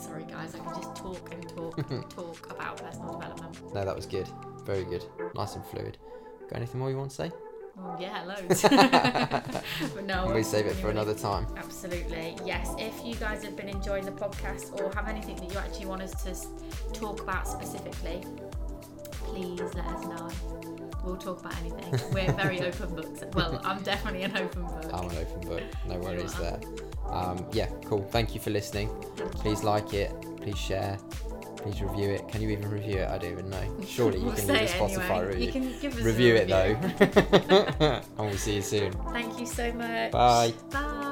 Sorry, 0.00 0.24
guys, 0.24 0.54
I 0.54 0.58
can 0.58 0.74
just 0.80 0.94
talk 0.94 1.32
and 1.34 1.48
talk 1.48 1.78
and 1.90 2.08
talk 2.10 2.50
about 2.52 2.76
personal 2.76 3.18
development. 3.18 3.74
no 3.74 3.84
that 3.84 3.96
was 3.96 4.06
good 4.06 4.28
very 4.64 4.84
good 4.84 5.04
nice 5.34 5.54
and 5.56 5.64
fluid 5.66 5.98
got 6.48 6.56
anything 6.56 6.78
more 6.80 6.90
you 6.90 6.96
want 6.96 7.10
to 7.10 7.16
say 7.16 7.30
Well, 7.76 7.98
yeah, 8.00 8.22
loads. 8.24 8.62
but 9.94 10.04
no, 10.04 10.32
we 10.34 10.42
save 10.42 10.66
it 10.66 10.76
for 10.76 10.88
another 10.90 11.14
time 11.14 11.46
Absolutely, 11.56 12.36
yes. 12.44 12.74
If 12.78 13.04
you 13.04 13.14
guys 13.16 13.44
have 13.44 13.56
been 13.56 13.68
enjoying 13.68 14.04
the 14.06 14.12
podcast 14.12 14.80
or 14.80 14.92
have 14.94 15.08
anything 15.08 15.36
that 15.36 15.52
you 15.52 15.58
actually 15.58 15.86
want 15.86 16.02
us 16.02 16.24
to 16.24 16.92
talk 16.98 17.20
about 17.20 17.46
specifically, 17.46 18.24
please 19.10 19.60
let 19.74 19.86
us 19.86 20.04
know. 20.06 20.28
We'll 21.04 21.16
talk 21.16 21.40
about 21.40 21.56
anything. 21.58 21.92
We're 22.12 22.32
very 22.32 22.60
open 22.62 22.94
books. 22.94 23.22
Well, 23.34 23.60
I'm 23.62 23.82
definitely 23.82 24.22
an 24.22 24.36
open 24.36 24.62
book. 24.62 24.90
I'm 24.92 25.10
an 25.10 25.18
open 25.18 25.48
book. 25.48 25.62
No 25.86 25.98
worries 25.98 26.34
there. 26.34 26.58
Um, 27.08 27.46
yeah, 27.52 27.68
cool. 27.84 28.02
Thank 28.10 28.34
you 28.34 28.40
for 28.40 28.50
listening. 28.50 28.88
Please 29.32 29.62
like 29.62 29.94
it. 29.94 30.12
Please 30.40 30.58
share 30.58 30.98
please 31.66 31.82
review 31.82 32.10
it. 32.10 32.28
Can 32.28 32.42
you 32.42 32.50
even 32.50 32.70
review 32.70 32.98
it? 32.98 33.08
I 33.08 33.18
don't 33.18 33.32
even 33.32 33.50
know. 33.50 33.80
Surely 33.86 34.18
you 34.18 34.26
we'll 34.26 34.34
can 34.34 34.46
Spotify 34.46 35.10
anyway. 35.10 35.26
review. 35.26 35.46
You 35.46 35.52
can 35.52 35.80
give 35.80 35.96
us 35.96 36.02
review 36.02 36.34
it 36.36 36.48
though. 36.48 38.00
and 38.18 38.18
we'll 38.18 38.36
see 38.36 38.56
you 38.56 38.62
soon. 38.62 38.92
Thank 39.12 39.38
you 39.40 39.46
so 39.46 39.72
much. 39.72 40.12
Bye. 40.12 40.52
Bye. 40.70 41.06